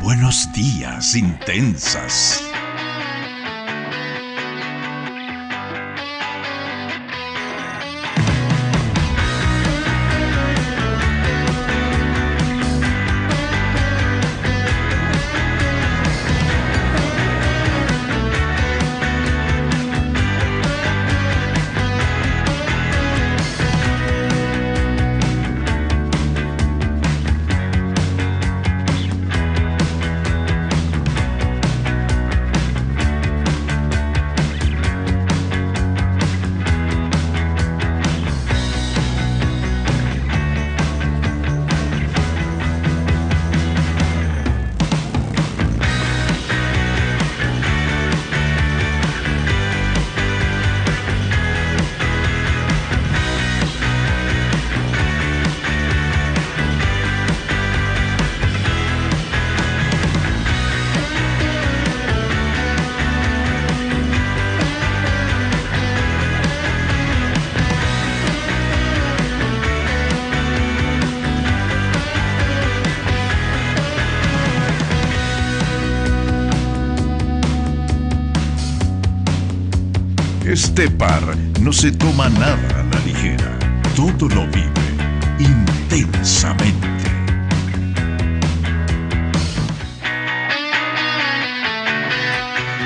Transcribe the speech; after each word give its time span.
Buenos 0.00 0.52
días, 0.52 1.14
intensas. 1.14 2.42
Toma 82.14 82.28
nada 82.28 82.68
a 82.78 82.82
la 82.94 83.00
ligera. 83.04 83.58
Todo 83.96 84.28
lo 84.28 84.46
vive 84.46 84.70
intensamente. 85.40 86.86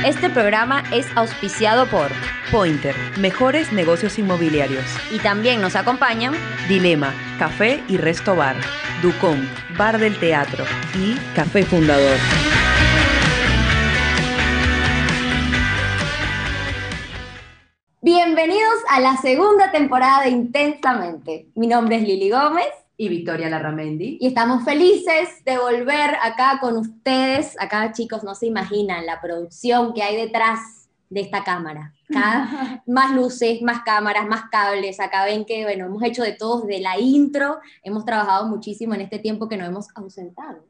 Este 0.07 0.31
programa 0.31 0.83
es 0.93 1.07
auspiciado 1.15 1.87
por 1.87 2.11
Pointer, 2.51 2.95
mejores 3.19 3.71
negocios 3.71 4.19
inmobiliarios. 4.19 4.87
y 5.11 5.19
también 5.19 5.61
nos 5.61 5.77
acompañan 5.77 6.35
Dilema, 6.67 7.13
Café 7.39 7.83
y 7.89 7.99
Resto 7.99 8.35
Bar. 8.35 8.57
Ducom, 9.03 9.39
Bar 9.77 9.99
del 9.99 10.17
Teatro. 10.17 10.65
Y 10.99 11.15
Café 11.35 11.65
Fundador. 11.65 12.17
Bienvenidos 18.11 18.79
a 18.89 19.01
la 19.01 19.19
segunda 19.19 19.71
temporada 19.71 20.23
de 20.23 20.31
Intensamente. 20.31 21.51
Mi 21.55 21.67
nombre 21.67 21.97
es 21.97 22.05
Lili 22.05 22.31
Gómez 22.31 22.71
y 22.97 23.11
Victoria 23.11 23.51
Larramendi. 23.51 24.17
y 24.19 24.29
estamos 24.29 24.65
felices 24.65 25.45
de 25.45 25.59
volver 25.59 26.17
acá 26.23 26.57
con 26.59 26.79
ustedes. 26.79 27.55
Acá, 27.61 27.93
chicos, 27.93 28.25
no 28.25 28.35
se 28.35 28.47
imaginan 28.47 29.05
la 29.05 29.21
producción 29.21 29.93
que 29.93 30.03
hay 30.03 30.17
detrás 30.17 30.89
de 31.11 31.21
esta 31.21 31.45
cámara. 31.45 31.93
Más 32.87 33.15
luces, 33.15 33.61
más 33.61 33.83
cámaras, 33.83 34.27
más 34.27 34.45
cables. 34.51 35.01
Acá 35.01 35.27
ven 35.27 35.45
que, 35.45 35.65
bueno, 35.65 35.85
hemos 35.85 36.03
hecho 36.03 36.23
de 36.23 36.33
todo 36.33 36.63
desde 36.63 36.81
la 36.81 36.99
intro. 36.99 37.59
Hemos 37.83 38.07
trabajado 38.07 38.47
muchísimo 38.47 38.95
en 38.95 39.03
este 39.03 39.19
tiempo 39.19 39.51
que 39.51 39.59
nos 39.59 39.69
hemos 39.69 39.89
ausentado 39.95 40.65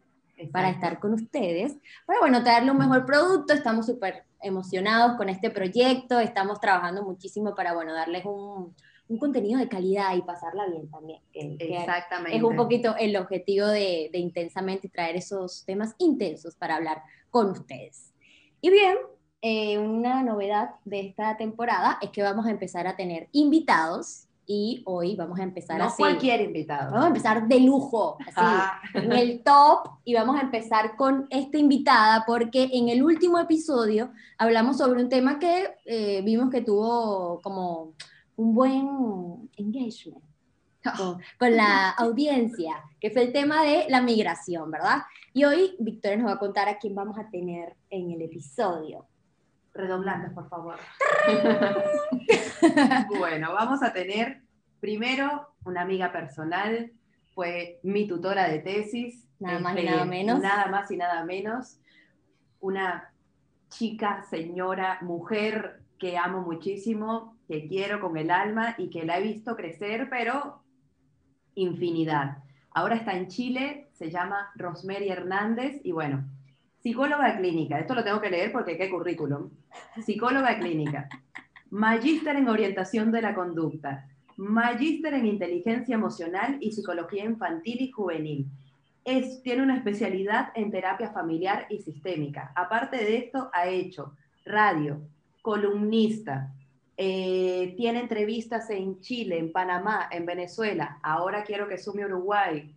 para 0.51 0.71
estar 0.71 0.99
con 0.99 1.15
ustedes. 1.15 1.77
Pero 2.05 2.19
bueno, 2.19 2.43
traerle 2.43 2.73
un 2.73 2.79
mejor 2.79 3.07
producto, 3.07 3.53
estamos 3.53 3.87
súper 3.87 4.25
emocionados 4.43 5.17
con 5.17 5.29
este 5.29 5.51
proyecto, 5.51 6.21
estamos 6.21 6.61
trabajando 6.61 7.03
muchísimo 7.03 7.55
para, 7.55 7.75
bueno, 7.75 7.93
darles 7.95 8.25
un, 8.25 8.75
un 9.09 9.19
contenido 9.19 9.59
de 9.59 9.69
calidad 9.69 10.15
y 10.17 10.23
pasarla 10.23 10.67
bien 10.67 10.89
también. 10.91 11.21
que- 11.33 11.57
que 11.57 11.77
Exactamente. 11.79 12.37
es 12.37 12.43
un 12.43 12.57
poquito 12.57 12.95
el 12.97 13.17
objetivo 13.17 13.67
de, 13.67 14.11
de 14.13 14.19
Intensamente, 14.19 14.89
traer 14.89 15.17
esos 15.17 15.65
temas 15.65 15.95
intensos 15.99 16.55
para 16.55 16.77
hablar 16.77 17.03
con 17.31 17.51
ustedes. 17.51 18.13
Y 18.61 18.71
bien, 18.71 18.97
eh, 19.41 19.79
una 19.79 20.23
novedad 20.23 20.71
de 20.85 21.01
esta 21.01 21.37
temporada 21.37 21.99
es 22.03 22.11
que 22.11 22.23
vamos 22.23 22.47
a 22.47 22.51
empezar 22.51 22.87
a 22.87 22.97
tener 22.97 23.29
invitados 23.33 24.28
y 24.51 24.83
hoy 24.87 25.15
vamos 25.15 25.39
a 25.39 25.43
empezar 25.43 25.77
No 25.79 25.85
así. 25.85 26.03
cualquier 26.03 26.41
invitado. 26.41 26.91
Vamos 26.91 27.05
a 27.05 27.09
empezar 27.09 27.47
de 27.47 27.61
lujo, 27.61 28.17
así, 28.21 28.33
Ah. 28.35 28.81
en 28.95 29.13
el 29.13 29.43
top, 29.45 29.91
y 30.05 30.15
vamos 30.15 30.37
a 30.37 30.41
empezar 30.41 30.97
con 30.97 31.27
esta 31.29 31.59
invitada, 31.59 32.25
porque 32.27 32.71
en 32.73 32.89
el 32.89 33.03
último 33.03 33.39
episodio 33.39 34.11
hablamos 34.39 34.79
sobre 34.79 35.03
un 35.03 35.11
tema 35.11 35.39
que 35.39 35.69
eh, 35.85 36.23
vimos 36.25 36.49
que 36.51 36.63
tuvo 36.63 37.41
como 37.43 37.93
un 38.37 38.55
buen 38.55 39.51
engagement 39.59 40.25
con, 40.97 41.19
con 41.39 41.55
la 41.55 41.91
audiencia, 41.99 42.73
que 43.01 43.11
fue 43.11 43.25
el 43.25 43.33
tema 43.33 43.63
de 43.63 43.85
la 43.91 44.01
migración, 44.01 44.71
¿verdad? 44.71 45.03
Y 45.35 45.45
hoy 45.45 45.77
Victoria 45.79 46.17
nos 46.17 46.29
va 46.29 46.35
a 46.37 46.39
contar 46.39 46.71
a 46.71 46.79
quién 46.79 46.95
vamos 46.95 47.19
a 47.19 47.29
tener 47.29 47.77
en 47.91 48.13
el 48.13 48.23
episodio. 48.23 49.05
Redoblantes, 49.79 50.33
por 50.33 50.49
favor. 50.49 50.77
bueno, 53.19 53.53
vamos 53.53 53.83
a 53.83 53.93
tener 53.93 54.43
primero 54.81 55.55
una 55.65 55.83
amiga 55.83 56.11
personal, 56.11 56.91
fue 57.33 57.79
mi 57.85 58.09
tutora 58.09 58.49
de 58.49 58.59
tesis. 58.59 59.29
Nada 59.39 59.61
más 59.61 59.77
y 59.77 59.79
este, 59.79 59.91
nada 59.91 60.05
menos. 60.05 60.41
Nada 60.41 60.67
más 60.67 60.91
y 60.91 60.97
nada 60.97 61.25
menos. 61.25 61.79
Una 62.59 63.13
chica, 63.69 64.25
señora, 64.29 64.99
mujer 65.03 65.81
que 65.97 66.19
amo 66.19 66.43
muchísimo, 66.43 67.37
que 67.47 67.69
quiero 67.69 68.01
con 68.01 68.17
el 68.17 68.33
alma 68.33 68.75
y 68.79 68.91
que 68.91 69.05
la 69.05 69.19
he 69.19 69.23
visto 69.23 69.55
crecer, 69.55 70.09
pero 70.11 70.61
infinidad. 71.55 72.39
Ahora 72.73 72.97
está 72.97 73.17
en 73.17 73.29
Chile, 73.29 73.91
se 73.93 74.11
llama 74.11 74.51
Rosemary 74.57 75.09
Hernández 75.09 75.81
y 75.85 75.93
bueno, 75.93 76.25
psicóloga 76.83 77.37
clínica, 77.37 77.79
esto 77.79 77.95
lo 77.95 78.05
tengo 78.05 78.21
que 78.21 78.31
leer 78.31 78.53
porque 78.53 78.77
qué 78.77 78.91
currículum. 78.91 79.51
Psicóloga 80.05 80.59
clínica, 80.59 81.09
magíster 81.71 82.37
en 82.37 82.49
orientación 82.49 83.11
de 83.13 83.23
la 83.23 83.35
conducta, 83.35 84.09
magíster 84.37 85.15
en 85.15 85.27
inteligencia 85.27 85.95
emocional 85.95 86.59
y 86.61 86.73
psicología 86.73 87.25
infantil 87.25 87.81
y 87.81 87.91
juvenil. 87.91 88.47
Tiene 89.43 89.63
una 89.63 89.77
especialidad 89.77 90.51
en 90.55 90.71
terapia 90.71 91.11
familiar 91.11 91.67
y 91.71 91.79
sistémica. 91.79 92.53
Aparte 92.55 92.99
de 92.99 93.17
esto, 93.17 93.51
ha 93.55 93.67
hecho 93.67 94.15
radio, 94.45 95.01
columnista, 95.41 96.53
eh, 97.01 97.75
tiene 97.77 98.01
entrevistas 98.01 98.69
en 98.71 99.01
Chile, 99.01 99.39
en 99.39 99.53
Panamá, 99.53 100.09
en 100.11 100.27
Venezuela. 100.27 100.99
Ahora 101.03 101.45
quiero 101.45 101.69
que 101.69 101.79
sume 101.79 102.05
Uruguay. 102.05 102.75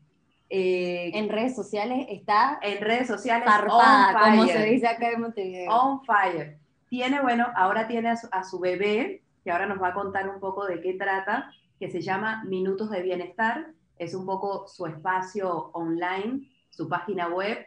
Eh, 0.53 1.11
En 1.13 1.29
redes 1.29 1.55
sociales 1.55 2.07
está 2.09 2.59
en 2.61 2.81
redes 2.81 3.07
sociales, 3.07 3.45
zarpada, 3.45 4.09
on 4.09 4.31
como 4.31 4.43
fire. 4.43 4.57
se 4.57 4.65
dice 4.65 4.87
acá 4.87 5.11
en 5.11 5.21
Montevideo. 5.21 5.71
On 5.71 6.03
fire. 6.03 6.57
Tiene, 6.89 7.21
bueno, 7.21 7.47
ahora 7.55 7.87
tiene 7.87 8.09
a 8.09 8.17
su, 8.17 8.27
a 8.33 8.43
su 8.43 8.59
bebé, 8.59 9.23
que 9.45 9.51
ahora 9.51 9.65
nos 9.65 9.81
va 9.81 9.87
a 9.89 9.93
contar 9.93 10.27
un 10.27 10.41
poco 10.41 10.65
de 10.65 10.81
qué 10.81 10.95
trata, 10.95 11.49
que 11.79 11.89
se 11.89 12.01
llama 12.01 12.43
Minutos 12.43 12.89
de 12.89 13.01
Bienestar. 13.01 13.67
Es 13.97 14.13
un 14.13 14.25
poco 14.25 14.67
su 14.67 14.85
espacio 14.87 15.71
online, 15.73 16.49
su 16.69 16.89
página 16.89 17.29
web. 17.29 17.57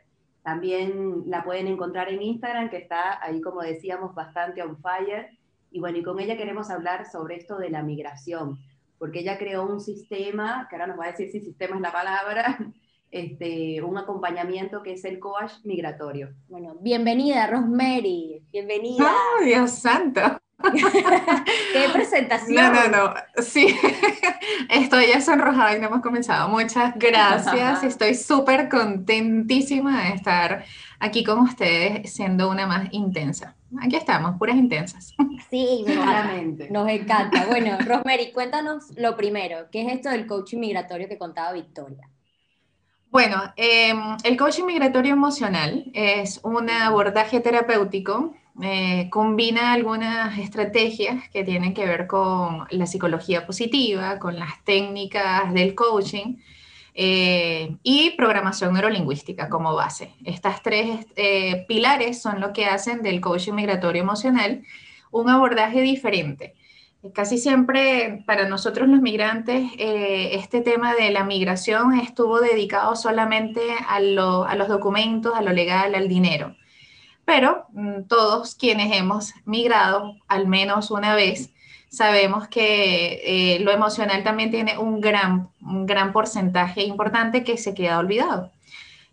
También 0.43 1.23
la 1.25 1.43
pueden 1.43 1.69
encontrar 1.69 2.11
en 2.11 2.21
Instagram, 2.21 2.69
que 2.69 2.77
está 2.77 3.19
ahí, 3.25 3.41
como 3.41 3.63
decíamos, 3.63 4.15
bastante 4.15 4.63
on 4.63 4.77
fire. 4.77 5.31
Y 5.71 5.81
bueno, 5.81 5.97
y 5.97 6.03
con 6.03 6.21
ella 6.21 6.37
queremos 6.37 6.69
hablar 6.69 7.11
sobre 7.11 7.37
esto 7.37 7.57
de 7.57 7.71
la 7.71 7.83
migración, 7.83 8.59
porque 8.99 9.21
ella 9.21 9.39
creó 9.39 9.65
un 9.67 9.81
sistema, 9.81 10.67
que 10.69 10.77
ahora 10.77 10.87
nos 10.89 11.01
va 11.01 11.07
a 11.07 11.13
decir 11.13 11.31
si 11.31 11.41
sistema 11.41 11.77
es 11.77 11.81
la 11.81 11.93
palabra, 11.93 12.59
este, 13.15 13.81
un 13.81 13.97
acompañamiento 13.97 14.83
que 14.83 14.95
es 14.95 15.05
el 15.05 15.21
coach 15.21 15.53
migratorio. 15.63 16.35
Bueno, 16.49 16.75
bienvenida, 16.81 17.47
Rosemary. 17.47 18.43
Bienvenida. 18.51 19.05
¡Oh, 19.05 19.45
Dios 19.45 19.71
santo! 19.71 20.21
¡Qué 21.73 21.89
presentación! 21.93 22.73
No, 22.73 22.89
no, 22.89 22.89
no. 22.89 23.15
Sí, 23.41 23.69
estoy 24.69 25.07
ya 25.07 25.21
sonrojada 25.21 25.77
y 25.77 25.81
no 25.81 25.87
hemos 25.87 26.01
comenzado. 26.01 26.49
Muchas 26.49 26.95
gracias. 26.97 27.85
Estoy 27.85 28.17
súper 28.17 28.69
contentísima 28.69 30.07
de 30.07 30.15
estar 30.15 30.65
aquí 30.99 31.23
con 31.23 31.39
ustedes, 31.39 32.13
siendo 32.13 32.51
una 32.51 32.67
más 32.67 32.89
intensa. 32.91 33.55
Aquí 33.81 33.95
estamos, 33.95 34.37
puras 34.39 34.57
intensas. 34.57 35.15
Sí. 35.51 35.85
Solamente. 35.87 36.69
Nos 36.69 36.89
encanta. 36.89 37.47
Bueno, 37.47 37.79
Rosemary, 37.79 38.33
cuéntanos 38.33 38.91
lo 38.97 39.17
primero. 39.17 39.69
¿Qué 39.71 39.83
es 39.83 39.93
esto 39.93 40.11
del 40.11 40.27
coaching 40.27 40.59
migratorio 40.59 41.09
que 41.09 41.17
contaba 41.17 41.53
Victoria? 41.53 42.09
Bueno, 43.15 43.41
em, 43.55 44.17
el 44.25 44.37
coaching 44.37 44.65
migratorio 44.65 45.13
emocional 45.13 45.89
es 45.95 46.41
un 46.43 46.69
abordaje 46.69 47.39
terapéutico, 47.39 48.35
eh, 48.61 49.09
combina 49.09 49.73
algunas 49.73 50.37
estrategias 50.37 51.29
que 51.29 51.45
tienen 51.45 51.75
que 51.75 51.87
ver 51.87 52.09
con 52.09 52.67
la 52.71 52.87
psicología 52.87 53.47
positiva, 53.47 54.19
con 54.19 54.37
las 54.37 54.65
técnicas 54.65 55.55
del 55.55 55.77
coaching 55.77 56.39
eh, 56.93 57.77
y 57.85 58.11
programación 58.17 58.75
neurolingüística 58.75 59.49
como 59.49 59.77
base. 59.77 60.11
Estas 60.25 60.61
tres 60.65 61.07
eh, 61.15 61.67
pilares 61.69 62.21
son 62.21 62.41
lo 62.41 62.53
que 62.53 62.67
hacen 62.67 63.01
del 63.03 63.21
coaching 63.21 63.53
migratorio 63.53 64.03
emocional 64.03 64.65
un 65.13 65.29
abordaje 65.29 65.83
diferente. 65.83 66.57
Casi 67.13 67.37
siempre 67.37 68.23
para 68.25 68.49
nosotros 68.49 68.89
los 68.89 69.03
migrantes 69.03 69.71
eh, 69.77 70.37
este 70.37 70.63
tema 70.63 70.95
de 70.95 71.11
la 71.11 71.25
migración 71.25 71.99
estuvo 71.99 72.41
dedicado 72.41 72.97
solamente 72.97 73.61
a, 73.89 74.01
los 74.01 74.69
documentos, 74.69 75.35
a 75.35 75.43
lo 75.43 75.53
legal, 75.53 75.95
al 75.95 76.09
dinero. 76.09 76.57
Pero 77.27 77.67
mm, 77.73 78.05
todos 78.09 78.55
quienes 78.55 78.97
hemos 78.97 79.35
migrado 79.45 80.17
al 80.29 80.47
menos 80.47 80.91
una 80.91 81.15
vez 81.15 81.51
sabemos 81.91 82.49
que 82.49 83.21
eh, 83.25 83.61
lo 83.61 83.71
emocional 83.71 84.23
también 84.25 84.51
tiene 84.51 84.79
un 84.79 85.01
gran, 85.01 85.51
un 85.61 85.85
gran 85.85 86.13
porcentaje 86.13 86.85
importante 86.85 87.45
que 87.45 87.59
se 87.59 87.75
queda 87.75 87.99
olvidado. 87.99 88.51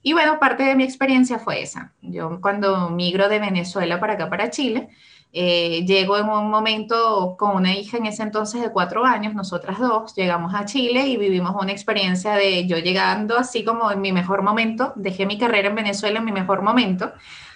Y 0.02 0.14
bueno, 0.14 0.40
parte 0.40 0.64
de 0.64 0.76
mi 0.76 0.84
experiencia 0.84 1.40
fue 1.40 1.62
esa. 1.62 1.92
Yo 2.02 2.40
cuando 2.42 2.90
migro 2.90 3.28
de 3.28 3.40
Venezuela 3.40 4.00
para 4.00 4.14
acá, 4.14 4.30
para 4.30 4.50
Chile, 4.50 4.90
eh, 5.34 5.86
llego 5.86 6.18
en 6.18 6.28
un 6.28 6.50
momento 6.50 7.36
con 7.38 7.56
una 7.56 7.74
hija 7.74 7.98
en 7.98 8.06
ese 8.06 8.24
entonces 8.24 8.62
de 8.62 8.72
cuatro 8.72 9.06
años, 9.06 9.34
nosotras 9.34 9.80
dos, 9.80 10.14
llegamos 10.16 10.54
a 10.54 10.66
Chile 10.66 11.08
y 11.08 11.16
vivimos 11.16 11.56
una 11.58 11.72
experiencia 11.72 12.34
de 12.34 12.68
yo 12.68 12.78
llegando 12.78 13.38
así 13.38 13.64
como 13.64 13.92
en 13.92 14.02
mi 14.02 14.12
mejor 14.12 14.42
momento, 14.42 14.92
dejé 14.96 15.26
mi 15.26 15.38
carrera 15.38 15.70
en 15.70 15.76
Venezuela 15.76 16.20
en 16.20 16.26
mi 16.26 16.34
mejor 16.34 16.64
momento, 16.64 17.14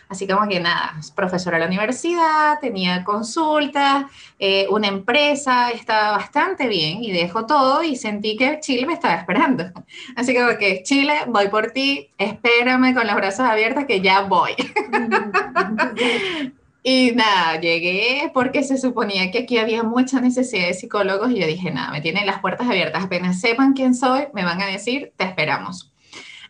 así 0.07 0.25
como 0.25 0.48
que 0.48 0.62
nada, 0.62 0.95
profesora 1.16 1.57
de 1.57 1.62
la 1.62 1.68
universidad, 1.68 2.60
tenía 2.62 3.04
consultas, 3.04 4.06
eh, 4.39 4.68
una 4.69 4.88
empresa, 4.88 5.72
estaba 5.72 6.12
bastante 6.12 6.68
bien 6.68 7.04
y 7.04 7.12
dejo 7.12 7.45
todo 7.45 7.83
y 7.83 7.98
sentí 7.98 8.38
que 8.38 8.60
Chile 8.62 8.86
me 8.86 8.94
estaba 8.94 9.16
esperando. 9.16 9.66
Así 10.16 10.36
como 10.36 10.57
que 10.57 10.83
Chile, 10.83 11.13
voy 11.27 11.50
por 11.50 11.72
ti, 11.72 12.12
espérame 12.18 12.94
con 12.94 13.07
los 13.07 13.16
brazos 13.16 13.48
abiertos 13.48 13.86
que 13.86 14.01
ya 14.01 14.22
voy. 14.22 14.51
Y 16.88 17.14
nada, 17.16 17.60
llegué 17.60 18.30
porque 18.32 18.62
se 18.62 18.78
suponía 18.78 19.32
que 19.32 19.40
aquí 19.40 19.58
había 19.58 19.82
mucha 19.82 20.22
necesidad 20.22 20.68
de 20.68 20.76
psicólogos 20.76 21.32
y 21.32 21.40
yo 21.40 21.48
dije, 21.48 21.72
nada, 21.72 21.90
me 21.90 22.00
tienen 22.00 22.28
las 22.28 22.42
puertas 22.42 22.68
abiertas, 22.68 23.04
apenas 23.04 23.42
sepan 23.42 23.74
quién 23.74 23.96
soy, 23.96 24.28
me 24.36 24.46
van 24.46 24.62
a 24.62 24.68
decir, 24.68 25.12
te 25.18 25.24
esperamos. 25.24 25.92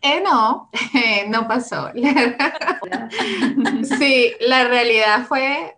Eh, 0.02 0.22
no, 0.22 0.70
no 1.30 1.48
pasó. 1.48 1.90
sí, 3.98 4.34
la 4.42 4.66
realidad 4.66 5.26
fue 5.26 5.78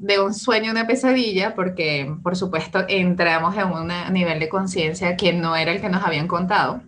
de 0.00 0.18
un 0.18 0.34
sueño, 0.34 0.72
una 0.72 0.88
pesadilla, 0.88 1.54
porque 1.54 2.12
por 2.20 2.34
supuesto 2.34 2.84
entramos 2.88 3.56
en 3.56 3.70
un 3.70 3.92
nivel 4.12 4.40
de 4.40 4.48
conciencia 4.48 5.16
que 5.16 5.32
no 5.32 5.54
era 5.54 5.70
el 5.70 5.80
que 5.80 5.88
nos 5.88 6.02
habían 6.02 6.26
contado. 6.26 6.82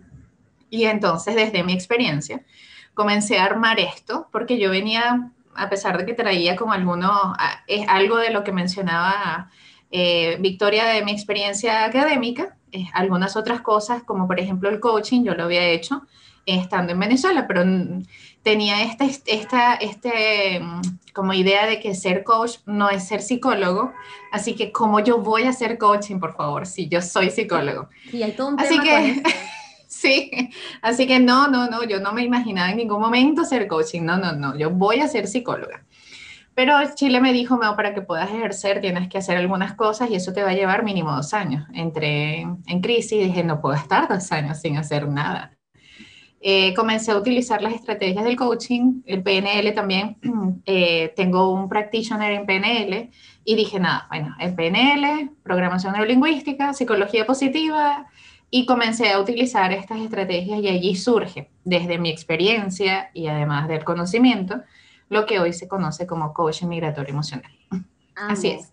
Y 0.69 0.83
entonces, 0.83 1.35
desde 1.35 1.63
mi 1.63 1.71
experiencia, 1.71 2.41
comencé 2.93 3.39
a 3.39 3.45
armar 3.45 3.79
esto, 3.79 4.27
porque 4.29 4.59
yo 4.59 4.69
venía 4.69 5.31
a 5.57 5.69
pesar 5.69 5.97
de 5.97 6.05
que 6.05 6.13
traía 6.13 6.55
como 6.55 6.73
alguno, 6.73 7.33
es 7.67 7.87
algo 7.87 8.17
de 8.17 8.31
lo 8.31 8.43
que 8.43 8.51
mencionaba 8.51 9.49
eh, 9.91 10.37
Victoria 10.39 10.85
de 10.85 11.03
mi 11.03 11.11
experiencia 11.11 11.85
académica, 11.85 12.55
algunas 12.93 13.35
otras 13.35 13.61
cosas, 13.61 14.03
como 14.03 14.27
por 14.27 14.39
ejemplo 14.39 14.69
el 14.69 14.79
coaching, 14.79 15.23
yo 15.23 15.33
lo 15.33 15.43
había 15.43 15.65
hecho 15.65 16.03
estando 16.45 16.93
en 16.93 16.99
Venezuela, 16.99 17.45
pero 17.47 17.63
tenía 18.41 18.83
esta, 18.83 19.05
esta 19.05 19.73
este, 19.75 20.61
como 21.13 21.33
idea 21.33 21.67
de 21.67 21.79
que 21.79 21.93
ser 21.93 22.23
coach 22.23 22.59
no 22.65 22.89
es 22.89 23.07
ser 23.07 23.21
psicólogo, 23.21 23.93
así 24.31 24.55
que 24.55 24.71
¿cómo 24.71 25.01
yo 25.01 25.19
voy 25.19 25.43
a 25.43 25.53
ser 25.53 25.77
coaching, 25.77 26.19
por 26.19 26.35
favor, 26.35 26.65
si 26.65 26.87
yo 26.87 27.01
soy 27.01 27.29
psicólogo? 27.29 27.89
Sí, 28.09 28.23
hay 28.23 28.31
todo 28.31 28.47
un 28.47 28.59
así 28.59 28.79
que, 28.79 29.21
Sí, 29.87 30.31
así 30.81 31.07
que 31.07 31.19
no, 31.19 31.47
no, 31.47 31.69
no, 31.69 31.83
yo 31.83 31.99
no 31.99 32.11
me 32.13 32.23
imaginaba 32.23 32.71
en 32.71 32.77
ningún 32.77 32.99
momento 32.99 33.45
ser 33.45 33.67
coaching, 33.67 34.01
no, 34.01 34.17
no, 34.17 34.33
no, 34.33 34.57
yo 34.57 34.69
voy 34.69 34.99
a 34.99 35.07
ser 35.07 35.27
psicóloga. 35.27 35.85
Pero 36.53 36.73
Chile 36.95 37.21
me 37.21 37.33
dijo, 37.33 37.57
no, 37.57 37.75
para 37.75 37.93
que 37.93 38.01
puedas 38.01 38.29
ejercer 38.31 38.81
tienes 38.81 39.07
que 39.09 39.19
hacer 39.19 39.37
algunas 39.37 39.75
cosas 39.75 40.09
y 40.09 40.15
eso 40.15 40.33
te 40.33 40.41
va 40.43 40.49
a 40.49 40.55
llevar 40.55 40.83
mínimo 40.83 41.15
dos 41.15 41.33
años. 41.33 41.67
Entré 41.73 42.41
en 42.41 42.81
crisis 42.81 43.13
y 43.13 43.25
dije, 43.25 43.43
no 43.43 43.61
puedo 43.61 43.75
estar 43.75 44.07
dos 44.09 44.31
años 44.31 44.59
sin 44.59 44.75
hacer 44.75 45.07
nada. 45.07 45.57
Eh, 46.39 46.73
comencé 46.75 47.11
a 47.11 47.17
utilizar 47.17 47.61
las 47.61 47.73
estrategias 47.73 48.23
del 48.23 48.35
coaching, 48.35 49.01
el 49.05 49.23
PNL 49.23 49.73
también. 49.73 50.17
Eh, 50.69 51.13
tengo 51.15 51.53
un 51.53 51.69
practitioner 51.69 52.33
en 52.33 52.45
PNL 52.45 53.09
y 53.45 53.55
dije, 53.55 53.79
nada, 53.79 54.05
bueno, 54.09 54.35
el 54.37 54.53
PNL, 54.53 55.31
programación 55.41 55.93
neurolingüística, 55.93 56.73
psicología 56.73 57.25
positiva, 57.25 58.07
y 58.49 58.65
comencé 58.65 59.11
a 59.11 59.19
utilizar 59.19 59.71
estas 59.73 59.99
estrategias 59.99 60.59
y 60.59 60.67
allí 60.69 60.95
surge, 60.95 61.49
desde 61.63 61.97
mi 61.99 62.09
experiencia 62.09 63.11
y 63.13 63.27
además 63.27 63.67
del 63.67 63.83
conocimiento, 63.83 64.61
lo 65.09 65.25
que 65.25 65.39
hoy 65.39 65.53
se 65.53 65.67
conoce 65.67 66.07
como 66.07 66.33
coaching 66.33 66.67
migratorio 66.67 67.13
emocional. 67.13 67.51
Así 68.15 68.49
es. 68.49 68.71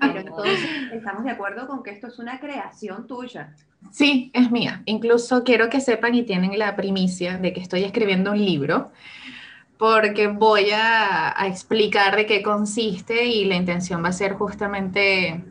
Pero 0.00 0.20
entonces 0.20 0.70
estamos 0.92 1.24
de 1.24 1.30
acuerdo 1.30 1.66
con 1.66 1.82
que 1.82 1.90
esto 1.90 2.06
es 2.06 2.18
una 2.18 2.38
creación 2.38 3.06
tuya. 3.06 3.54
Sí, 3.90 4.30
es 4.32 4.50
mía. 4.50 4.82
Incluso 4.86 5.44
quiero 5.44 5.68
que 5.68 5.80
sepan 5.80 6.14
y 6.14 6.22
tienen 6.22 6.58
la 6.58 6.76
primicia 6.76 7.38
de 7.38 7.52
que 7.52 7.60
estoy 7.60 7.84
escribiendo 7.84 8.32
un 8.32 8.44
libro 8.44 8.92
porque 9.78 10.28
voy 10.28 10.70
a, 10.70 11.38
a 11.38 11.46
explicar 11.46 12.16
de 12.16 12.24
qué 12.24 12.42
consiste 12.42 13.26
y 13.26 13.44
la 13.44 13.56
intención 13.56 14.02
va 14.02 14.08
a 14.08 14.12
ser 14.12 14.32
justamente 14.32 15.44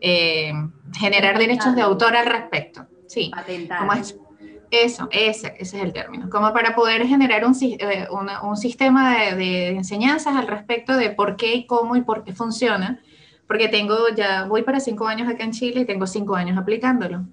eh, 0.00 0.52
generar 0.98 1.38
derechos 1.38 1.74
de 1.74 1.82
autor 1.82 2.16
al 2.16 2.26
respecto. 2.26 2.86
Sí, 3.06 3.30
como 3.78 3.92
es, 3.92 4.16
eso, 4.70 5.08
ese, 5.10 5.54
ese, 5.58 5.78
es 5.78 5.82
el 5.82 5.92
término. 5.92 6.30
Como 6.30 6.52
para 6.52 6.74
poder 6.74 7.06
generar 7.06 7.44
un, 7.44 7.56
eh, 7.60 8.06
un 8.42 8.56
sistema 8.56 9.18
de, 9.18 9.34
de, 9.34 9.68
enseñanzas 9.70 10.36
al 10.36 10.46
respecto 10.46 10.96
de 10.96 11.10
por 11.10 11.36
qué 11.36 11.54
y 11.54 11.66
cómo 11.66 11.96
y 11.96 12.02
por 12.02 12.24
qué 12.24 12.32
funciona. 12.32 13.00
Porque 13.48 13.68
tengo 13.68 13.96
ya, 14.16 14.44
voy 14.44 14.62
para 14.62 14.78
cinco 14.78 15.08
años 15.08 15.28
acá 15.28 15.42
en 15.42 15.50
Chile 15.50 15.80
y 15.80 15.84
tengo 15.84 16.06
cinco 16.06 16.36
años 16.36 16.56
aplicándolo. 16.56 17.24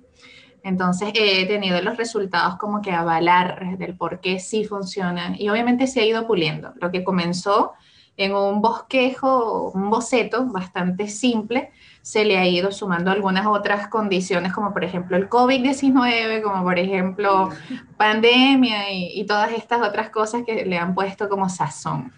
Entonces 0.64 1.12
he 1.14 1.46
tenido 1.46 1.82
los 1.82 1.96
resultados 1.96 2.58
como 2.58 2.82
que 2.82 2.92
avalar 2.92 3.78
del 3.78 3.96
por 3.96 4.20
qué 4.20 4.40
sí 4.40 4.66
funciona. 4.66 5.36
Y 5.38 5.50
obviamente 5.50 5.86
se 5.86 6.02
ha 6.02 6.06
ido 6.06 6.26
puliendo. 6.26 6.74
Lo 6.82 6.92
que 6.92 7.04
comenzó 7.04 7.74
en 8.18 8.36
un 8.36 8.62
bosquejo, 8.62 9.72
un 9.72 9.90
boceto 9.92 10.46
bastante 10.48 11.08
simple, 11.08 11.72
se 12.02 12.26
le 12.26 12.38
ha 12.38 12.48
ido 12.48 12.72
sumando 12.72 13.12
algunas 13.12 13.46
otras 13.46 13.88
condiciones, 13.90 14.54
como 14.54 14.74
por 14.74 14.84
ejemplo 14.84 15.16
el 15.18 15.30
COVID-19, 15.30 16.42
como 16.42 16.64
por 16.64 16.80
ejemplo 16.80 17.50
pandemia 17.96 18.92
y, 18.92 19.24
todas 19.26 19.52
estas 19.52 19.88
otras 19.88 20.10
cosas 20.10 20.44
que 20.46 20.66
le 20.66 20.78
han 20.78 20.96
puesto 20.96 21.30
como 21.30 21.48
sazón. 21.48 22.12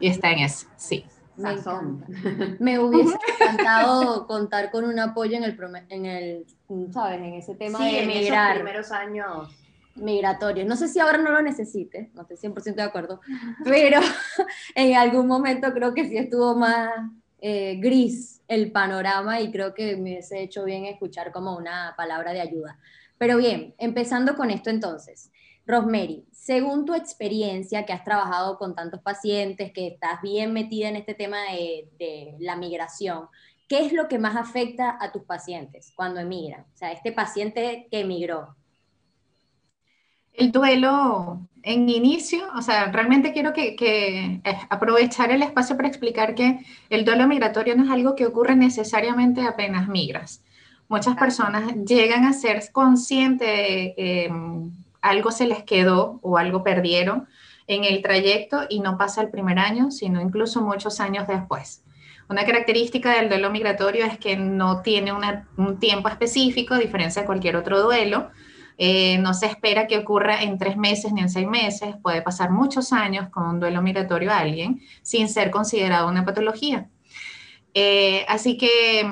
Y 0.00 0.08
está 0.08 0.32
en 0.32 0.40
eso, 0.40 0.66
sí. 0.76 1.06
Me, 2.60 2.78
hubiese 2.78 3.18
encantado 3.40 4.26
contar 4.26 4.70
con 4.70 4.84
un 4.84 4.98
apoyo 5.00 5.36
en 5.36 5.44
el, 5.44 5.56
en 5.88 6.06
el 6.06 6.46
¿sabes? 6.92 7.18
En 7.18 7.34
ese 7.34 7.54
tema 7.54 7.84
de 7.84 8.04
emigrar. 8.04 8.56
En 8.56 8.62
primeros 8.62 8.92
años 8.92 9.63
migratorios. 9.96 10.66
No 10.66 10.76
sé 10.76 10.88
si 10.88 11.00
ahora 11.00 11.18
no 11.18 11.30
lo 11.30 11.42
necesite, 11.42 12.10
no 12.14 12.22
estoy 12.22 12.36
100% 12.36 12.74
de 12.74 12.82
acuerdo, 12.82 13.20
pero 13.64 14.00
en 14.74 14.96
algún 14.96 15.26
momento 15.26 15.72
creo 15.72 15.94
que 15.94 16.08
sí 16.08 16.16
estuvo 16.16 16.56
más 16.56 16.90
eh, 17.40 17.76
gris 17.80 18.42
el 18.48 18.72
panorama 18.72 19.40
y 19.40 19.50
creo 19.50 19.74
que 19.74 19.96
me 19.96 20.12
hubiese 20.12 20.42
hecho 20.42 20.64
bien 20.64 20.84
escuchar 20.86 21.32
como 21.32 21.56
una 21.56 21.94
palabra 21.96 22.32
de 22.32 22.40
ayuda. 22.40 22.78
Pero 23.18 23.36
bien, 23.36 23.74
empezando 23.78 24.34
con 24.34 24.50
esto 24.50 24.70
entonces. 24.70 25.30
Rosemary, 25.66 26.26
según 26.30 26.84
tu 26.84 26.94
experiencia 26.94 27.86
que 27.86 27.94
has 27.94 28.04
trabajado 28.04 28.58
con 28.58 28.74
tantos 28.74 29.00
pacientes, 29.00 29.72
que 29.72 29.86
estás 29.86 30.20
bien 30.20 30.52
metida 30.52 30.88
en 30.88 30.96
este 30.96 31.14
tema 31.14 31.38
de, 31.52 31.88
de 31.98 32.34
la 32.38 32.56
migración, 32.56 33.28
¿qué 33.66 33.86
es 33.86 33.92
lo 33.92 34.08
que 34.08 34.18
más 34.18 34.36
afecta 34.36 34.98
a 35.00 35.10
tus 35.10 35.22
pacientes 35.22 35.92
cuando 35.96 36.20
emigran? 36.20 36.62
O 36.62 36.76
sea, 36.76 36.92
este 36.92 37.12
paciente 37.12 37.88
que 37.90 38.00
emigró, 38.00 38.56
el 40.34 40.52
duelo 40.52 41.40
en 41.62 41.88
inicio, 41.88 42.44
o 42.56 42.62
sea, 42.62 42.92
realmente 42.92 43.32
quiero 43.32 43.52
que, 43.52 43.74
que, 43.74 44.40
eh, 44.44 44.58
aprovechar 44.68 45.30
el 45.30 45.42
espacio 45.42 45.76
para 45.76 45.88
explicar 45.88 46.34
que 46.34 46.60
el 46.90 47.04
duelo 47.04 47.26
migratorio 47.26 47.74
no 47.74 47.84
es 47.84 47.90
algo 47.90 48.14
que 48.14 48.26
ocurre 48.26 48.54
necesariamente 48.54 49.42
apenas 49.46 49.88
migras. 49.88 50.42
Muchas 50.88 51.16
personas 51.16 51.74
llegan 51.86 52.24
a 52.24 52.34
ser 52.34 52.62
conscientes 52.70 53.48
de 53.48 53.94
que 53.96 54.28
mm, 54.30 54.70
algo 55.00 55.30
se 55.30 55.46
les 55.46 55.62
quedó 55.62 56.18
o 56.22 56.36
algo 56.36 56.62
perdieron 56.62 57.26
en 57.66 57.84
el 57.84 58.02
trayecto 58.02 58.64
y 58.68 58.80
no 58.80 58.98
pasa 58.98 59.22
el 59.22 59.30
primer 59.30 59.58
año, 59.58 59.90
sino 59.90 60.20
incluso 60.20 60.60
muchos 60.60 61.00
años 61.00 61.26
después. 61.26 61.82
Una 62.28 62.44
característica 62.44 63.12
del 63.12 63.28
duelo 63.28 63.50
migratorio 63.50 64.04
es 64.04 64.18
que 64.18 64.36
no 64.36 64.82
tiene 64.82 65.12
un 65.12 65.78
tiempo 65.78 66.08
específico, 66.08 66.74
a 66.74 66.78
diferencia 66.78 67.22
de 67.22 67.26
cualquier 67.26 67.56
otro 67.56 67.82
duelo, 67.82 68.30
Eh, 68.76 69.18
no 69.18 69.34
se 69.34 69.46
espera 69.46 69.86
que 69.86 69.98
ocurra 69.98 70.42
en 70.42 70.58
tres 70.58 70.76
meses 70.76 71.12
ni 71.12 71.20
en 71.20 71.28
seis 71.28 71.46
meses, 71.46 71.94
puede 72.02 72.22
pasar 72.22 72.50
muchos 72.50 72.92
años 72.92 73.28
con 73.28 73.46
un 73.46 73.60
duelo 73.60 73.82
migratorio 73.82 74.32
a 74.32 74.38
alguien 74.38 74.82
sin 75.02 75.28
ser 75.28 75.50
considerado 75.50 76.08
una 76.08 76.24
patología. 76.24 76.88
Eh, 77.74 78.24
así 78.28 78.56
que, 78.56 79.08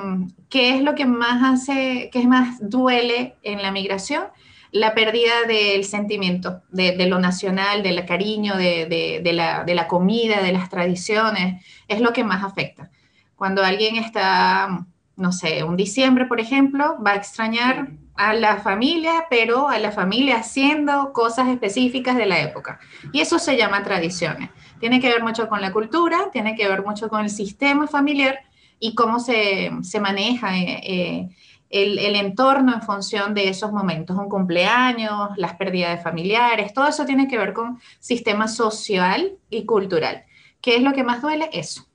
¿qué 0.49 0.75
es 0.75 0.81
lo 0.81 0.95
que 0.95 1.05
más 1.05 1.43
hace, 1.43 2.09
qué 2.11 2.25
más 2.27 2.57
duele 2.69 3.35
en 3.43 3.61
la 3.61 3.71
migración? 3.71 4.25
La 4.71 4.95
pérdida 4.95 5.43
del 5.47 5.83
sentimiento, 5.85 6.63
de, 6.71 7.05
lo 7.05 7.19
nacional, 7.19 7.83
del 7.83 8.05
cariño, 8.05 8.55
de, 8.57 9.21
la, 9.23 9.63
de 9.63 9.75
la 9.75 9.87
comida, 9.87 10.41
de 10.41 10.51
las 10.51 10.69
tradiciones, 10.69 11.63
es 11.87 12.01
lo 12.01 12.11
que 12.11 12.23
más 12.23 12.43
afecta. 12.43 12.89
Cuando 13.35 13.63
alguien 13.63 13.97
está, 13.97 14.85
no 15.15 15.31
sé, 15.31 15.63
un 15.63 15.77
diciembre, 15.77 16.25
por 16.25 16.39
ejemplo, 16.39 16.97
va 17.05 17.11
a 17.11 17.15
extrañar 17.17 17.91
a 18.15 18.33
la 18.33 18.57
familia, 18.57 19.25
pero 19.29 19.69
a 19.69 19.79
la 19.79 19.91
familia 19.91 20.37
haciendo 20.37 21.13
cosas 21.13 21.47
específicas 21.47 22.15
de 22.15 22.25
la 22.25 22.41
época. 22.41 22.79
Y 23.11 23.21
eso 23.21 23.39
se 23.39 23.57
llama 23.57 23.83
tradiciones. 23.83 24.49
Tiene 24.79 24.99
que 24.99 25.09
ver 25.09 25.23
mucho 25.23 25.47
con 25.47 25.61
la 25.61 25.71
cultura, 25.71 26.29
tiene 26.31 26.55
que 26.55 26.67
ver 26.67 26.83
mucho 26.83 27.09
con 27.09 27.21
el 27.21 27.29
sistema 27.29 27.87
familiar 27.87 28.39
y 28.79 28.95
cómo 28.95 29.19
se, 29.19 29.71
maneja 29.99 30.57
eh, 30.57 30.81
eh, 30.83 31.29
el, 31.69 31.97
el, 31.97 32.15
entorno 32.15 32.73
en 32.73 32.81
función 32.81 33.33
de 33.33 33.49
esos 33.49 33.71
momentos, 33.71 34.17
un 34.17 34.29
cumpleaños, 34.29 35.29
las 35.37 35.55
pérdidas 35.55 35.97
de 35.97 36.03
familiares, 36.03 36.73
todo 36.73 36.87
eso 36.87 37.05
tiene 37.05 37.27
que 37.27 37.37
ver 37.37 37.53
con 37.53 37.79
sistema 37.99 38.47
social 38.47 39.37
y 39.49 39.65
cultural. 39.65 40.25
¿Qué 40.61 40.75
es 40.75 40.83
lo 40.83 40.93
que 40.93 41.03
más 41.03 41.21
duele? 41.21 41.49
Eso. 41.51 41.87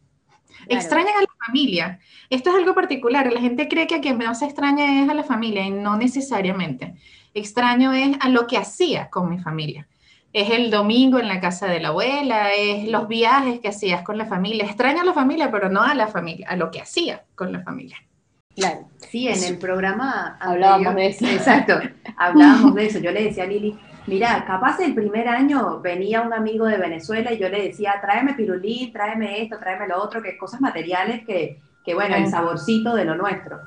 Extrañan 0.66 1.14
a 1.14 1.27
familia. 1.46 2.00
Esto 2.30 2.50
es 2.50 2.56
algo 2.56 2.74
particular. 2.74 3.32
La 3.32 3.40
gente 3.40 3.68
cree 3.68 3.86
que 3.86 3.96
a 3.96 4.00
quien 4.00 4.18
más 4.18 4.42
extraña 4.42 5.02
es 5.02 5.08
a 5.08 5.14
la 5.14 5.24
familia 5.24 5.64
y 5.64 5.70
no 5.70 5.96
necesariamente. 5.96 6.94
Extraño 7.34 7.92
es 7.92 8.16
a 8.20 8.28
lo 8.28 8.46
que 8.46 8.58
hacía 8.58 9.10
con 9.10 9.30
mi 9.30 9.38
familia. 9.38 9.86
Es 10.32 10.50
el 10.50 10.70
domingo 10.70 11.18
en 11.18 11.28
la 11.28 11.40
casa 11.40 11.66
de 11.66 11.80
la 11.80 11.88
abuela, 11.88 12.52
es 12.52 12.88
los 12.88 13.08
viajes 13.08 13.60
que 13.60 13.68
hacías 13.68 14.02
con 14.02 14.18
la 14.18 14.26
familia. 14.26 14.64
Extraño 14.64 15.02
a 15.02 15.04
la 15.04 15.14
familia, 15.14 15.50
pero 15.50 15.68
no 15.70 15.82
a 15.82 15.94
la 15.94 16.08
familia, 16.08 16.48
a 16.48 16.56
lo 16.56 16.70
que 16.70 16.80
hacía 16.80 17.24
con 17.34 17.50
la 17.52 17.60
familia. 17.60 17.96
Claro. 18.54 18.88
Sí, 19.08 19.28
en 19.28 19.42
el 19.44 19.56
programa 19.58 20.36
hablábamos 20.40 20.94
de 20.96 21.06
eso. 21.06 21.26
Exacto, 21.26 21.80
hablábamos 22.16 22.74
de 22.74 22.86
eso. 22.86 22.98
Yo 22.98 23.12
le 23.12 23.24
decía 23.24 23.44
a 23.44 23.46
Lili, 23.46 23.78
mira, 24.08 24.44
capaz 24.46 24.80
el 24.80 24.94
primer 24.94 25.28
año 25.28 25.80
venía 25.80 26.22
un 26.22 26.32
amigo 26.32 26.66
de 26.66 26.78
Venezuela 26.78 27.32
y 27.32 27.38
yo 27.38 27.48
le 27.48 27.62
decía, 27.62 27.94
tráeme 28.00 28.34
pirulí, 28.34 28.90
tráeme 28.92 29.42
esto, 29.42 29.58
tráeme 29.58 29.86
lo 29.86 30.02
otro, 30.02 30.22
que 30.22 30.36
cosas 30.36 30.60
materiales 30.60 31.24
que, 31.24 31.60
que 31.84 31.94
bueno, 31.94 32.16
el 32.16 32.28
saborcito 32.28 32.94
de 32.94 33.04
lo 33.04 33.14
nuestro. 33.14 33.60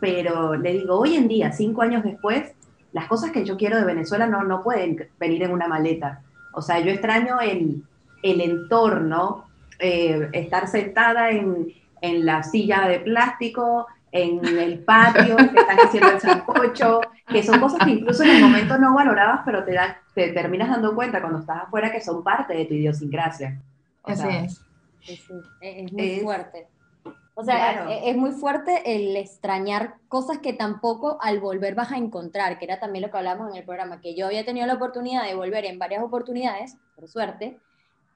Pero 0.00 0.54
le 0.54 0.72
digo, 0.72 0.98
hoy 0.98 1.16
en 1.16 1.28
día, 1.28 1.52
cinco 1.52 1.82
años 1.82 2.04
después, 2.04 2.52
las 2.92 3.06
cosas 3.06 3.30
que 3.32 3.44
yo 3.44 3.56
quiero 3.56 3.76
de 3.76 3.84
Venezuela 3.84 4.26
no, 4.26 4.44
no 4.44 4.62
pueden 4.62 5.08
venir 5.18 5.42
en 5.42 5.52
una 5.52 5.68
maleta. 5.68 6.22
O 6.54 6.62
sea, 6.62 6.78
yo 6.80 6.90
extraño 6.90 7.40
el, 7.40 7.82
el 8.22 8.40
entorno, 8.40 9.44
eh, 9.78 10.28
estar 10.32 10.68
sentada 10.68 11.30
en, 11.30 11.72
en 12.00 12.24
la 12.24 12.42
silla 12.42 12.88
de 12.88 13.00
plástico, 13.00 13.86
en 14.12 14.44
el 14.46 14.84
patio, 14.84 15.36
que 15.36 15.60
están 15.60 15.78
haciendo 15.78 16.10
el 16.10 16.20
sancocho, 16.20 17.00
que 17.26 17.42
son 17.42 17.60
cosas 17.60 17.84
que 17.84 17.90
incluso 17.90 18.22
en 18.22 18.30
el 18.30 18.42
momento 18.42 18.78
no 18.78 18.94
valorabas, 18.94 19.40
pero 19.44 19.64
te, 19.64 19.76
te 20.14 20.32
terminas 20.32 20.70
dando 20.70 20.94
cuenta 20.94 21.20
cuando 21.20 21.40
estás 21.40 21.64
afuera 21.64 21.92
que 21.92 22.00
son 22.00 22.22
parte 22.22 22.54
de 22.54 22.64
tu 22.64 22.74
idiosincrasia. 22.74 23.60
Así 24.04 24.28
es. 24.28 24.62
Es, 25.60 25.92
muy 25.92 26.20
fuerte. 26.20 26.66
O 27.34 27.44
sea, 27.44 27.88
e, 27.90 28.10
es, 28.10 28.16
muy 28.16 28.32
fuerte 28.32 28.96
el 28.96 29.16
extrañar 29.16 29.94
cosas 30.08 30.38
que 30.38 30.52
tampoco 30.52 31.18
al 31.20 31.40
volver 31.40 31.74
vas 31.74 31.92
a 31.92 31.96
encontrar, 31.96 32.58
que 32.58 32.64
era 32.64 32.80
también 32.80 33.02
lo 33.02 33.10
que 33.10 33.18
hablábamos 33.18 33.52
en 33.52 33.58
el 33.58 33.64
programa, 33.64 34.00
que 34.00 34.14
yo 34.14 34.26
había 34.26 34.44
tenido 34.44 34.66
la 34.66 34.74
oportunidad 34.74 35.24
de 35.24 35.34
volver 35.34 35.64
en 35.64 35.78
varias 35.78 36.02
oportunidades, 36.02 36.76
por 36.96 37.08
suerte, 37.08 37.58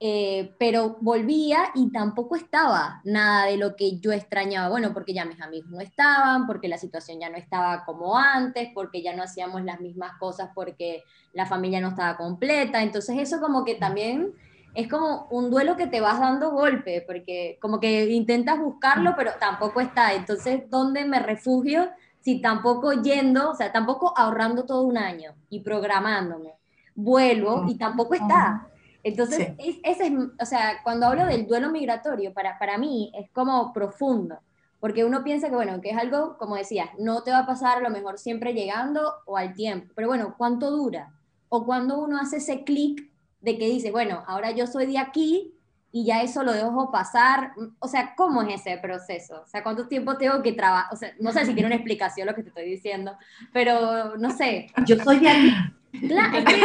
eh, 0.05 0.57
pero 0.59 0.97
volvía 1.01 1.67
y 1.77 1.93
tampoco 1.93 2.35
estaba 2.35 3.01
nada 3.05 3.47
de 3.47 3.57
lo 3.57 3.77
que 3.77 4.01
yo 4.01 4.11
extrañaba. 4.11 4.69
Bueno, 4.69 4.93
porque 4.93 5.15
ya 5.15 5.25
mis 5.25 5.41
amigos 5.41 5.71
no 5.71 5.81
estaban, 5.81 6.49
porque 6.49 6.67
la 6.67 6.77
situación 6.77 7.21
ya 7.21 7.31
no 7.31 7.37
estaba 7.37 7.85
como 7.85 8.19
antes, 8.19 8.71
porque 8.75 9.01
ya 9.01 9.15
no 9.15 9.23
hacíamos 9.23 9.63
las 9.63 9.81
mismas 9.81 10.19
cosas, 10.19 10.51
porque 10.57 11.05
la 11.33 11.47
familia 11.47 11.81
no 11.81 11.91
estaba 11.91 12.17
completa. 12.17 12.83
Entonces 12.83 13.17
eso 13.17 13.41
como 13.41 13.65
que 13.65 13.77
también 13.77 14.33
es 14.75 14.89
como 14.89 15.29
un 15.31 15.53
duelo 15.53 15.77
que 15.77 15.87
te 15.87 16.01
vas 16.01 16.19
dando 16.19 16.51
golpe, 16.51 17.05
porque 17.07 17.57
como 17.63 17.79
que 17.79 18.11
intentas 18.11 18.59
buscarlo, 18.59 19.15
pero 19.17 19.31
tampoco 19.39 19.81
está. 19.81 20.15
Entonces, 20.15 20.69
¿dónde 20.69 21.05
me 21.05 21.21
refugio 21.21 21.89
si 22.19 22.43
tampoco 22.43 22.91
yendo, 22.91 23.51
o 23.51 23.55
sea, 23.55 23.71
tampoco 23.71 24.13
ahorrando 24.17 24.65
todo 24.65 24.83
un 24.83 24.99
año 24.99 25.37
y 25.49 25.61
programándome? 25.61 26.55
Vuelvo 26.97 27.67
y 27.69 27.79
tampoco 27.79 28.15
está. 28.15 28.67
Entonces, 29.05 29.53
ese 29.59 30.07
es, 30.07 30.13
o 30.41 30.47
sea, 30.47 30.81
cuando 30.85 31.07
hablo 31.07 31.27
del 31.27 31.47
duelo 31.47 31.71
migratorio, 31.71 32.33
para, 32.33 32.59
para 32.59 32.79
mí 32.79 33.13
es 33.15 33.29
como 33.31 33.73
profundo, 33.73 34.39
porque 34.79 35.05
uno 35.05 35.25
piensa 35.25 35.49
que, 35.49 35.57
bueno, 35.57 35.81
que 35.81 35.91
es 35.91 35.97
algo, 35.97 36.37
como 36.39 36.57
decías, 36.57 36.89
no 36.99 37.23
te 37.23 37.31
va 37.31 37.41
a 37.41 37.47
pasar 37.47 37.79
a 37.79 37.81
lo 37.81 37.91
mejor 37.91 38.19
siempre 38.19 38.55
llegando 38.55 39.15
o 39.27 39.37
al 39.37 39.55
tiempo, 39.55 39.93
pero 39.95 40.09
bueno, 40.09 40.35
¿cuánto 40.39 40.71
dura? 40.71 41.13
O 41.49 41.65
cuando 41.65 41.99
uno 42.01 42.19
hace 42.19 42.37
ese 42.37 42.65
clic 42.65 43.11
de 43.41 43.59
que 43.59 43.67
dice, 43.67 43.91
bueno, 43.91 44.23
ahora 44.27 44.53
yo 44.53 44.67
soy 44.67 44.87
de 44.87 44.99
aquí 44.99 45.55
y 45.91 46.05
ya 46.07 46.23
eso 46.23 46.43
lo 46.43 46.53
dejo 46.53 46.91
pasar, 46.91 47.53
o 47.79 47.89
sea, 47.89 48.15
¿cómo 48.17 48.41
es 48.43 48.61
ese 48.61 48.79
proceso? 48.79 49.43
O 49.45 49.47
sea, 49.47 49.63
¿cuánto 49.63 49.89
tiempo 49.89 50.17
tengo 50.17 50.43
que 50.43 50.53
trabajar? 50.53 50.93
O 50.93 50.97
sea, 50.97 51.13
no 51.21 51.33
sé 51.33 51.45
si 51.45 51.53
tiene 51.53 51.67
una 51.67 51.77
explicación 51.77 52.27
lo 52.27 52.35
que 52.35 52.43
te 52.43 52.49
estoy 52.49 52.65
diciendo, 52.65 53.17
pero 53.53 54.17
no 54.17 54.31
sé. 54.31 54.69
Yo 54.87 54.97
soy 54.97 55.19
de 55.19 55.29
aquí. 55.29 55.55
Claro, 55.93 56.39
es 56.39 56.45
que 56.45 56.65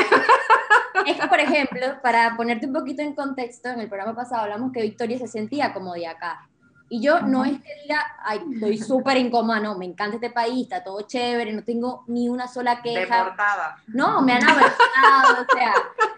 es 1.06 1.18
que, 1.18 1.28
por 1.28 1.40
ejemplo, 1.40 2.02
para 2.02 2.36
ponerte 2.36 2.66
un 2.66 2.74
poquito 2.74 3.02
en 3.02 3.14
contexto, 3.14 3.70
en 3.70 3.80
el 3.80 3.88
programa 3.88 4.16
pasado 4.16 4.44
hablamos 4.44 4.72
que 4.72 4.82
Victoria 4.82 5.18
se 5.18 5.28
sentía 5.28 5.74
como 5.74 5.94
de 5.94 6.08
acá. 6.08 6.48
Y 6.90 7.02
yo 7.02 7.20
no 7.22 7.44
es 7.44 7.62
que 7.62 7.70
diga, 7.84 8.02
ay, 8.24 8.40
estoy 8.54 8.78
súper 8.78 9.18
incómoda, 9.18 9.60
no, 9.60 9.78
me 9.78 9.86
encanta 9.86 10.16
este 10.16 10.30
país, 10.30 10.64
está 10.64 10.84
todo 10.84 11.02
chévere, 11.02 11.52
no 11.52 11.64
tengo 11.64 12.06
ni 12.08 12.30
una 12.30 12.48
sola 12.48 12.82
queja. 12.82 13.18
Deportada. 13.18 13.76
No, 13.88 14.22
me 14.22 14.34
han 14.34 14.44
abrazado, 14.44 15.42
o 15.42 15.58
sea, 15.58 15.74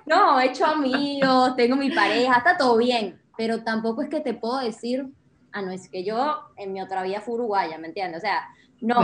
no, 0.05 0.39
he 0.39 0.45
hecho 0.45 0.67
amigos, 0.67 1.55
tengo 1.55 1.75
mi 1.75 1.89
pareja, 1.89 2.37
está 2.37 2.55
todo 2.55 2.77
bien, 2.77 3.19
pero 3.35 3.63
tampoco 3.63 4.03
es 4.03 4.09
que 4.09 4.19
te 4.19 4.35
puedo 4.35 4.59
decir, 4.59 5.07
ah, 5.53 5.63
no, 5.63 5.71
es 5.71 5.89
que 5.89 6.03
yo 6.03 6.51
en 6.55 6.71
mi 6.71 6.81
otra 6.81 7.01
vida 7.01 7.19
fui 7.19 7.33
uruguaya, 7.33 7.79
¿me 7.79 7.87
entiendes? 7.87 8.19
O 8.19 8.21
sea, 8.21 8.47
no, 8.79 9.01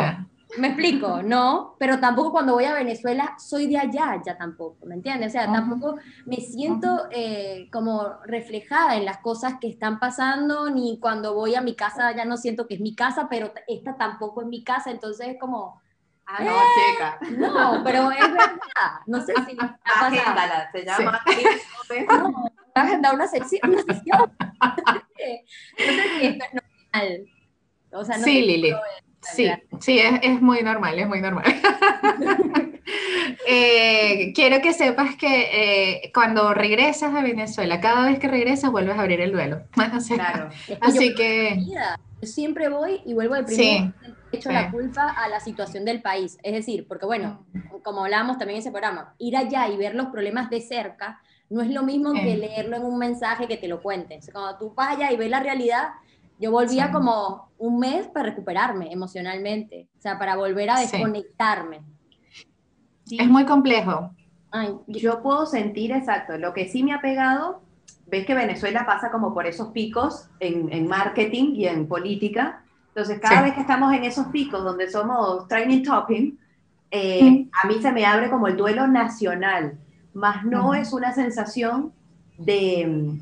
me 0.57 0.67
explico, 0.67 1.21
no, 1.23 1.75
pero 1.79 1.99
tampoco 1.99 2.31
cuando 2.31 2.53
voy 2.53 2.65
a 2.65 2.73
Venezuela 2.73 3.35
soy 3.37 3.67
de 3.67 3.77
allá, 3.77 4.21
ya 4.25 4.37
tampoco, 4.37 4.85
¿me 4.85 4.95
entiendes? 4.95 5.29
O 5.29 5.31
sea, 5.31 5.51
tampoco 5.51 5.97
me 6.25 6.37
siento 6.37 7.07
eh, 7.11 7.69
como 7.71 8.17
reflejada 8.25 8.95
en 8.95 9.05
las 9.05 9.17
cosas 9.19 9.55
que 9.59 9.67
están 9.67 9.99
pasando, 9.99 10.69
ni 10.69 10.99
cuando 10.99 11.33
voy 11.33 11.55
a 11.55 11.61
mi 11.61 11.75
casa 11.75 12.15
ya 12.15 12.25
no 12.25 12.37
siento 12.37 12.67
que 12.67 12.75
es 12.75 12.81
mi 12.81 12.95
casa, 12.95 13.27
pero 13.29 13.51
esta 13.67 13.97
tampoco 13.97 14.41
es 14.41 14.47
mi 14.47 14.63
casa, 14.63 14.91
entonces 14.91 15.27
es 15.29 15.39
como... 15.39 15.81
Ah, 16.27 16.43
no, 16.43 16.51
eh, 16.51 16.63
chica. 16.91 17.19
No, 17.37 17.81
pero 17.83 18.09
es 18.11 18.19
verdad. 18.19 18.99
No 19.05 19.21
sé 19.21 19.33
si 19.45 19.55
ha 19.59 19.77
pasado. 19.83 20.65
se 20.71 20.85
llama. 20.85 21.21
Sí. 21.27 22.05
No, 22.09 22.81
agendar 22.81 23.13
una 23.13 23.27
sección. 23.27 23.61
Una 23.69 23.83
sesión. 23.83 24.33
no 24.39 25.03
sé 25.77 26.19
si 26.19 26.25
esto 26.25 26.45
es 26.45 26.53
normal. 26.53 27.27
O 27.91 28.03
sea, 28.03 28.17
no 28.17 28.23
sí, 28.23 28.41
Lili. 28.41 28.75
Sí, 29.33 29.49
sí, 29.79 29.99
es, 29.99 30.41
muy 30.41 30.61
normal, 30.61 30.99
es 30.99 31.07
muy 31.07 31.21
normal. 31.21 31.45
Eh, 33.47 34.31
quiero 34.33 34.61
que 34.61 34.73
sepas 34.73 35.15
que 35.15 36.03
eh, 36.03 36.11
cuando 36.13 36.53
regresas 36.53 37.13
a 37.13 37.21
Venezuela, 37.21 37.79
cada 37.79 38.05
vez 38.05 38.19
que 38.19 38.27
regresas 38.27 38.71
vuelves 38.71 38.97
a 38.97 39.01
abrir 39.01 39.21
el 39.21 39.31
duelo. 39.31 39.63
claro. 40.15 40.49
Así 40.81 41.13
que... 41.15 41.59
Yo 41.65 42.27
siempre 42.27 42.69
voy 42.69 43.01
y 43.05 43.13
vuelvo 43.13 43.35
de 43.35 43.43
primero. 43.43 43.93
He 44.31 44.37
hecho 44.37 44.51
la 44.51 44.71
culpa 44.71 45.15
a 45.17 45.27
la 45.29 45.39
situación 45.39 45.85
del 45.85 46.01
país. 46.01 46.37
Es 46.43 46.53
decir, 46.53 46.87
porque 46.87 47.05
bueno, 47.05 47.45
como 47.83 48.03
hablábamos 48.03 48.37
también 48.37 48.57
en 48.57 48.61
ese 48.61 48.71
programa, 48.71 49.15
ir 49.17 49.35
allá 49.37 49.67
y 49.69 49.77
ver 49.77 49.95
los 49.95 50.07
problemas 50.07 50.49
de 50.49 50.61
cerca 50.61 51.21
no 51.49 51.61
es 51.61 51.69
lo 51.69 51.83
mismo 51.83 52.13
que 52.13 52.37
leerlo 52.37 52.77
en 52.77 52.83
un 52.83 52.97
mensaje 52.97 53.47
que 53.47 53.57
te 53.57 53.67
lo 53.67 53.81
cuenten. 53.81 54.19
cuando 54.31 54.57
tú 54.57 54.73
vas 54.73 54.95
allá 54.95 55.11
y 55.11 55.17
ves 55.17 55.29
la 55.29 55.39
realidad, 55.39 55.89
yo 56.39 56.51
volvía 56.51 56.91
como 56.91 57.49
un 57.57 57.79
mes 57.79 58.07
para 58.07 58.29
recuperarme 58.29 58.91
emocionalmente, 58.91 59.87
o 59.97 60.01
sea, 60.01 60.19
para 60.19 60.35
volver 60.35 60.69
a 60.69 60.79
desconectarme. 60.79 61.81
Es 63.09 63.27
muy 63.29 63.45
complejo. 63.45 64.11
yo 64.87 65.21
puedo 65.21 65.45
sentir 65.45 65.91
exacto. 65.91 66.37
Lo 66.37 66.53
que 66.53 66.67
sí 66.67 66.83
me 66.83 66.93
ha 66.93 67.01
pegado, 67.01 67.61
ves 68.07 68.25
que 68.25 68.33
Venezuela 68.33 68.85
pasa 68.85 69.11
como 69.11 69.33
por 69.33 69.45
esos 69.45 69.69
picos 69.69 70.27
en, 70.39 70.87
marketing 70.87 71.55
y 71.55 71.67
en 71.67 71.87
política. 71.87 72.63
Entonces, 72.89 73.19
cada 73.19 73.41
vez 73.41 73.53
que 73.53 73.61
estamos 73.61 73.93
en 73.93 74.03
esos 74.03 74.27
picos 74.27 74.63
donde 74.63 74.89
somos 74.89 75.47
training 75.47 75.83
topping, 75.83 76.37
eh, 76.91 77.47
a 77.51 77.67
mí 77.67 77.81
se 77.81 77.91
me 77.91 78.05
abre 78.05 78.29
como 78.29 78.47
el 78.47 78.55
duelo 78.55 78.87
nacional, 78.87 79.77
más 80.13 80.45
no 80.45 80.73
es 80.73 80.93
una 80.93 81.11
sensación 81.13 81.91
de 82.37 83.19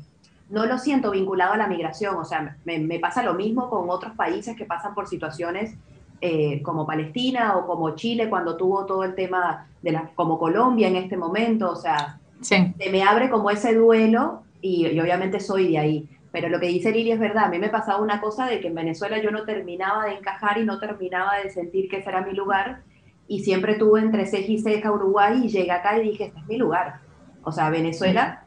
no 0.54 0.66
lo 0.66 0.78
siento 0.78 1.10
vinculado 1.10 1.54
a 1.54 1.56
la 1.56 1.66
migración, 1.66 2.14
o 2.14 2.24
sea, 2.24 2.56
me, 2.64 2.98
pasa 3.00 3.24
lo 3.24 3.34
mismo 3.34 3.68
con 3.68 3.90
otros 3.90 4.14
países 4.14 4.56
que 4.56 4.64
pasan 4.64 4.94
por 4.94 5.08
situaciones 5.08 5.74
eh, 6.20 6.62
como 6.62 6.86
Palestina 6.86 7.56
o 7.56 7.66
como 7.66 7.96
Chile 7.96 8.30
cuando 8.30 8.56
tuvo 8.56 8.86
todo 8.86 9.02
el 9.02 9.16
tema 9.16 9.66
de 9.82 9.92
la, 9.92 10.10
como 10.14 10.38
Colombia 10.38 10.86
en 10.86 10.96
este 10.96 11.16
momento, 11.16 11.72
o 11.72 11.76
sea, 11.76 12.20
se 12.40 12.72
me 12.90 13.02
abre 13.02 13.30
como 13.30 13.50
ese 13.50 13.74
duelo 13.74 14.44
y, 14.60 14.86
y, 14.86 15.00
obviamente 15.00 15.40
soy 15.40 15.72
de 15.72 15.78
ahí. 15.78 16.08
Pero 16.30 16.48
lo 16.48 16.60
que 16.60 16.66
dice 16.66 16.92
Lili 16.92 17.10
es 17.10 17.18
verdad, 17.18 17.44
a 17.44 17.48
mí 17.48 17.58
me 17.58 17.68
pasaba 17.68 18.00
una 18.00 18.20
cosa 18.20 18.46
de 18.46 18.60
que 18.60 18.68
en 18.68 18.74
Venezuela 18.74 19.20
yo 19.20 19.30
no 19.30 19.44
terminaba 19.44 20.06
de 20.06 20.14
encajar 20.14 20.58
y 20.58 20.64
no 20.64 20.78
terminaba 20.78 21.38
de 21.42 21.50
sentir 21.50 21.88
que 21.88 21.98
ese 21.98 22.10
era 22.10 22.22
mi 22.22 22.32
lugar 22.32 22.82
y 23.26 23.40
siempre 23.40 23.74
tuve 23.74 24.00
entre 24.00 24.26
ceja 24.26 24.52
y 24.52 24.58
ceja 24.58 24.92
Uruguay 24.92 25.42
y 25.44 25.48
llegué 25.48 25.70
acá 25.72 25.98
y 25.98 26.10
dije, 26.10 26.26
este 26.26 26.38
es 26.38 26.46
mi 26.46 26.58
lugar. 26.58 27.00
O 27.42 27.52
sea, 27.52 27.70
Venezuela 27.70 28.44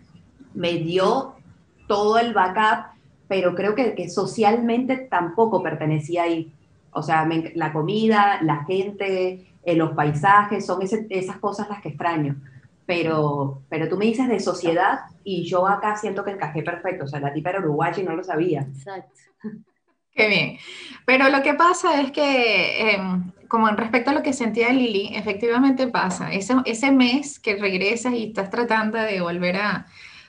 me 0.53 0.73
dio 0.73 1.36
todo 1.87 2.19
el 2.19 2.33
backup, 2.33 2.97
pero 3.27 3.55
creo 3.55 3.75
que, 3.75 3.95
que 3.95 4.09
socialmente 4.09 4.97
tampoco 4.97 5.63
pertenecía 5.63 6.23
ahí. 6.23 6.51
O 6.91 7.03
sea, 7.03 7.27
la 7.55 7.73
comida, 7.73 8.39
la 8.41 8.63
gente, 8.65 9.45
eh, 9.63 9.75
los 9.75 9.91
paisajes, 9.91 10.65
son 10.65 10.79
esas 10.81 11.37
cosas 11.37 11.69
las 11.69 11.81
que 11.81 11.89
extraño. 11.89 12.35
Pero, 12.85 13.61
pero 13.69 13.89
tú 13.89 13.97
me 13.97 14.05
dices 14.05 14.27
de 14.29 14.39
sociedad 14.39 15.01
y 15.23 15.43
yo 15.43 15.67
acá 15.67 15.97
siento 15.97 16.23
que 16.23 16.31
encajé 16.31 16.63
perfecto. 16.63 17.05
O 17.05 17.07
sea, 17.07 17.19
la 17.19 17.33
tipa 17.33 17.49
era 17.49 17.59
uruguaya 17.59 18.01
y 18.01 18.05
no 18.05 18.15
lo 18.15 18.23
sabía. 18.23 18.61
Exacto. 18.61 19.19
Qué 20.11 20.27
bien. 20.27 20.57
Pero 21.05 21.29
lo 21.29 21.43
que 21.43 21.53
pasa 21.53 22.01
es 22.01 22.11
que, 22.11 22.93
em, 22.93 23.31
como 23.47 23.69
en 23.69 23.77
respecto 23.77 24.09
a 24.09 24.13
lo 24.13 24.23
que 24.23 24.33
sentía 24.33 24.73
Lili, 24.73 25.11
efectivamente 25.15 25.87
pasa. 25.87 26.33
Ese, 26.33 26.55
ese 26.65 26.91
mes 26.91 27.39
que 27.39 27.57
regresas 27.57 28.13
y 28.13 28.29
estás 28.29 28.49
tratando 28.49 28.97
de 28.97 29.21
volver 29.21 29.57
a, 29.57 29.85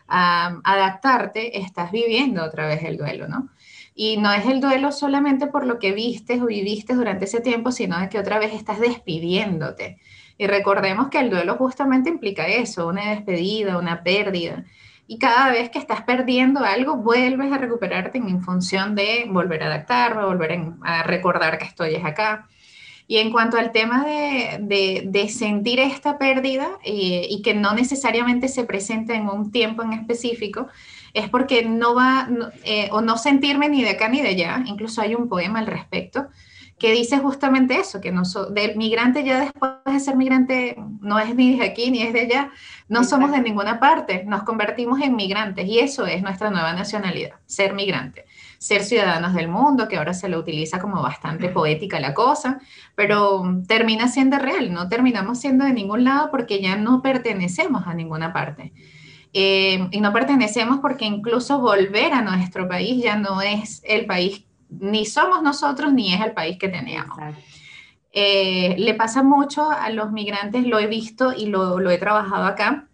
a 0.08 0.60
adaptarte, 0.64 1.58
estás 1.58 1.92
viviendo 1.92 2.42
otra 2.42 2.66
vez 2.66 2.82
el 2.82 2.96
duelo, 2.96 3.28
¿no? 3.28 3.48
Y 3.94 4.16
no 4.16 4.32
es 4.32 4.46
el 4.46 4.60
duelo 4.60 4.92
solamente 4.92 5.48
por 5.48 5.66
lo 5.66 5.78
que 5.78 5.92
vistes 5.92 6.40
o 6.40 6.46
viviste 6.46 6.94
durante 6.94 7.24
ese 7.24 7.40
tiempo, 7.40 7.72
sino 7.72 7.98
de 7.98 8.08
que 8.08 8.18
otra 8.18 8.38
vez 8.38 8.54
estás 8.54 8.80
despidiéndote. 8.80 9.98
Y 10.38 10.46
recordemos 10.46 11.08
que 11.08 11.18
el 11.18 11.30
duelo 11.30 11.56
justamente 11.56 12.08
implica 12.08 12.46
eso, 12.46 12.86
una 12.86 13.10
despedida, 13.10 13.76
una 13.76 14.04
pérdida. 14.04 14.64
Y 15.08 15.18
cada 15.18 15.50
vez 15.50 15.70
que 15.70 15.78
estás 15.78 16.02
perdiendo 16.02 16.60
algo, 16.60 16.96
vuelves 16.96 17.52
a 17.52 17.58
recuperarte 17.58 18.18
en 18.18 18.42
función 18.42 18.94
de 18.94 19.26
volver 19.28 19.62
a 19.64 19.66
adaptarme, 19.66 20.24
volver 20.24 20.60
a 20.82 21.02
recordar 21.02 21.58
que 21.58 21.64
estoy 21.64 21.96
acá. 21.96 22.46
Y 23.10 23.16
en 23.16 23.32
cuanto 23.32 23.56
al 23.56 23.72
tema 23.72 24.04
de, 24.04 25.02
de, 25.04 25.28
sentir 25.30 25.80
esta 25.80 26.18
pérdida 26.18 26.78
eh, 26.84 27.26
y 27.28 27.40
que 27.40 27.54
no 27.54 27.72
necesariamente 27.72 28.48
se 28.48 28.64
presenta 28.64 29.14
en 29.14 29.28
un 29.28 29.50
tiempo 29.50 29.82
en 29.82 29.94
específico, 29.94 30.68
es 31.14 31.30
porque 31.30 31.64
no 31.64 31.94
va, 31.94 32.28
eh, 32.64 32.90
o 32.92 33.00
no 33.00 33.16
sentirme 33.16 33.70
ni 33.70 33.82
de 33.82 33.90
acá 33.90 34.08
ni 34.10 34.20
de 34.20 34.28
allá, 34.28 34.62
incluso 34.66 35.00
hay 35.00 35.14
un 35.14 35.26
poema 35.26 35.58
al 35.58 35.66
respecto, 35.66 36.28
que 36.78 36.92
dice 36.92 37.18
justamente 37.18 37.76
eso, 37.76 38.00
que 38.00 38.12
no 38.12 38.22
del 38.50 38.76
migrante 38.76 39.24
ya 39.24 39.40
después 39.40 39.72
de 39.84 39.98
ser 39.98 40.16
migrante 40.16 40.76
no 41.00 41.18
es 41.18 41.34
ni 41.34 41.58
de 41.58 41.64
aquí 41.64 41.90
ni 41.90 42.02
es 42.02 42.12
de 42.12 42.20
allá, 42.20 42.52
no 42.88 43.04
somos 43.04 43.32
de 43.32 43.40
ninguna 43.40 43.80
parte, 43.80 44.24
nos 44.24 44.44
convertimos 44.44 45.00
en 45.00 45.16
migrantes 45.16 45.66
y 45.66 45.80
eso 45.80 46.06
es 46.06 46.22
nuestra 46.22 46.50
nueva 46.50 46.72
nacionalidad, 46.74 47.32
ser 47.46 47.74
migrante, 47.74 48.26
ser 48.58 48.82
ciudadanos 48.82 49.34
del 49.34 49.48
mundo, 49.48 49.86
que 49.88 49.96
ahora 49.96 50.14
se 50.14 50.28
lo 50.28 50.38
utiliza 50.38 50.80
como 50.80 51.00
bastante 51.00 51.48
poética 51.48 52.00
la 52.00 52.12
cosa, 52.12 52.60
pero 52.96 53.42
termina 53.66 54.08
siendo 54.08 54.38
real, 54.38 54.72
no 54.72 54.88
terminamos 54.88 55.38
siendo 55.38 55.64
de 55.64 55.72
ningún 55.72 56.04
lado 56.04 56.30
porque 56.30 56.60
ya 56.60 56.76
no 56.76 57.00
pertenecemos 57.00 57.86
a 57.86 57.94
ninguna 57.94 58.32
parte. 58.32 58.72
Eh, 59.32 59.88
y 59.92 60.00
no 60.00 60.12
pertenecemos 60.12 60.78
porque 60.80 61.04
incluso 61.04 61.60
volver 61.60 62.12
a 62.12 62.22
nuestro 62.22 62.66
país 62.68 63.02
ya 63.02 63.16
no 63.16 63.40
es 63.40 63.80
el 63.84 64.06
país, 64.06 64.44
ni 64.68 65.06
somos 65.06 65.42
nosotros, 65.42 65.92
ni 65.92 66.12
es 66.12 66.20
el 66.20 66.32
país 66.32 66.58
que 66.58 66.68
teníamos. 66.68 67.16
Eh, 68.12 68.74
le 68.78 68.94
pasa 68.94 69.22
mucho 69.22 69.70
a 69.70 69.90
los 69.90 70.10
migrantes, 70.10 70.66
lo 70.66 70.78
he 70.78 70.86
visto 70.86 71.32
y 71.32 71.46
lo, 71.46 71.78
lo 71.78 71.90
he 71.90 71.98
trabajado 71.98 72.46
acá, 72.46 72.88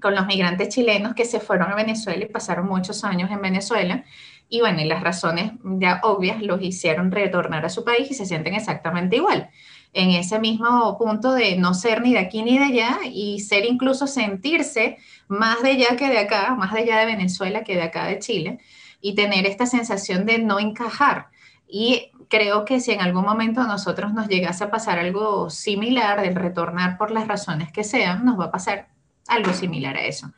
con 0.00 0.14
los 0.14 0.26
migrantes 0.26 0.68
chilenos 0.68 1.14
que 1.14 1.24
se 1.24 1.40
fueron 1.40 1.70
a 1.70 1.74
Venezuela 1.74 2.24
y 2.24 2.28
pasaron 2.28 2.66
muchos 2.66 3.04
años 3.04 3.30
en 3.30 3.40
Venezuela. 3.40 4.04
Y 4.48 4.60
bueno, 4.60 4.80
y 4.80 4.84
las 4.84 5.02
razones 5.02 5.52
ya 5.62 6.00
obvias 6.02 6.42
los 6.42 6.62
hicieron 6.62 7.10
retornar 7.10 7.64
a 7.64 7.70
su 7.70 7.84
país 7.84 8.10
y 8.10 8.14
se 8.14 8.26
sienten 8.26 8.54
exactamente 8.54 9.16
igual 9.16 9.50
en 9.94 10.10
ese 10.10 10.38
mismo 10.40 10.98
punto 10.98 11.32
de 11.32 11.56
no 11.56 11.72
ser 11.72 12.02
ni 12.02 12.12
de 12.12 12.18
aquí 12.18 12.42
ni 12.42 12.58
de 12.58 12.64
allá 12.64 12.98
y 13.10 13.40
ser 13.40 13.64
incluso 13.64 14.06
sentirse 14.06 14.98
más 15.28 15.62
de 15.62 15.70
allá 15.70 15.96
que 15.96 16.08
de 16.08 16.18
acá, 16.18 16.54
más 16.56 16.72
de 16.72 16.80
allá 16.80 16.98
de 16.98 17.06
Venezuela 17.06 17.62
que 17.62 17.76
de 17.76 17.82
acá 17.82 18.06
de 18.06 18.18
Chile, 18.18 18.58
y 19.00 19.14
tener 19.14 19.46
esta 19.46 19.66
sensación 19.66 20.26
de 20.26 20.38
no 20.38 20.58
encajar. 20.58 21.28
Y 21.68 22.10
creo 22.28 22.64
que 22.64 22.80
si 22.80 22.90
en 22.90 23.00
algún 23.00 23.24
momento 23.24 23.60
a 23.60 23.66
nosotros 23.66 24.12
nos 24.12 24.28
llegase 24.28 24.64
a 24.64 24.70
pasar 24.70 24.98
algo 24.98 25.48
similar, 25.48 26.20
del 26.20 26.34
retornar 26.34 26.98
por 26.98 27.10
las 27.10 27.28
razones 27.28 27.70
que 27.70 27.84
sean, 27.84 28.24
nos 28.24 28.38
va 28.38 28.46
a 28.46 28.50
pasar 28.50 28.88
algo 29.28 29.52
similar 29.52 29.96
a 29.96 30.04
eso. 30.04 30.32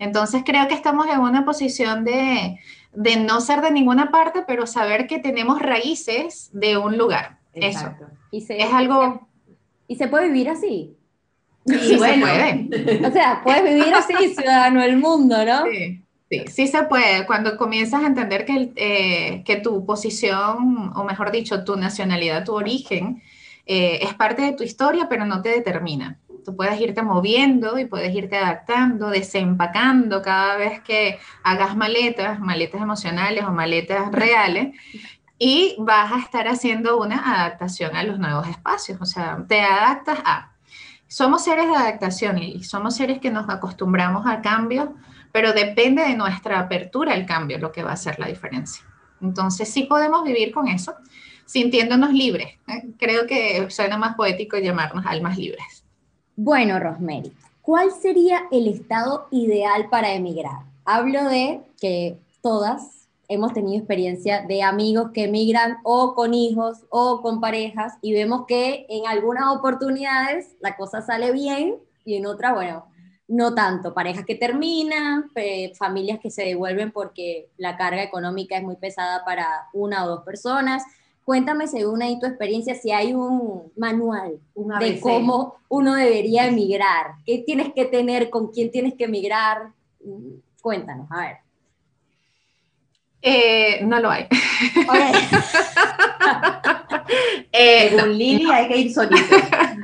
Entonces 0.00 0.42
creo 0.44 0.66
que 0.66 0.74
estamos 0.74 1.06
en 1.06 1.20
una 1.20 1.44
posición 1.44 2.04
de, 2.04 2.58
de 2.92 3.16
no 3.16 3.40
ser 3.40 3.60
de 3.60 3.70
ninguna 3.70 4.10
parte, 4.10 4.42
pero 4.46 4.66
saber 4.66 5.06
que 5.06 5.18
tenemos 5.18 5.60
raíces 5.60 6.50
de 6.52 6.78
un 6.78 6.98
lugar. 6.98 7.38
Eso. 7.52 7.94
Y 8.32 8.38
es 8.38 8.72
algo... 8.72 9.28
¿Y 9.86 9.96
se 9.96 10.08
puede 10.08 10.28
vivir 10.28 10.48
así? 10.48 10.96
Sí, 11.66 11.78
se 11.78 11.96
puede. 11.98 13.06
O 13.06 13.12
sea, 13.12 13.42
puedes 13.44 13.62
vivir 13.62 13.94
así, 13.94 14.14
ciudadano 14.34 14.80
del 14.80 14.96
mundo, 14.96 15.44
¿no? 15.44 15.64
Sí. 15.70 16.02
Sí, 16.30 16.44
sí 16.46 16.66
se 16.68 16.84
puede. 16.84 17.26
Cuando 17.26 17.56
comienzas 17.56 18.04
a 18.04 18.06
entender 18.06 18.44
que, 18.44 18.72
eh, 18.76 19.42
que 19.44 19.56
tu 19.56 19.84
posición, 19.84 20.92
o 20.94 21.04
mejor 21.04 21.32
dicho, 21.32 21.64
tu 21.64 21.76
nacionalidad, 21.76 22.44
tu 22.44 22.54
origen, 22.54 23.20
eh, 23.66 23.98
es 24.02 24.14
parte 24.14 24.42
de 24.42 24.52
tu 24.52 24.62
historia, 24.62 25.08
pero 25.08 25.26
no 25.26 25.42
te 25.42 25.48
determina. 25.48 26.20
Tú 26.50 26.64
irte 26.80 27.02
moviendo 27.02 27.78
y 27.78 27.84
puedes 27.84 28.12
irte 28.12 28.36
adaptando, 28.36 29.08
desempacando 29.08 30.20
cada 30.20 30.56
vez 30.56 30.80
que 30.80 31.20
hagas 31.44 31.76
maletas, 31.76 32.40
maletas 32.40 32.82
emocionales 32.82 33.44
o 33.44 33.52
maletas 33.52 34.10
reales, 34.10 34.74
y 35.38 35.76
vas 35.78 36.10
a 36.10 36.18
estar 36.18 36.48
haciendo 36.48 37.00
una 37.00 37.40
adaptación 37.40 37.94
a 37.94 38.02
los 38.02 38.18
nuevos 38.18 38.48
espacios. 38.48 39.00
O 39.00 39.06
sea, 39.06 39.44
te 39.48 39.60
adaptas 39.60 40.18
a... 40.24 40.52
Somos 41.06 41.44
seres 41.44 41.68
de 41.68 41.76
adaptación 41.76 42.38
y 42.38 42.64
somos 42.64 42.96
seres 42.96 43.20
que 43.20 43.30
nos 43.30 43.48
acostumbramos 43.48 44.26
al 44.26 44.42
cambio, 44.42 44.96
pero 45.30 45.52
depende 45.52 46.02
de 46.02 46.16
nuestra 46.16 46.58
apertura 46.58 47.14
al 47.14 47.26
cambio 47.26 47.58
lo 47.58 47.70
que 47.70 47.84
va 47.84 47.90
a 47.90 47.94
hacer 47.94 48.18
la 48.18 48.26
diferencia. 48.26 48.84
Entonces 49.22 49.72
sí 49.72 49.84
podemos 49.84 50.24
vivir 50.24 50.52
con 50.52 50.66
eso, 50.66 50.94
sintiéndonos 51.46 52.12
libres. 52.12 52.58
¿eh? 52.66 52.88
Creo 52.98 53.26
que 53.28 53.70
suena 53.70 53.96
más 53.96 54.16
poético 54.16 54.58
llamarnos 54.58 55.06
almas 55.06 55.38
libres. 55.38 55.79
Bueno, 56.42 56.78
Rosemary, 56.78 57.34
¿cuál 57.60 57.92
sería 57.92 58.44
el 58.50 58.66
estado 58.66 59.26
ideal 59.30 59.90
para 59.90 60.14
emigrar? 60.14 60.62
Hablo 60.86 61.24
de 61.24 61.60
que 61.78 62.16
todas 62.40 63.06
hemos 63.28 63.52
tenido 63.52 63.76
experiencia 63.76 64.40
de 64.48 64.62
amigos 64.62 65.10
que 65.12 65.24
emigran 65.24 65.76
o 65.82 66.14
con 66.14 66.32
hijos 66.32 66.78
o 66.88 67.20
con 67.20 67.42
parejas 67.42 67.98
y 68.00 68.14
vemos 68.14 68.46
que 68.48 68.86
en 68.88 69.06
algunas 69.06 69.54
oportunidades 69.54 70.56
la 70.60 70.78
cosa 70.78 71.02
sale 71.02 71.30
bien 71.30 71.76
y 72.06 72.14
en 72.14 72.24
otras, 72.24 72.54
bueno, 72.54 72.86
no 73.28 73.54
tanto. 73.54 73.92
Parejas 73.92 74.24
que 74.24 74.34
terminan, 74.34 75.30
familias 75.74 76.20
que 76.20 76.30
se 76.30 76.44
devuelven 76.44 76.90
porque 76.90 77.50
la 77.58 77.76
carga 77.76 78.02
económica 78.02 78.56
es 78.56 78.62
muy 78.62 78.76
pesada 78.76 79.26
para 79.26 79.68
una 79.74 80.06
o 80.06 80.08
dos 80.08 80.24
personas. 80.24 80.84
Cuéntame, 81.30 81.68
según 81.68 82.02
ahí 82.02 82.18
tu 82.18 82.26
experiencia, 82.26 82.74
si 82.74 82.90
hay 82.90 83.14
un 83.14 83.70
manual 83.76 84.40
de 84.80 84.98
cómo 84.98 85.54
uno 85.68 85.94
debería 85.94 86.48
emigrar. 86.48 87.12
¿Qué 87.24 87.44
tienes 87.46 87.72
que 87.72 87.84
tener? 87.84 88.30
¿Con 88.30 88.48
quién 88.48 88.72
tienes 88.72 88.94
que 88.94 89.04
emigrar? 89.04 89.68
Cuéntanos, 90.60 91.06
a 91.08 91.20
ver. 91.20 91.36
Eh, 93.22 93.78
no 93.84 94.00
lo 94.00 94.10
hay. 94.10 94.26
eh, 97.52 97.90
Según 97.90 98.18
Lili 98.18 98.50
hay 98.50 98.66
que 98.66 98.78
ir 98.78 98.92
solito. 98.92 99.36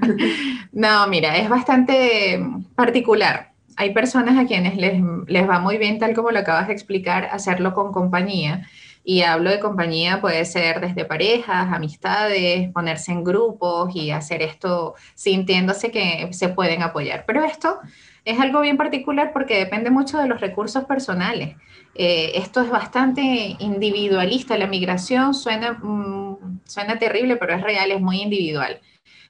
no, 0.72 1.06
mira, 1.06 1.37
es 1.37 1.48
bastante 1.48 2.44
particular. 2.74 3.52
Hay 3.76 3.94
personas 3.94 4.37
a 4.37 4.48
quienes 4.48 4.76
les, 4.76 5.00
les 5.28 5.48
va 5.48 5.61
muy 5.61 5.78
bien, 5.78 6.00
tal 6.00 6.12
como 6.12 6.32
lo 6.32 6.40
acabas 6.40 6.66
de 6.66 6.72
explicar, 6.72 7.28
hacerlo 7.30 7.72
con 7.72 7.92
compañía. 7.92 8.66
Y 9.09 9.23
hablo 9.23 9.51
de 9.51 9.61
compañía, 9.61 10.21
puede 10.21 10.45
ser 10.45 10.81
desde 10.81 11.05
parejas, 11.05 11.73
amistades, 11.73 12.73
ponerse 12.73 13.12
en 13.12 13.23
grupos 13.23 13.95
y 13.95 14.11
hacer 14.11 14.42
esto 14.42 14.97
sintiéndose 15.14 15.92
que 15.92 16.29
se 16.33 16.49
pueden 16.49 16.83
apoyar. 16.83 17.23
Pero 17.25 17.45
esto 17.45 17.79
es 18.25 18.40
algo 18.40 18.62
bien 18.62 18.77
particular 18.77 19.33
porque 19.33 19.59
depende 19.59 19.90
mucho 19.90 20.19
de 20.19 20.27
los 20.27 20.40
recursos 20.40 20.87
personales. 20.87 21.55
Eh, 21.95 22.33
esto 22.35 22.61
es 22.61 22.69
bastante 22.69 23.55
individualista, 23.61 24.59
la 24.59 24.66
migración 24.66 25.35
suena, 25.35 25.75
mm, 25.81 26.62
suena 26.64 26.99
terrible, 26.99 27.37
pero 27.37 27.55
es 27.55 27.62
real, 27.62 27.92
es 27.92 28.01
muy 28.01 28.21
individual. 28.21 28.81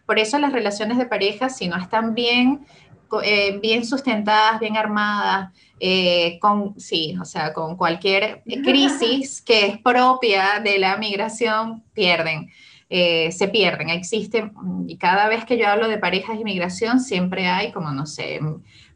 Por 0.06 0.18
eso 0.18 0.38
las 0.38 0.54
relaciones 0.54 0.96
de 0.96 1.04
pareja, 1.04 1.50
si 1.50 1.68
no 1.68 1.76
están 1.76 2.14
bien, 2.14 2.64
eh, 3.22 3.58
bien 3.60 3.84
sustentadas, 3.84 4.58
bien 4.58 4.78
armadas, 4.78 5.50
eh, 5.80 6.38
con, 6.40 6.78
sí, 6.80 7.16
o 7.20 7.24
sea, 7.24 7.52
con 7.52 7.76
cualquier 7.76 8.42
crisis 8.64 9.42
que 9.42 9.66
es 9.66 9.78
propia 9.78 10.60
de 10.62 10.78
la 10.78 10.96
migración, 10.96 11.82
pierden. 11.92 12.50
eh, 12.88 13.32
se 13.32 13.48
pierden, 13.48 13.88
existen, 13.90 14.52
y 14.86 14.96
cada 14.96 15.28
vez 15.28 15.44
que 15.44 15.58
yo 15.58 15.66
hablo 15.68 15.88
de 15.88 15.98
parejas 15.98 16.36
de 16.36 16.42
inmigración, 16.42 17.00
siempre 17.00 17.46
hay 17.48 17.72
como, 17.72 17.90
no 17.90 18.06
sé, 18.06 18.40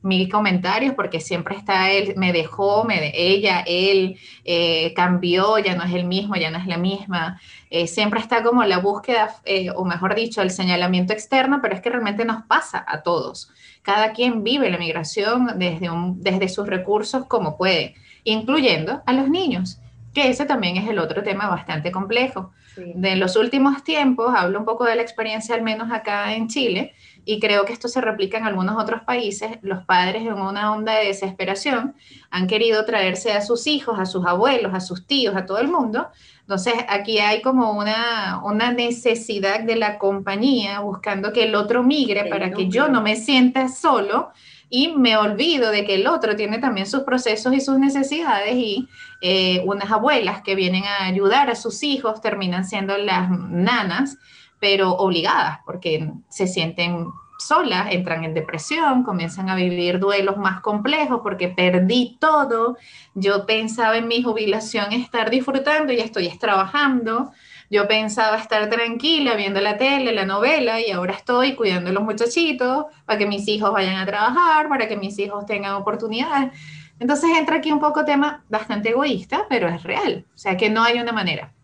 mil 0.03 0.29
comentarios 0.31 0.95
porque 0.95 1.21
siempre 1.21 1.57
está 1.57 1.91
él, 1.91 2.15
me 2.17 2.33
dejó, 2.33 2.85
me, 2.85 3.13
ella, 3.15 3.63
él, 3.67 4.19
eh, 4.45 4.93
cambió, 4.95 5.59
ya 5.59 5.75
no 5.75 5.85
es 5.85 5.93
el 5.93 6.05
mismo, 6.05 6.37
ya 6.37 6.51
no 6.51 6.59
es 6.59 6.67
la 6.67 6.79
misma. 6.79 7.41
Eh, 7.71 7.87
siempre 7.87 8.21
está 8.21 8.43
como 8.43 8.65
la 8.65 8.79
búsqueda, 8.79 9.35
eh, 9.45 9.71
o 9.71 9.85
mejor 9.85 10.15
dicho, 10.15 10.43
el 10.43 10.51
señalamiento 10.51 11.13
externo, 11.13 11.61
pero 11.63 11.75
es 11.75 11.81
que 11.81 11.91
realmente 11.91 12.25
nos 12.25 12.43
pasa 12.45 12.85
a 12.87 13.03
todos. 13.03 13.51
Cada 13.83 14.13
quien 14.13 14.43
vive 14.43 14.71
la 14.71 14.79
migración 14.79 15.59
desde, 15.59 15.91
un, 15.91 16.23
desde 16.23 16.49
sus 16.49 16.67
recursos 16.67 17.27
como 17.27 17.57
puede, 17.57 17.95
incluyendo 18.25 19.03
a 19.07 19.13
los 19.13 19.29
niños, 19.29 19.81
que 20.15 20.29
ese 20.29 20.45
también 20.47 20.77
es 20.77 20.89
el 20.89 20.99
otro 20.99 21.23
tema 21.23 21.49
bastante 21.49 21.93
complejo. 21.93 22.53
De 22.77 23.17
los 23.17 23.37
últimos 23.37 23.85
tiempos, 23.85 24.33
hablo 24.35 24.59
un 24.59 24.65
poco 24.65 24.85
de 24.85 24.95
la 24.97 25.03
experiencia, 25.03 25.55
al 25.55 25.63
menos 25.63 25.93
acá 25.93 26.35
en 26.35 26.49
Chile, 26.49 26.95
y 27.25 27.41
creo 27.41 27.65
que 27.65 27.73
esto 27.73 27.89
se 27.89 28.01
replica 28.01 28.39
en 28.39 28.47
algunos 28.47 28.83
otros 28.83 29.03
países, 29.03 29.59
los 29.63 29.85
padres 29.85 30.23
en 30.23 30.35
una 30.35 30.73
onda 30.73 30.95
de 30.95 31.07
desesperación 31.07 31.95
han 32.31 32.47
querido 32.47 32.85
traerse 32.85 33.33
a 33.33 33.43
sus 33.43 33.67
hijos, 33.67 33.99
a 33.99 34.07
sus 34.07 34.27
abuelos, 34.27 34.75
a 34.75 34.81
sus 34.81 35.07
tíos, 35.07 35.37
a 35.37 35.47
todo 35.47 35.59
el 35.59 35.69
mundo. 35.69 36.09
Entonces 36.41 36.75
aquí 36.89 37.19
hay 37.19 37.43
como 37.43 37.73
una, 37.73 38.41
una 38.45 38.73
necesidad 38.73 39.61
de 39.61 39.77
la 39.77 39.99
compañía 39.99 40.81
buscando 40.81 41.33
que 41.33 41.45
el 41.45 41.55
otro 41.55 41.83
migre 41.83 42.27
para 42.27 42.51
que 42.51 42.69
yo 42.69 42.89
no 42.89 43.03
me 43.03 43.17
sienta 43.17 43.69
solo 43.69 44.33
y 44.69 44.89
me 44.89 45.17
olvido 45.17 45.73
de 45.73 45.85
que 45.85 45.97
el 45.97 46.07
otro 46.07 46.37
tiene 46.37 46.59
también 46.59 46.87
sus 46.87 47.03
procesos 47.03 47.53
y 47.53 47.61
sus 47.61 47.79
necesidades 47.79 48.55
y 48.55 48.89
eh, 49.21 49.63
unas 49.67 49.91
abuelas 49.91 50.43
que 50.43 50.55
vienen 50.55 50.85
a 50.85 51.07
ayudar 51.07 51.51
a 51.51 51.57
sus 51.57 51.83
hijos 51.83 52.21
terminan 52.21 52.65
siendo 52.65 52.97
las 52.97 53.29
nanas 53.31 54.17
pero 54.61 54.93
obligadas, 54.93 55.61
porque 55.65 56.13
se 56.29 56.47
sienten 56.47 57.09
solas, 57.41 57.89
entran 57.91 58.25
en 58.25 58.35
depresión, 58.35 59.03
comienzan 59.03 59.49
a 59.49 59.55
vivir 59.55 59.99
duelos 59.99 60.37
más 60.37 60.61
complejos 60.61 61.21
porque 61.23 61.49
perdí 61.49 62.19
todo. 62.21 62.77
Yo 63.15 63.47
pensaba 63.47 63.97
en 63.97 64.09
mi 64.09 64.23
jubilación 64.23 64.93
estar 64.93 65.31
disfrutando 65.31 65.93
y 65.93 66.01
estoy 66.01 66.29
trabajando. 66.39 67.33
Yo 67.71 67.89
pensaba 67.89 68.37
estar 68.37 68.69
tranquila 68.69 69.35
viendo 69.35 69.61
la 69.61 69.79
tele, 69.79 70.13
la 70.13 70.27
novela 70.27 70.81
y 70.81 70.91
ahora 70.91 71.15
estoy 71.15 71.55
cuidando 71.55 71.91
a 71.91 71.93
los 71.93 72.03
muchachitos 72.03 72.87
para 73.07 73.19
que 73.19 73.27
mis 73.27 73.49
hijos 73.49 73.73
vayan 73.73 73.97
a 73.97 74.07
trabajar, 74.07 74.69
para 74.69 74.89
que 74.89 74.97
mis 74.97 75.19
hijos 75.19 75.47
tengan 75.47 75.75
oportunidades. 75.75 76.53
Entonces 76.99 77.31
entra 77.39 77.57
aquí 77.57 77.73
un 77.73 77.81
poco 77.81 78.05
tema 78.05 78.45
bastante 78.51 78.91
egoísta, 78.91 79.47
pero 79.49 79.69
es 79.69 79.83
real. 79.83 80.27
O 80.35 80.39
sea 80.39 80.57
que 80.57 80.69
no 80.69 80.83
hay 80.83 80.99
una 80.99 81.13
manera 81.13 81.55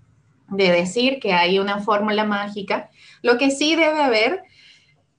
de 0.49 0.71
decir 0.71 1.19
que 1.21 1.33
hay 1.33 1.59
una 1.59 1.81
fórmula 1.81 2.25
mágica. 2.25 2.91
Lo 3.23 3.39
que 3.39 3.51
sí 3.51 3.75
debe 3.75 4.01
haber 4.01 4.43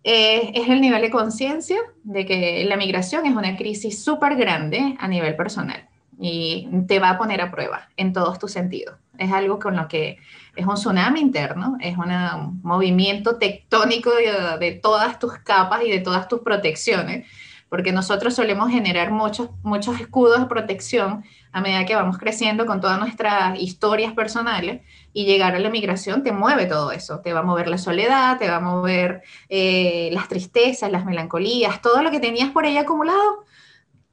eh, 0.03 0.51
es 0.53 0.69
el 0.69 0.81
nivel 0.81 1.01
de 1.01 1.09
conciencia 1.09 1.77
de 2.03 2.25
que 2.25 2.63
la 2.65 2.77
migración 2.77 3.25
es 3.25 3.35
una 3.35 3.57
crisis 3.57 4.03
súper 4.03 4.35
grande 4.35 4.95
a 4.99 5.07
nivel 5.07 5.35
personal 5.35 5.87
y 6.19 6.67
te 6.87 6.99
va 6.99 7.11
a 7.11 7.17
poner 7.17 7.41
a 7.41 7.51
prueba 7.51 7.89
en 7.97 8.13
todos 8.13 8.39
tus 8.39 8.51
sentidos. 8.51 8.95
Es 9.17 9.31
algo 9.31 9.59
con 9.59 9.75
lo 9.75 9.87
que 9.87 10.17
es 10.55 10.65
un 10.65 10.75
tsunami 10.75 11.19
interno, 11.19 11.77
es 11.79 11.97
un 11.97 12.61
movimiento 12.63 13.37
tectónico 13.37 14.11
de, 14.11 14.57
de 14.59 14.71
todas 14.73 15.19
tus 15.19 15.33
capas 15.39 15.83
y 15.83 15.91
de 15.91 15.99
todas 15.99 16.27
tus 16.27 16.41
protecciones 16.41 17.25
porque 17.69 17.91
nosotros 17.91 18.33
solemos 18.33 18.71
generar 18.71 19.11
muchos, 19.11 19.49
muchos 19.63 19.99
escudos 19.99 20.39
de 20.39 20.45
protección 20.45 21.23
a 21.51 21.61
medida 21.61 21.85
que 21.85 21.95
vamos 21.95 22.17
creciendo 22.17 22.65
con 22.65 22.81
todas 22.81 22.99
nuestras 22.99 23.59
historias 23.59 24.13
personales 24.13 24.81
y 25.13 25.25
llegar 25.25 25.55
a 25.55 25.59
la 25.59 25.69
migración 25.69 26.23
te 26.23 26.31
mueve 26.31 26.65
todo 26.65 26.91
eso, 26.91 27.19
te 27.19 27.33
va 27.33 27.39
a 27.39 27.43
mover 27.43 27.67
la 27.67 27.77
soledad, 27.77 28.37
te 28.37 28.49
va 28.49 28.57
a 28.57 28.61
mover 28.61 29.23
eh, 29.49 30.09
las 30.13 30.27
tristezas, 30.27 30.91
las 30.91 31.05
melancolías, 31.05 31.81
todo 31.81 32.01
lo 32.03 32.11
que 32.11 32.19
tenías 32.19 32.51
por 32.51 32.65
ahí 32.65 32.77
acumulado, 32.77 33.45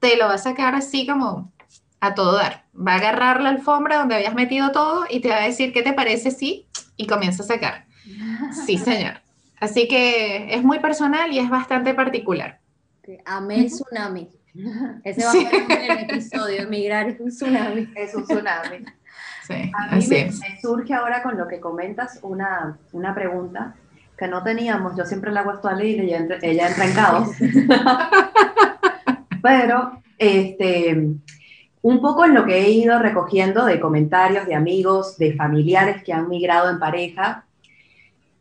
te 0.00 0.16
lo 0.16 0.26
va 0.26 0.34
a 0.34 0.38
sacar 0.38 0.74
así 0.74 1.06
como 1.06 1.52
a 2.00 2.14
todo 2.14 2.36
dar. 2.36 2.64
Va 2.76 2.94
a 2.94 2.96
agarrar 2.96 3.40
la 3.40 3.50
alfombra 3.50 3.98
donde 3.98 4.16
habías 4.16 4.34
metido 4.34 4.72
todo 4.72 5.04
y 5.08 5.20
te 5.20 5.28
va 5.28 5.36
a 5.36 5.46
decir 5.46 5.72
qué 5.72 5.82
te 5.82 5.92
parece 5.92 6.30
sí 6.30 6.66
y 6.96 7.06
comienza 7.06 7.42
a 7.42 7.46
sacar. 7.46 7.86
Sí, 8.66 8.78
señor. 8.78 9.20
Así 9.60 9.88
que 9.88 10.54
es 10.54 10.62
muy 10.62 10.78
personal 10.80 11.32
y 11.32 11.38
es 11.38 11.48
bastante 11.48 11.94
particular. 11.94 12.60
Amé 13.24 13.60
el 13.60 13.66
tsunami. 13.66 14.28
Ese 15.04 15.24
va 15.24 15.30
a 15.30 15.32
ser 15.32 15.90
el 15.90 16.10
episodio, 16.10 16.62
emigrar 16.62 17.08
es 17.08 17.20
un 17.20 17.28
tsunami. 17.28 17.88
Es 17.96 18.14
un 18.14 18.24
tsunami. 18.24 18.84
a 19.74 19.96
mí 19.96 20.06
me, 20.08 20.32
surge 20.60 20.94
ahora 20.94 21.22
con 21.22 21.36
lo 21.36 21.48
que 21.48 21.60
comentas 21.60 22.18
una, 22.22 22.78
una 22.92 23.14
pregunta 23.14 23.74
que 24.16 24.28
no 24.28 24.42
teníamos. 24.42 24.96
Yo 24.96 25.04
siempre 25.04 25.32
la 25.32 25.40
hago 25.40 25.52
esto 25.52 25.68
a 25.68 25.74
Lili 25.74 26.04
y 26.04 26.06
ella 26.06 26.18
entra, 26.18 26.38
ella 26.40 26.68
entra 26.68 26.86
en 26.86 26.94
caos. 26.94 27.28
Pero, 29.42 30.02
este, 30.16 31.10
un 31.82 32.00
poco 32.00 32.24
en 32.24 32.34
lo 32.34 32.46
que 32.46 32.58
he 32.58 32.70
ido 32.70 32.98
recogiendo 32.98 33.66
de 33.66 33.80
comentarios 33.80 34.46
de 34.46 34.54
amigos, 34.54 35.18
de 35.18 35.34
familiares 35.34 36.02
que 36.02 36.12
han 36.12 36.28
migrado 36.28 36.70
en 36.70 36.78
pareja, 36.78 37.44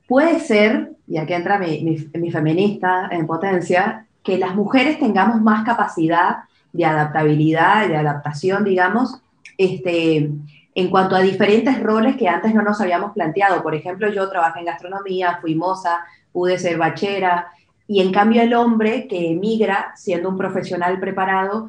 puede 0.07 0.39
ser, 0.39 0.91
y 1.07 1.17
aquí 1.17 1.33
entra 1.33 1.59
mi, 1.59 1.83
mi, 1.83 1.97
mi 2.19 2.31
feminista 2.31 3.09
en 3.11 3.27
potencia, 3.27 4.07
que 4.23 4.37
las 4.37 4.55
mujeres 4.55 4.99
tengamos 4.99 5.41
más 5.41 5.65
capacidad 5.65 6.43
de 6.71 6.85
adaptabilidad, 6.85 7.87
de 7.87 7.97
adaptación, 7.97 8.63
digamos, 8.63 9.21
este, 9.57 10.31
en 10.75 10.89
cuanto 10.89 11.15
a 11.15 11.21
diferentes 11.21 11.81
roles 11.81 12.17
que 12.17 12.27
antes 12.27 12.53
no 12.53 12.63
nos 12.63 12.81
habíamos 12.81 13.11
planteado. 13.13 13.61
Por 13.61 13.75
ejemplo, 13.75 14.09
yo 14.11 14.29
trabajé 14.29 14.59
en 14.59 14.65
gastronomía, 14.65 15.37
fui 15.41 15.55
moza, 15.55 15.99
pude 16.31 16.57
ser 16.57 16.77
bachera, 16.77 17.47
y 17.87 18.01
en 18.01 18.11
cambio 18.11 18.41
el 18.41 18.53
hombre 18.53 19.07
que 19.07 19.31
emigra 19.31 19.93
siendo 19.95 20.29
un 20.29 20.37
profesional 20.37 20.99
preparado, 20.99 21.67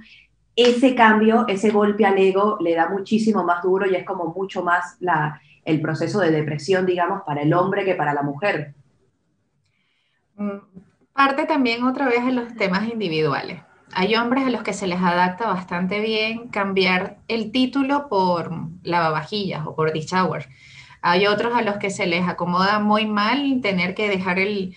ese 0.57 0.95
cambio, 0.95 1.47
ese 1.49 1.71
golpe 1.71 2.07
al 2.07 2.17
ego 2.17 2.59
le 2.61 2.75
da 2.75 2.89
muchísimo 2.89 3.43
más 3.43 3.63
duro 3.63 3.91
y 3.91 3.97
es 3.97 4.05
como 4.05 4.33
mucho 4.33 4.63
más 4.63 4.97
el 5.65 5.81
proceso 5.81 6.21
de 6.21 6.31
depresión, 6.31 6.87
digamos, 6.87 7.23
para 7.27 7.43
el 7.43 7.53
hombre 7.53 7.85
que 7.85 7.97
para 7.97 8.15
la 8.15 8.23
mujer. 8.23 8.73
Parte 11.15 11.47
también 11.47 11.85
otra 11.85 12.09
vez 12.09 12.19
en 12.19 12.35
los 12.35 12.57
temas 12.57 12.89
individuales. 12.89 13.63
Hay 13.93 14.17
hombres 14.17 14.45
a 14.47 14.51
los 14.51 14.65
que 14.65 14.73
se 14.73 14.89
les 14.89 15.01
adapta 15.01 15.47
bastante 15.47 16.01
bien 16.01 16.49
cambiar 16.49 17.19
el 17.29 17.53
título 17.53 18.09
por 18.09 18.51
lavavajillas 18.83 19.65
o 19.65 19.77
por 19.77 19.93
dish 19.93 20.07
shower. 20.07 20.49
Hay 21.03 21.27
otros 21.29 21.55
a 21.55 21.63
los 21.63 21.77
que 21.77 21.91
se 21.91 22.07
les 22.07 22.27
acomoda 22.27 22.81
muy 22.81 23.07
mal 23.07 23.61
tener 23.63 23.95
que 23.95 24.09
dejar 24.09 24.41
el, 24.41 24.75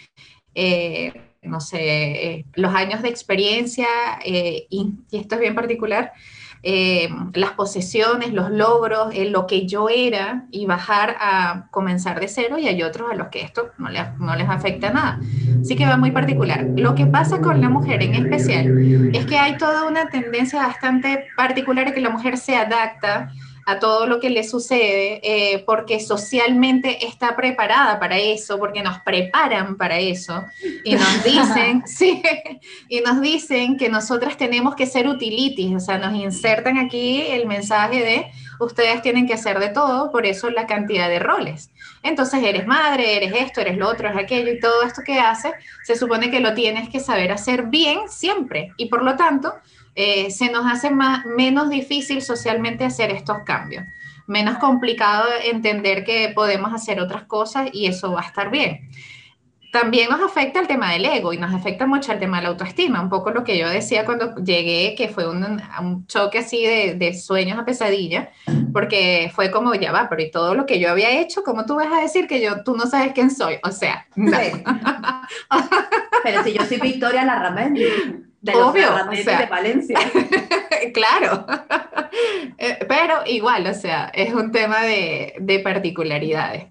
eh, 0.54 1.12
no 1.42 1.60
sé, 1.60 1.80
eh, 1.82 2.46
los 2.54 2.76
años 2.76 3.02
de 3.02 3.10
experiencia, 3.10 3.88
eh, 4.24 4.68
y, 4.70 4.94
esto 5.12 5.36
es 5.36 5.42
bien 5.42 5.56
particular, 5.56 6.14
eh, 6.64 7.10
las 7.34 7.52
posesiones, 7.52 8.34
los 8.34 8.52
logros, 8.52 9.14
lo 9.30 9.48
que 9.48 9.68
yo 9.68 9.90
era 9.90 10.46
y 10.52 10.66
bajar 10.66 11.16
a 11.20 11.68
comenzar 11.72 12.20
de 12.20 12.28
cero 12.28 12.58
y 12.58 12.68
hay 12.68 12.84
otros 12.84 13.12
a 13.12 13.16
los 13.16 13.28
que 13.28 13.42
esto 13.42 13.72
no 13.78 13.90
les, 13.90 14.18
no 14.18 14.36
les 14.36 14.50
afecta 14.50 14.92
nada. 14.92 15.20
Así 15.62 15.76
que 15.76 15.86
va 15.86 15.98
muy 15.98 16.12
particular. 16.12 16.66
Lo 16.76 16.96
que 16.96 17.06
pasa 17.06 17.40
con 17.42 17.62
la 17.62 17.70
mujer 17.70 18.02
en 18.04 18.16
especial 18.16 19.12
es 19.14 19.26
que 19.26 19.38
hay 19.38 19.58
toda 19.58 19.88
una 19.88 20.10
tendencia 20.10 20.66
bastante 20.66 21.28
particular 21.36 21.94
que 21.94 22.02
la 22.02 22.10
mujer 22.10 22.38
se 22.38 22.56
adapta 22.56 23.32
a 23.68 23.80
todo 23.80 24.08
lo 24.08 24.22
que 24.22 24.30
le 24.30 24.46
sucede, 24.46 25.20
eh, 25.24 25.62
porque 25.66 26.00
socialmente 26.00 27.06
está 27.06 27.36
preparada 27.36 28.00
para 28.00 28.18
eso, 28.18 28.58
porque 28.58 28.82
nos 28.82 29.00
preparan 29.00 29.76
para 29.76 30.00
eso, 30.00 30.42
y 30.86 30.96
nos 30.96 31.24
dicen, 31.26 31.84
sí, 31.86 32.22
y 32.88 33.02
nos 33.02 33.20
dicen 33.20 33.76
que 33.76 33.90
nosotras 33.90 34.38
tenemos 34.38 34.74
que 34.74 34.86
ser 34.86 35.06
utilities, 35.06 35.76
o 35.76 35.80
sea, 35.82 35.98
nos 35.98 36.16
insertan 36.16 36.78
aquí 36.78 37.24
el 37.28 37.46
mensaje 37.46 38.00
de 38.00 38.28
ustedes 38.62 39.02
tienen 39.02 39.28
que 39.28 39.34
hacer 39.34 39.60
de 39.60 39.68
todo, 39.68 40.14
por 40.14 40.26
eso 40.26 40.50
la 40.50 40.66
cantidad 40.66 41.10
de 41.10 41.20
roles. 41.20 41.70
Entonces 42.04 42.42
eres 42.44 42.66
madre, 42.68 43.18
eres 43.18 43.34
esto, 43.36 43.60
eres 43.60 43.78
lo 43.78 43.90
otro, 43.90 44.08
eres 44.08 44.24
aquello, 44.24 44.54
y 44.54 44.62
todo 44.62 44.84
esto 44.84 45.02
que 45.06 45.20
haces, 45.20 45.52
se 45.84 45.98
supone 45.98 46.32
que 46.32 46.40
lo 46.40 46.54
tienes 46.54 46.88
que 46.88 47.02
saber 47.02 47.34
hacer 47.34 47.64
bien 47.64 48.08
siempre, 48.08 48.72
y 48.78 48.86
por 48.86 49.04
lo 49.04 49.18
tanto, 49.18 49.56
eh, 50.00 50.30
se 50.30 50.52
nos 50.52 50.72
hace 50.72 50.92
más, 50.92 51.26
menos 51.26 51.72
difícil 51.72 52.22
socialmente 52.22 52.86
hacer 52.86 53.10
estos 53.10 53.38
cambios, 53.44 53.84
menos 54.28 54.60
complicado 54.60 55.26
entender 55.44 56.04
que 56.04 56.32
podemos 56.36 56.72
hacer 56.72 57.00
otras 57.00 57.24
cosas 57.24 57.70
y 57.74 57.88
eso 57.88 58.12
va 58.12 58.22
a 58.22 58.28
estar 58.28 58.52
bien. 58.52 58.92
También 59.72 60.12
nos 60.12 60.22
afecta 60.22 60.60
el 60.60 60.68
tema 60.68 60.92
del 60.92 61.04
ego 61.04 61.34
y 61.34 61.40
nos 61.40 61.52
afecta 61.52 61.88
mucho 61.88 62.12
el 62.12 62.20
tema 62.20 62.38
de 62.38 62.44
la 62.44 62.50
autoestima, 62.50 63.02
un 63.02 63.10
poco 63.10 63.32
lo 63.32 63.44
que 63.44 63.58
yo 63.58 63.68
decía 63.68 64.06
cuando 64.06 64.36
llegué, 64.36 64.94
que 64.96 65.10
fue 65.10 65.28
un, 65.28 65.44
un 65.82 66.06
choque 66.06 66.38
así 66.38 66.64
de, 66.64 66.94
de, 66.94 67.16
sueños 67.16 67.58
a 67.58 67.66
pesadilla, 67.66 68.30
porque 68.74 69.32
fue 69.34 69.50
como, 69.50 69.74
ya 69.74 69.92
va, 69.92 70.10
pero 70.10 70.22
y 70.22 70.30
todo 70.30 70.54
lo 70.54 70.68
que 70.68 70.80
yo 70.80 70.92
había 70.92 71.20
hecho, 71.20 71.42
¿cómo 71.42 71.66
tú 71.66 71.76
vas 71.76 71.92
a 71.92 72.02
decir 72.02 72.28
que 72.28 72.40
yo, 72.40 72.64
tú 72.64 72.78
no 72.78 72.86
sabes 72.86 73.14
quién 73.14 73.32
soy? 73.32 73.56
O 73.64 73.72
sea, 73.72 74.06
no. 74.16 74.38
Sí. 74.38 74.64
pero 76.24 76.44
si 76.44 76.54
yo 76.54 76.64
soy 76.66 76.78
Victoria 76.80 77.26
Larramendi 77.26 78.27
de 78.42 78.54
Obvio, 78.56 78.90
o 78.94 79.16
sea, 79.16 79.40
de 79.42 79.46
Valencia. 79.48 80.00
claro, 80.94 81.46
eh, 82.58 82.78
pero 82.88 83.16
igual, 83.26 83.68
o 83.68 83.74
sea, 83.74 84.12
es 84.14 84.34
un 84.34 84.52
tema 84.52 84.84
de, 84.84 85.34
de, 85.40 85.60
particularidades. 85.60 86.66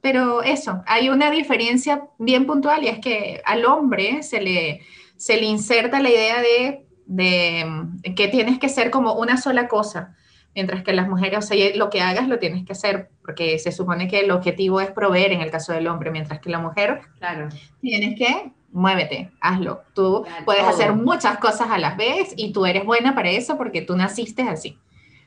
pero 0.00 0.42
eso, 0.42 0.82
hay 0.86 1.08
una 1.08 1.30
diferencia 1.30 2.04
bien 2.18 2.46
puntual 2.46 2.84
y 2.84 2.88
es 2.88 3.00
que 3.00 3.42
al 3.44 3.64
hombre 3.64 4.22
se 4.22 4.40
le, 4.40 4.80
se 5.16 5.36
le 5.36 5.46
inserta 5.46 6.00
la 6.00 6.10
idea 6.10 6.40
de, 6.40 6.86
de 7.06 7.64
mm, 7.66 8.14
que 8.14 8.28
tienes 8.28 8.58
que 8.58 8.68
ser 8.68 8.90
como 8.90 9.14
una 9.14 9.36
sola 9.36 9.66
cosa, 9.68 10.16
mientras 10.54 10.82
que 10.82 10.92
las 10.92 11.08
mujeres, 11.08 11.38
o 11.38 11.42
sea, 11.42 11.76
lo 11.76 11.90
que 11.90 12.00
hagas 12.00 12.28
lo 12.28 12.38
tienes 12.38 12.64
que 12.64 12.72
hacer, 12.72 13.10
porque 13.22 13.58
se 13.58 13.72
supone 13.72 14.08
que 14.08 14.20
el 14.20 14.30
objetivo 14.30 14.80
es 14.80 14.90
proveer 14.90 15.32
en 15.32 15.40
el 15.42 15.50
caso 15.50 15.72
del 15.72 15.86
hombre, 15.88 16.10
mientras 16.10 16.40
que 16.40 16.50
la 16.50 16.58
mujer, 16.60 17.00
Claro. 17.18 17.48
tienes 17.80 18.16
que 18.18 18.52
muévete, 18.72 19.30
hazlo. 19.40 19.82
Tú 19.94 20.22
Claro, 20.24 20.44
puedes 20.44 20.62
todo. 20.62 20.70
hacer 20.70 20.92
muchas 20.94 21.38
cosas 21.38 21.68
a 21.70 21.78
la 21.78 21.94
vez 21.94 22.32
y 22.36 22.52
tú 22.52 22.66
eres 22.66 22.84
buena 22.84 23.14
para 23.14 23.30
eso 23.30 23.56
porque 23.56 23.82
tú 23.82 23.96
naciste 23.96 24.42
así. 24.42 24.78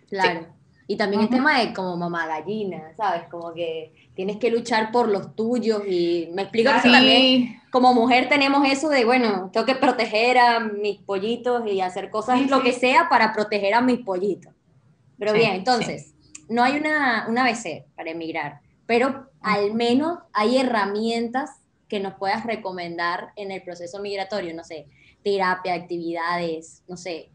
Claro. 0.10 0.48
Y 0.86 0.98
también 0.98 1.22
el 1.22 1.28
Ujú. 1.28 1.36
tema 1.38 1.60
de 1.60 1.74
como 1.74 1.96
mamá 1.96 2.28
gallina, 2.28 2.92
¿sabes? 2.98 3.24
Como 3.32 3.54
que 3.54 3.94
tienes 4.16 4.38
que 4.38 4.52
luchar 4.52 4.92
por 4.92 5.08
los 5.08 5.34
tuyos 5.36 5.82
y 5.88 6.30
me 6.34 6.44
explico 6.44 6.72
que 6.72 6.78
eso 6.78 6.92
también 6.92 7.62
como 7.72 7.94
mujer 7.94 8.28
tenemos 8.30 8.68
eso 8.68 8.90
de, 8.90 9.04
bueno, 9.06 9.50
tengo 9.52 9.66
que 9.66 9.76
proteger 9.76 10.38
a 10.38 10.60
mis 10.60 11.00
pollitos 11.00 11.64
y 11.66 11.82
hacer 11.82 12.12
cosas, 12.12 12.40
Sí, 12.40 12.48
lo 12.48 12.58
sí. 12.58 12.64
que 12.66 12.74
sea 12.74 13.08
para 13.10 13.34
proteger 13.34 13.74
a 13.74 13.82
mis 13.82 14.00
pollitos. 14.00 14.54
Pero 15.18 15.34
bien, 15.34 15.54
entonces, 15.54 16.14
no 16.50 16.62
hay 16.64 16.78
una, 16.78 17.26
una 17.30 17.46
ABC 17.46 17.86
para 17.96 18.12
emigrar, 18.12 18.60
pero 18.86 19.30
al 19.42 19.74
menos 19.74 20.20
hay 20.34 20.58
herramientas 20.58 21.50
que 21.94 22.00
nos 22.00 22.16
puedas 22.16 22.44
recomendar 22.44 23.34
en 23.36 23.52
el 23.52 23.62
proceso 23.62 24.02
migratorio, 24.02 24.56
no 24.56 24.64
sé, 24.64 24.88
terapia, 25.24 25.76
actividades, 25.76 26.82
no 26.88 26.98
sé, 26.98 27.30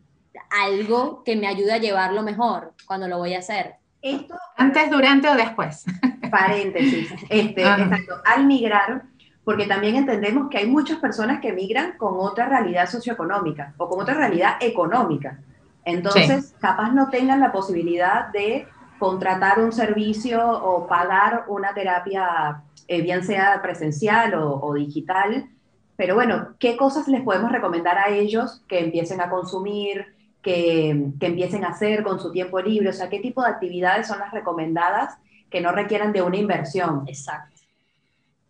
algo 0.51 1.23
que 1.23 1.37
me 1.37 1.47
ayude 1.47 1.75
a 1.75 1.79
llevarlo 1.79 2.25
mejor 2.25 2.75
cuando 2.85 3.07
lo 3.07 3.19
voy 3.19 3.35
a 3.35 3.39
hacer. 3.39 3.77
Esto, 4.03 4.35
antes, 4.57 4.91
durante 4.91 5.29
o 5.29 5.37
después. 5.37 5.85
paréntesis, 6.33 7.09
este, 7.29 7.65
Ajá. 7.65 7.85
exacto, 7.85 8.15
al 8.25 8.47
migrar, 8.47 9.05
porque 9.45 9.67
también 9.67 9.95
entendemos 9.95 10.51
que 10.51 10.59
hay 10.59 10.67
muchas 10.67 10.99
personas 10.99 11.41
que 11.41 11.53
migran 11.53 11.97
con 11.97 12.15
otra 12.19 12.49
realidad 12.49 12.91
socioeconómica 12.91 13.75
o 13.77 13.89
con 13.89 14.01
otra 14.01 14.15
realidad 14.15 14.57
económica. 14.61 15.39
Entonces, 15.85 16.57
capaz 16.59 16.91
no 16.91 17.11
tengan 17.11 17.39
la 17.39 17.53
posibilidad 17.53 18.27
de 18.33 18.67
contratar 18.99 19.61
un 19.61 19.71
servicio 19.71 20.45
o 20.45 20.89
pagar 20.89 21.45
una 21.47 21.73
terapia, 21.73 22.63
eh, 22.89 23.03
bien 23.03 23.23
sea 23.23 23.61
presencial 23.63 24.35
o, 24.35 24.75
digital. 24.75 25.49
Pero 25.97 26.15
bueno, 26.15 26.57
¿qué 26.59 26.77
cosas 26.77 27.07
les 27.09 27.23
podemos 27.23 27.53
recomendar 27.53 27.99
a 27.99 28.09
ellos 28.09 28.63
que 28.67 28.81
empiecen 28.81 29.21
a 29.21 29.31
consumir, 29.31 30.07
que, 30.43 31.11
que 31.21 31.27
empiecen 31.27 31.65
a 31.65 31.69
hacer 31.69 32.03
con 32.03 32.19
su 32.19 32.33
tiempo 32.33 32.61
libre? 32.61 32.89
O 32.89 32.93
sea, 32.93 33.09
¿qué 33.09 33.21
tipo 33.21 33.43
de 33.43 33.51
actividades 33.51 34.09
son 34.09 34.19
las 34.19 34.33
recomendadas 34.33 35.19
que 35.51 35.61
no 35.61 35.73
requieran 35.73 36.13
de 36.13 36.23
una 36.23 36.37
inversión? 36.37 37.05
Exacto. 37.07 37.59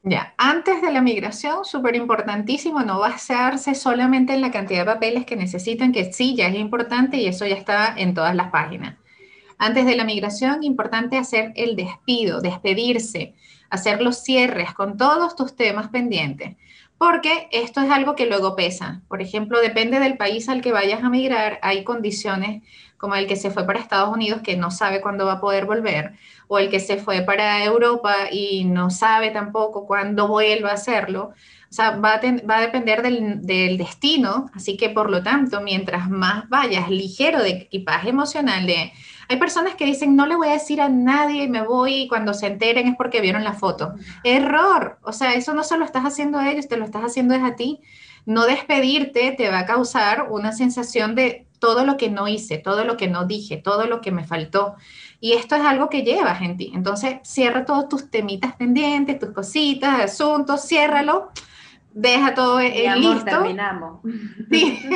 Ya, 0.04 0.32
antes 0.38 0.80
de 0.80 0.92
la 0.92 1.02
migración, 1.02 1.64
súper 1.64 1.96
importantísimo, 1.96 2.80
no 2.80 3.00
basarse 3.00 3.74
solamente 3.74 4.32
en 4.32 4.40
la 4.40 4.50
cantidad 4.50 4.80
de 4.80 4.92
papeles 4.92 5.26
que 5.26 5.36
necesitan, 5.36 5.92
que 5.92 6.12
sí, 6.12 6.36
ya 6.36 6.46
es 6.48 6.54
importante 6.54 7.16
y 7.16 7.26
eso 7.26 7.44
ya 7.46 7.56
está 7.56 7.94
en 7.96 8.14
todas 8.14 8.34
las 8.34 8.50
páginas. 8.50 8.96
Antes 9.58 9.86
de 9.86 9.96
la 9.96 10.04
migración, 10.04 10.62
importante 10.62 11.18
hacer 11.18 11.52
el 11.56 11.74
despido, 11.74 12.40
despedirse, 12.40 13.34
hacer 13.70 14.00
los 14.02 14.22
cierres 14.22 14.72
con 14.74 14.96
todos 14.96 15.36
tus 15.36 15.56
temas 15.56 15.88
pendientes, 15.88 16.56
porque 16.96 17.48
esto 17.52 17.80
es 17.80 17.90
algo 17.90 18.16
que 18.16 18.26
luego 18.26 18.56
pesa. 18.56 19.02
Por 19.08 19.22
ejemplo, 19.22 19.60
depende 19.60 20.00
del 20.00 20.16
país 20.16 20.48
al 20.48 20.60
que 20.60 20.72
vayas 20.72 21.02
a 21.04 21.10
migrar, 21.10 21.58
hay 21.62 21.84
condiciones 21.84 22.62
como 22.96 23.14
el 23.14 23.28
que 23.28 23.36
se 23.36 23.50
fue 23.50 23.64
para 23.64 23.78
Estados 23.78 24.12
Unidos 24.12 24.40
que 24.42 24.56
no 24.56 24.72
sabe 24.72 25.00
cuándo 25.00 25.24
va 25.24 25.34
a 25.34 25.40
poder 25.40 25.66
volver, 25.66 26.14
o 26.48 26.58
el 26.58 26.68
que 26.68 26.80
se 26.80 26.96
fue 26.96 27.22
para 27.22 27.64
Europa 27.64 28.14
y 28.32 28.64
no 28.64 28.90
sabe 28.90 29.30
tampoco 29.30 29.86
cuándo 29.86 30.26
vuelva 30.26 30.70
a 30.70 30.74
hacerlo. 30.74 31.32
O 31.70 31.72
sea, 31.72 31.96
va 31.98 32.14
a, 32.14 32.60
depender 32.60 33.02
del, 33.02 33.42
del 33.46 33.76
destino, 33.76 34.50
así 34.54 34.76
que 34.76 34.88
por 34.88 35.10
lo 35.10 35.22
tanto, 35.22 35.60
mientras 35.60 36.08
más 36.10 36.48
vayas 36.48 36.90
ligero 36.90 37.42
de 37.42 37.50
equipaje 37.50 38.08
emocional, 38.08 38.66
de, 38.66 38.92
hay 39.28 39.36
personas 39.36 39.74
que 39.74 39.84
dicen, 39.84 40.16
no 40.16 40.26
le 40.26 40.36
voy 40.36 40.48
a 40.48 40.52
decir 40.52 40.80
a 40.80 40.88
nadie 40.88 41.44
y 41.44 41.48
me 41.48 41.62
voy 41.62 41.94
y 42.02 42.08
cuando 42.08 42.32
se 42.32 42.46
enteren 42.46 42.88
es 42.88 42.96
porque 42.96 43.20
vieron 43.20 43.44
la 43.44 43.52
foto. 43.52 43.94
Error, 44.24 44.98
o 45.02 45.12
sea, 45.12 45.34
eso 45.34 45.52
no 45.52 45.62
se 45.64 45.76
lo 45.76 45.84
estás 45.84 46.04
haciendo 46.04 46.38
a 46.38 46.50
ellos, 46.50 46.68
te 46.68 46.76
lo 46.76 46.84
estás 46.84 47.02
haciendo 47.02 47.34
es 47.34 47.42
a 47.42 47.54
ti. 47.54 47.80
No 48.24 48.46
despedirte 48.46 49.32
te 49.32 49.50
va 49.50 49.60
a 49.60 49.66
causar 49.66 50.28
una 50.30 50.52
sensación 50.52 51.14
de 51.14 51.46
todo 51.58 51.84
lo 51.84 51.96
que 51.96 52.08
no 52.08 52.28
hice, 52.28 52.58
todo 52.58 52.84
lo 52.84 52.96
que 52.96 53.08
no 53.08 53.24
dije, 53.26 53.56
todo 53.56 53.86
lo 53.86 54.00
que 54.00 54.12
me 54.12 54.24
faltó. 54.24 54.76
Y 55.20 55.32
esto 55.32 55.56
es 55.56 55.62
algo 55.62 55.88
que 55.88 56.02
llevas 56.02 56.40
en 56.42 56.56
ti. 56.56 56.70
Entonces, 56.74 57.16
cierra 57.22 57.64
todos 57.64 57.88
tus 57.88 58.10
temitas 58.10 58.54
pendientes, 58.54 59.18
tus 59.18 59.30
cositas, 59.30 60.00
asuntos, 60.00 60.66
ciérralo, 60.66 61.30
deja 61.98 62.34
todo 62.34 62.58
Mi 62.58 62.86
amor, 62.86 63.14
listo. 63.14 63.24
terminamos. 63.24 64.00
Sí. 64.50 64.78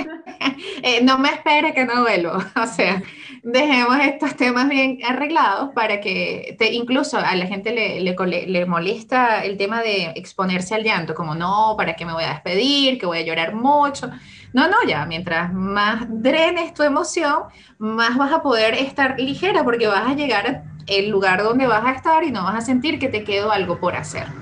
Eh, 0.84 1.00
no 1.02 1.18
me 1.18 1.28
espere 1.28 1.74
que 1.74 1.84
no 1.84 2.02
vuelvo. 2.02 2.32
O 2.62 2.66
sea, 2.66 3.02
dejemos 3.42 3.98
estos 4.00 4.36
temas 4.36 4.68
bien 4.68 4.98
arreglados 5.04 5.70
para 5.74 6.00
que 6.00 6.56
te, 6.58 6.72
incluso 6.72 7.18
a 7.18 7.34
la 7.34 7.46
gente 7.46 7.72
le, 7.72 8.00
le 8.00 8.66
molesta 8.66 9.44
el 9.44 9.56
tema 9.56 9.82
de 9.82 10.12
exponerse 10.14 10.74
al 10.74 10.84
llanto, 10.84 11.14
como 11.14 11.34
no, 11.34 11.74
¿para 11.76 11.94
qué 11.94 12.04
me 12.04 12.12
voy 12.12 12.24
a 12.24 12.30
despedir? 12.30 12.98
Que 12.98 13.06
voy 13.06 13.18
a 13.18 13.22
llorar 13.22 13.54
mucho. 13.54 14.10
No, 14.52 14.68
no, 14.68 14.76
ya, 14.86 15.06
mientras 15.06 15.52
más 15.52 16.04
drenes 16.08 16.74
tu 16.74 16.82
emoción, 16.82 17.44
más 17.78 18.16
vas 18.16 18.32
a 18.32 18.42
poder 18.42 18.74
estar 18.74 19.18
ligera 19.18 19.64
porque 19.64 19.86
vas 19.86 20.08
a 20.08 20.14
llegar 20.14 20.64
al 20.88 21.08
lugar 21.08 21.42
donde 21.42 21.66
vas 21.66 21.84
a 21.84 21.92
estar 21.92 22.22
y 22.24 22.30
no 22.30 22.44
vas 22.44 22.56
a 22.56 22.60
sentir 22.60 22.98
que 22.98 23.08
te 23.08 23.24
quedó 23.24 23.50
algo 23.50 23.80
por 23.80 23.96
hacer. 23.96 24.41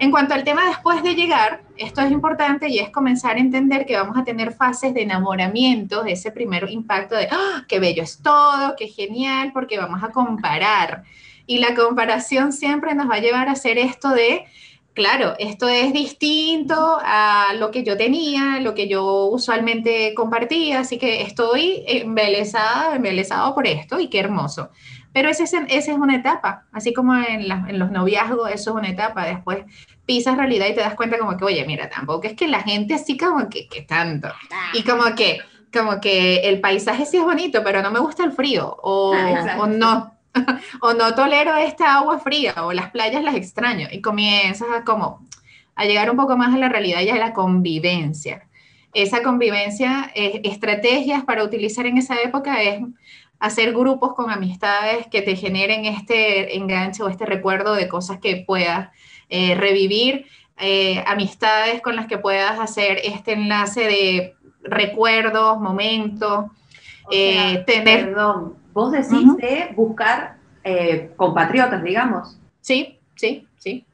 En 0.00 0.10
cuanto 0.10 0.32
al 0.32 0.44
tema 0.44 0.64
después 0.66 1.02
de 1.02 1.14
llegar, 1.14 1.60
esto 1.76 2.00
es 2.00 2.10
importante 2.10 2.70
y 2.70 2.78
es 2.78 2.88
comenzar 2.88 3.36
a 3.36 3.40
entender 3.40 3.84
que 3.84 3.98
vamos 3.98 4.16
a 4.16 4.24
tener 4.24 4.54
fases 4.54 4.94
de 4.94 5.02
enamoramiento, 5.02 6.02
de 6.02 6.12
ese 6.12 6.32
primer 6.32 6.70
impacto 6.70 7.16
de, 7.16 7.28
¡ah, 7.30 7.66
qué 7.68 7.80
bello 7.80 8.02
es 8.02 8.22
todo, 8.22 8.76
qué 8.78 8.88
genial, 8.88 9.50
porque 9.52 9.76
vamos 9.76 10.02
a 10.02 10.10
comparar. 10.10 11.02
Y 11.46 11.58
la 11.58 11.74
comparación 11.74 12.54
siempre 12.54 12.94
nos 12.94 13.10
va 13.10 13.16
a 13.16 13.20
llevar 13.20 13.48
a 13.48 13.52
hacer 13.52 13.76
esto 13.76 14.08
de, 14.08 14.46
claro, 14.94 15.34
esto 15.38 15.68
es 15.68 15.92
distinto 15.92 16.98
a 17.02 17.52
lo 17.58 17.70
que 17.70 17.84
yo 17.84 17.98
tenía, 17.98 18.58
lo 18.60 18.72
que 18.72 18.88
yo 18.88 19.26
usualmente 19.26 20.14
compartía, 20.14 20.80
así 20.80 20.96
que 20.96 21.20
estoy 21.20 21.84
embelesada, 21.86 22.96
embelesado 22.96 23.54
por 23.54 23.66
esto 23.66 24.00
y 24.00 24.08
qué 24.08 24.20
hermoso. 24.20 24.70
Pero 25.12 25.28
esa 25.28 25.44
es, 25.44 25.52
esa 25.52 25.92
es 25.92 25.98
una 25.98 26.14
etapa, 26.16 26.64
así 26.72 26.92
como 26.92 27.14
en, 27.16 27.48
la- 27.48 27.66
en 27.68 27.78
los 27.78 27.90
noviazgos, 27.90 28.50
eso 28.50 28.70
es 28.70 28.76
una 28.76 28.88
etapa. 28.88 29.24
Después 29.26 29.64
pisas 30.06 30.36
realidad 30.36 30.66
y 30.68 30.74
te 30.74 30.80
das 30.80 30.94
cuenta 30.94 31.18
como 31.18 31.36
que, 31.36 31.44
oye, 31.44 31.64
mira, 31.66 31.88
tampoco 31.88 32.26
es 32.26 32.34
que 32.34 32.46
la 32.48 32.60
gente 32.62 32.94
así 32.94 33.16
como 33.16 33.48
que, 33.48 33.68
que 33.68 33.82
tanto. 33.82 34.28
Ah, 34.52 34.70
Y 34.74 34.82
como 34.84 35.04
que, 35.16 35.38
como 35.72 36.00
que 36.00 36.48
el 36.48 36.60
paisaje 36.60 37.06
sí 37.06 37.16
es 37.16 37.24
bonito, 37.24 37.62
pero 37.64 37.82
no 37.82 37.90
me 37.90 38.00
gusta 38.00 38.24
el 38.24 38.32
frío, 38.32 38.76
o, 38.82 39.14
Exacto. 39.14 39.62
o 39.62 39.66
no, 39.66 40.14
o 40.80 40.92
no 40.94 41.14
tolero 41.14 41.56
esta 41.56 41.94
agua 41.96 42.18
fría, 42.20 42.54
o 42.64 42.72
las 42.72 42.90
playas 42.90 43.22
las 43.24 43.34
extraño, 43.34 43.88
y 43.90 44.00
comienzas 44.00 44.68
a 44.74 44.84
como 44.84 45.26
a 45.76 45.84
llegar 45.86 46.10
un 46.10 46.16
poco 46.16 46.36
más 46.36 46.54
a 46.54 46.58
la 46.58 46.68
realidad 46.68 47.00
y 47.00 47.08
a 47.10 47.16
la 47.16 47.32
convivencia. 47.32 48.46
Esa 48.92 49.22
convivencia, 49.22 50.10
eh, 50.14 50.40
estrategias 50.44 51.24
para 51.24 51.42
utilizar 51.44 51.86
en 51.86 51.96
esa 51.98 52.16
época 52.20 52.62
es 52.62 52.80
hacer 53.40 53.72
grupos 53.72 54.14
con 54.14 54.30
amistades 54.30 55.06
que 55.08 55.22
te 55.22 55.34
generen 55.34 55.86
este 55.86 56.56
enganche 56.56 57.02
o 57.02 57.08
este 57.08 57.24
recuerdo 57.24 57.74
de 57.74 57.88
cosas 57.88 58.18
que 58.20 58.44
puedas 58.46 58.90
eh, 59.30 59.54
revivir, 59.54 60.26
eh, 60.58 61.02
amistades 61.06 61.80
con 61.80 61.96
las 61.96 62.06
que 62.06 62.18
puedas 62.18 62.60
hacer 62.60 63.00
este 63.02 63.32
enlace 63.32 63.80
de 63.80 64.34
recuerdos, 64.62 65.58
momentos, 65.58 66.50
O 67.04 67.08
eh, 67.10 67.64
tener, 67.66 68.06
Perdón, 68.06 68.56
vos 68.74 68.92
decís 68.92 69.36
de 69.38 69.72
buscar 69.74 70.36
compatriotas, 71.16 71.82
digamos. 71.82 72.38
sí, 72.60 72.98
sí, 73.14 73.46
sí. 73.56 73.86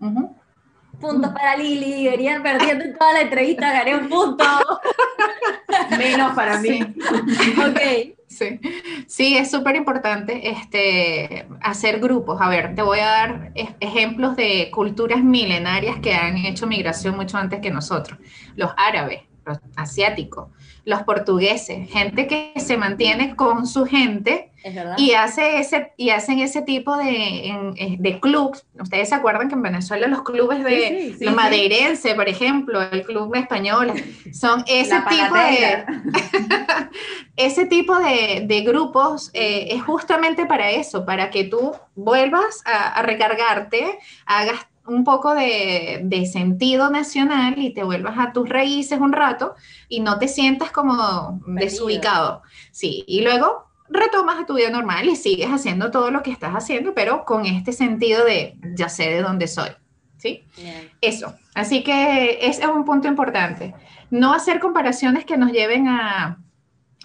Puntos 1.00 1.30
para 1.32 1.56
Lili, 1.56 2.08
venían 2.08 2.42
perdiendo 2.42 2.84
en 2.84 2.96
toda 2.96 3.12
la 3.12 3.20
entrevista, 3.22 3.72
gané 3.72 3.96
un 3.96 4.08
punto. 4.08 4.44
Menos 5.98 6.32
para 6.34 6.58
mí. 6.60 6.80
ok. 6.82 8.14
Sí, 8.28 8.60
sí, 9.06 9.36
es 9.38 9.50
súper 9.50 9.76
importante 9.76 10.50
este, 10.50 11.46
hacer 11.62 12.00
grupos. 12.00 12.40
A 12.40 12.48
ver, 12.48 12.74
te 12.74 12.82
voy 12.82 12.98
a 12.98 13.06
dar 13.06 13.52
ej- 13.54 13.76
ejemplos 13.80 14.36
de 14.36 14.70
culturas 14.72 15.22
milenarias 15.22 15.98
que 16.00 16.14
han 16.14 16.36
hecho 16.38 16.66
migración 16.66 17.16
mucho 17.16 17.38
antes 17.38 17.60
que 17.60 17.70
nosotros. 17.70 18.18
Los 18.56 18.72
árabes, 18.76 19.22
los 19.44 19.58
asiáticos, 19.76 20.48
los 20.86 21.02
portugueses, 21.02 21.90
gente 21.90 22.26
que 22.26 22.52
se 22.56 22.78
mantiene 22.78 23.36
con 23.36 23.66
su 23.66 23.84
gente. 23.84 24.52
Y, 24.96 25.12
hace 25.12 25.58
ese, 25.60 25.92
y 25.96 26.10
hacen 26.10 26.40
ese 26.40 26.60
tipo 26.62 26.96
de, 26.96 27.46
en- 27.48 27.74
eh, 27.76 27.96
de 28.00 28.18
clubs. 28.18 28.64
Ustedes 28.80 29.08
se 29.10 29.14
acuerdan 29.14 29.48
que 29.48 29.54
en 29.54 29.62
Venezuela 29.62 30.08
los 30.08 30.22
clubes 30.22 30.64
de 30.64 30.70
Sí, 30.70 30.86
sí, 31.12 31.14
sí, 31.18 31.24
los 31.24 31.34
sí. 31.34 31.36
madeirense, 31.36 32.14
por 32.16 32.28
ejemplo, 32.28 32.82
el 32.82 33.04
club 33.04 33.32
español, 33.36 33.92
son 34.32 34.64
ese 34.66 34.96
tipo 35.08 35.34
de, 35.36 35.84
ese 37.36 37.66
tipo 37.66 37.96
de, 37.98 38.42
de 38.46 38.60
grupos 38.62 39.30
eh, 39.34 39.68
es 39.70 39.82
justamente 39.82 40.46
para 40.46 40.70
eso, 40.70 41.04
para 41.04 41.30
que 41.30 41.44
tú 41.44 41.72
vuelvas 41.94 42.62
a, 42.64 42.92
a 42.98 43.02
recargarte, 43.02 43.98
hagas 44.24 44.66
un 44.86 45.04
poco 45.04 45.34
de, 45.34 46.00
de 46.04 46.26
sentido 46.26 46.90
nacional 46.90 47.54
y 47.58 47.72
te 47.74 47.84
vuelvas 47.84 48.18
a 48.18 48.32
tus 48.32 48.48
raíces 48.48 49.00
un 49.00 49.12
rato 49.12 49.54
y 49.88 50.00
no 50.00 50.18
te 50.18 50.28
sientas 50.28 50.70
como 50.70 51.40
desubicado. 51.46 52.42
Sí, 52.70 53.04
y 53.06 53.22
luego 53.22 53.66
retomas 53.88 54.40
a 54.40 54.46
tu 54.46 54.54
vida 54.54 54.70
normal 54.70 55.06
y 55.08 55.16
sigues 55.16 55.48
haciendo 55.48 55.90
todo 55.90 56.10
lo 56.10 56.22
que 56.22 56.30
estás 56.30 56.54
haciendo, 56.54 56.94
pero 56.94 57.24
con 57.24 57.46
este 57.46 57.72
sentido 57.72 58.24
de 58.24 58.58
ya 58.74 58.88
sé 58.88 59.10
de 59.10 59.22
dónde 59.22 59.48
soy. 59.48 59.70
¿Sí? 60.18 60.44
Bien. 60.56 60.90
Eso. 61.00 61.34
Así 61.54 61.84
que 61.84 62.38
ese 62.40 62.62
es 62.62 62.68
un 62.68 62.84
punto 62.84 63.06
importante. 63.06 63.74
No 64.10 64.32
hacer 64.32 64.60
comparaciones 64.60 65.24
que 65.24 65.36
nos 65.36 65.52
lleven 65.52 65.88
a, 65.88 66.38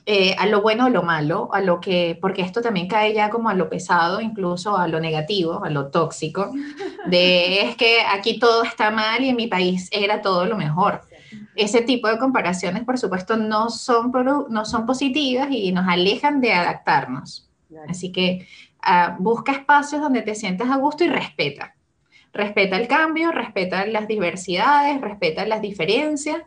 eh, 0.08 0.36
a 0.40 0.48
lo 0.48 0.62
bueno 0.62 0.86
o 0.86 0.90
lo 0.90 1.04
malo, 1.04 1.50
a 1.54 1.62
lo 1.62 1.80
que, 1.80 2.18
porque 2.20 2.42
esto 2.42 2.62
también 2.62 2.88
cae 2.88 3.14
ya 3.14 3.30
como 3.30 3.50
a 3.50 3.54
lo 3.54 3.70
pesado, 3.70 4.20
incluso 4.20 4.76
a 4.76 4.88
lo 4.88 5.00
negativo, 5.00 5.64
a 5.64 5.70
lo 5.70 5.88
tóxico, 5.90 6.52
de 7.06 7.62
es 7.68 7.76
que 7.76 8.02
aquí 8.02 8.40
todo 8.40 8.64
está 8.64 8.90
mal 8.90 9.24
y 9.24 9.30
en 9.30 9.36
mi 9.36 9.46
país 9.46 9.90
era 9.92 10.22
todo 10.22 10.46
lo 10.46 10.58
mejor. 10.58 11.02
Ese 11.56 11.82
tipo 11.82 12.08
de 12.08 12.18
comparaciones, 12.18 12.84
por 12.84 12.98
supuesto, 12.98 13.38
no 13.38 13.70
son, 13.70 14.12
no 14.50 14.66
son 14.66 14.86
positivas 14.88 15.50
y 15.52 15.72
nos 15.72 15.88
alejan 15.88 16.42
de 16.42 16.54
adaptarnos. 16.54 17.48
Así 17.88 18.12
que 18.12 18.48
ah, 18.82 19.16
busca 19.20 19.52
espacios 19.52 20.02
donde 20.02 20.24
te 20.24 20.34
sientas 20.34 20.70
a 20.72 20.78
gusto 20.78 21.04
y 21.04 21.10
respeta. 21.10 21.76
Respeta 22.34 22.78
el 22.78 22.88
cambio, 22.88 23.32
respeta 23.32 23.86
las 23.86 24.08
diversidades, 24.08 25.00
respeta 25.00 25.46
las 25.46 25.62
diferencias 25.62 26.42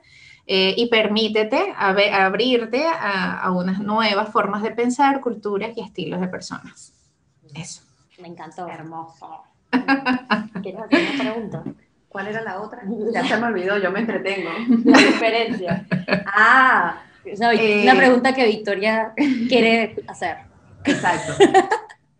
eh, 0.46 0.74
y 0.76 0.87
permítete 0.88 1.72
abrirte 1.76 2.85
a, 2.87 3.40
a 3.40 3.50
unas 3.52 3.80
nuevas 3.80 4.28
formas 4.30 4.62
de 4.62 4.70
pensar, 4.72 5.20
culturas 5.20 5.70
y 5.76 5.80
estilos 5.80 6.20
de 6.20 6.28
personas. 6.28 6.92
Eso. 7.54 7.83
Me 8.20 8.28
encantó. 8.28 8.66
Hermoso. 8.68 9.42
¿Quieres 10.62 10.83
hacer 10.83 11.00
una 11.14 11.18
pregunta? 11.33 11.62
¿Cuál 12.09 12.28
era 12.28 12.42
la 12.42 12.61
otra? 12.61 12.83
Ya 13.12 13.26
se 13.26 13.37
me 13.38 13.46
olvidó, 13.46 13.76
yo 13.78 13.90
me 13.90 14.00
entretengo. 14.00 14.50
La 14.85 14.98
diferencia. 14.98 15.85
Ah, 16.26 16.98
Una, 17.24 17.52
Eh, 17.54 17.83
una 17.83 17.96
pregunta 17.96 18.33
que 18.35 18.46
Victoria 18.46 19.12
quiere 19.48 19.96
hacer. 20.07 20.37
exacto. 20.85 21.33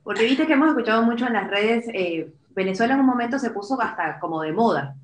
Porque 0.02 0.24
viste 0.24 0.46
que 0.46 0.54
hemos 0.54 0.68
escuchado 0.68 1.02
mucho 1.02 1.26
en 1.26 1.34
las 1.34 1.48
redes, 1.48 1.84
eh, 1.94 2.28
Venezuela 2.56 2.94
en 2.94 3.00
un 3.00 3.06
momento 3.06 3.38
se 3.38 3.50
puso 3.50 3.80
hasta 3.80 4.18
como 4.18 4.42
de 4.42 4.52
moda. 4.52 4.96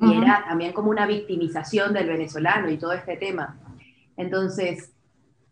Y 0.00 0.16
era 0.16 0.44
también 0.48 0.72
como 0.72 0.90
una 0.90 1.06
victimización 1.06 1.92
del 1.92 2.08
venezolano 2.08 2.70
y 2.70 2.78
todo 2.78 2.92
este 2.92 3.16
tema. 3.16 3.58
Entonces, 4.16 4.92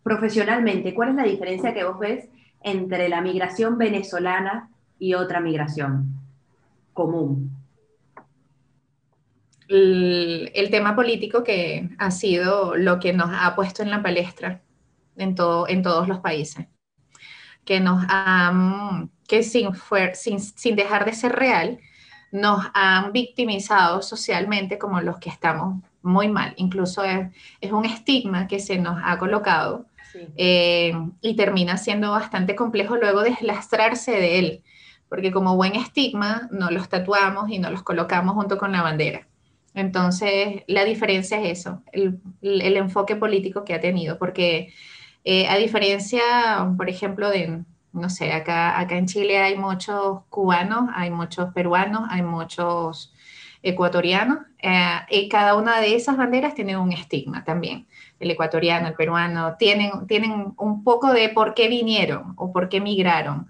profesionalmente, 0.02 0.94
¿cuál 0.94 1.10
es 1.10 1.14
la 1.16 1.24
diferencia 1.24 1.74
que 1.74 1.84
vos 1.84 1.98
ves 1.98 2.28
entre 2.62 3.08
la 3.08 3.20
migración 3.20 3.76
venezolana 3.78 4.70
y 4.98 5.14
otra 5.14 5.40
migración 5.40 6.14
común? 6.92 7.50
el, 9.68 10.50
el 10.54 10.70
tema 10.70 10.94
político 10.94 11.42
que 11.44 11.90
ha 11.98 12.10
sido 12.10 12.76
lo 12.76 12.98
que 13.00 13.12
nos 13.12 13.30
ha 13.32 13.54
puesto 13.56 13.82
en 13.82 13.90
la 13.90 14.02
palestra 14.02 14.62
en, 15.16 15.34
todo, 15.34 15.68
en 15.68 15.82
todos 15.82 16.08
los 16.08 16.20
países, 16.20 16.66
que 17.64 17.80
nos 17.80 18.04
que 19.26 19.42
sin, 19.42 19.70
fuer- 19.72 20.14
sin, 20.14 20.38
sin 20.38 20.76
dejar 20.76 21.04
de 21.04 21.12
ser 21.14 21.32
real, 21.32 21.80
nos 22.32 22.64
han 22.74 23.12
victimizado 23.12 24.02
socialmente 24.02 24.78
como 24.78 25.00
los 25.00 25.18
que 25.18 25.30
estamos 25.30 25.82
muy 26.02 26.28
mal. 26.28 26.54
Incluso 26.56 27.02
es, 27.04 27.28
es 27.60 27.72
un 27.72 27.84
estigma 27.84 28.46
que 28.48 28.58
se 28.60 28.78
nos 28.78 28.98
ha 29.04 29.18
colocado 29.18 29.86
Sí. 30.12 30.20
eh, 30.36 30.92
y 31.20 31.34
termina 31.36 31.76
siendo 31.76 32.12
bastante 32.12 32.54
complejo 32.56 32.96
luego 32.96 33.22
deslastrarse 33.22 34.12
de 34.12 34.38
él, 34.38 34.62
porque 35.08 35.32
como 35.32 35.56
buen 35.56 35.74
estigma 35.74 36.48
nos 36.52 36.70
los 36.70 36.88
tatuamos 36.88 37.50
y 37.50 37.58
nos 37.58 37.72
los 37.72 37.82
colocamos 37.82 38.34
junto 38.34 38.56
con 38.56 38.72
la 38.72 38.82
bandera. 38.82 39.26
Entonces, 39.74 40.62
la 40.68 40.84
diferencia 40.84 41.40
es 41.42 41.58
eso, 41.60 41.82
el, 41.92 42.20
el 42.40 42.76
enfoque 42.76 43.16
político 43.16 43.64
que 43.64 43.74
ha 43.74 43.80
tenido, 43.80 44.18
porque 44.18 44.72
eh, 45.24 45.48
a 45.48 45.56
diferencia, 45.56 46.22
por 46.76 46.88
ejemplo, 46.88 47.28
de, 47.30 47.62
no 47.96 48.10
sé, 48.10 48.32
acá, 48.32 48.78
acá 48.78 48.96
en 48.96 49.06
Chile 49.06 49.38
hay 49.38 49.56
muchos 49.56 50.20
cubanos, 50.28 50.90
hay 50.94 51.10
muchos 51.10 51.52
peruanos, 51.52 52.02
hay 52.10 52.22
muchos 52.22 53.12
ecuatorianos, 53.62 54.38
eh, 54.58 54.98
y 55.10 55.28
cada 55.28 55.56
una 55.56 55.80
de 55.80 55.96
esas 55.96 56.16
banderas 56.16 56.54
tiene 56.54 56.76
un 56.76 56.92
estigma 56.92 57.42
también 57.44 57.86
el 58.18 58.30
ecuatoriano, 58.30 58.88
el 58.88 58.94
peruano, 58.94 59.56
tienen, 59.58 60.06
tienen 60.06 60.54
un 60.56 60.84
poco 60.84 61.12
de 61.12 61.28
por 61.28 61.54
qué 61.54 61.68
vinieron 61.68 62.34
o 62.36 62.52
por 62.52 62.68
qué 62.68 62.80
migraron. 62.80 63.48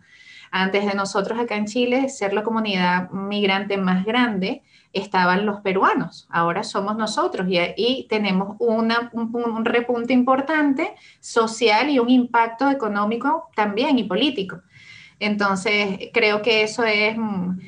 Antes 0.51 0.87
de 0.87 0.95
nosotros 0.95 1.39
acá 1.39 1.57
en 1.57 1.67
Chile, 1.67 2.09
ser 2.09 2.33
la 2.33 2.43
comunidad 2.43 3.11
migrante 3.11 3.77
más 3.77 4.05
grande, 4.05 4.63
estaban 4.93 5.47
los 5.47 5.61
peruanos, 5.61 6.27
ahora 6.31 6.63
somos 6.63 6.97
nosotros 6.97 7.47
y, 7.49 7.59
y 7.77 8.07
tenemos 8.09 8.57
un 8.59 9.65
repunte 9.65 10.13
importante 10.13 10.95
social 11.21 11.91
y 11.91 11.99
un 11.99 12.11
impacto 12.11 12.71
económico 12.71 13.51
también 13.55 13.99
y 13.99 14.05
político. 14.05 14.63
Entonces, 15.19 16.11
creo 16.13 16.43
que 16.43 16.63
eso 16.63 16.85
es 16.85 17.17
mm, 17.17 17.59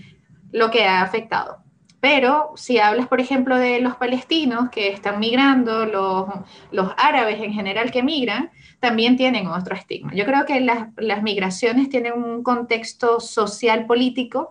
lo 0.52 0.70
que 0.70 0.85
ha 0.85 1.02
afectado. 1.02 1.59
Pero 2.00 2.52
si 2.54 2.78
hablas, 2.78 3.09
por 3.09 3.20
ejemplo, 3.20 3.57
de 3.57 3.81
los 3.81 3.96
palestinos 3.96 4.70
que 4.70 4.88
están 4.88 5.18
migrando, 5.18 5.85
los, 5.85 6.26
los 6.70 6.92
árabes 6.96 7.40
en 7.40 7.52
general 7.52 7.90
que 7.90 8.04
migran, 8.04 8.50
también 8.78 9.16
tienen 9.16 9.48
otro 9.48 9.74
estigma. 9.74 10.14
Yo 10.14 10.24
creo 10.24 10.46
que 10.46 10.61
las, 10.61 10.90
las 10.96 11.22
migraciones 11.22 11.88
tienen 11.88 12.12
un 12.12 12.44
contexto 12.44 13.18
social 13.18 13.87
político 13.87 14.50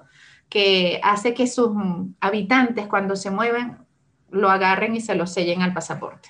que 0.50 1.00
hace 1.04 1.34
que 1.34 1.48
sus 1.48 1.72
habitantes 2.22 2.88
cuando 2.88 3.16
se 3.16 3.32
mueven 3.32 3.78
lo 4.30 4.50
agarren 4.50 4.96
y 4.96 5.02
se 5.02 5.16
lo 5.16 5.26
sellen 5.28 5.62
al 5.62 5.74
pasaporte. 5.74 6.30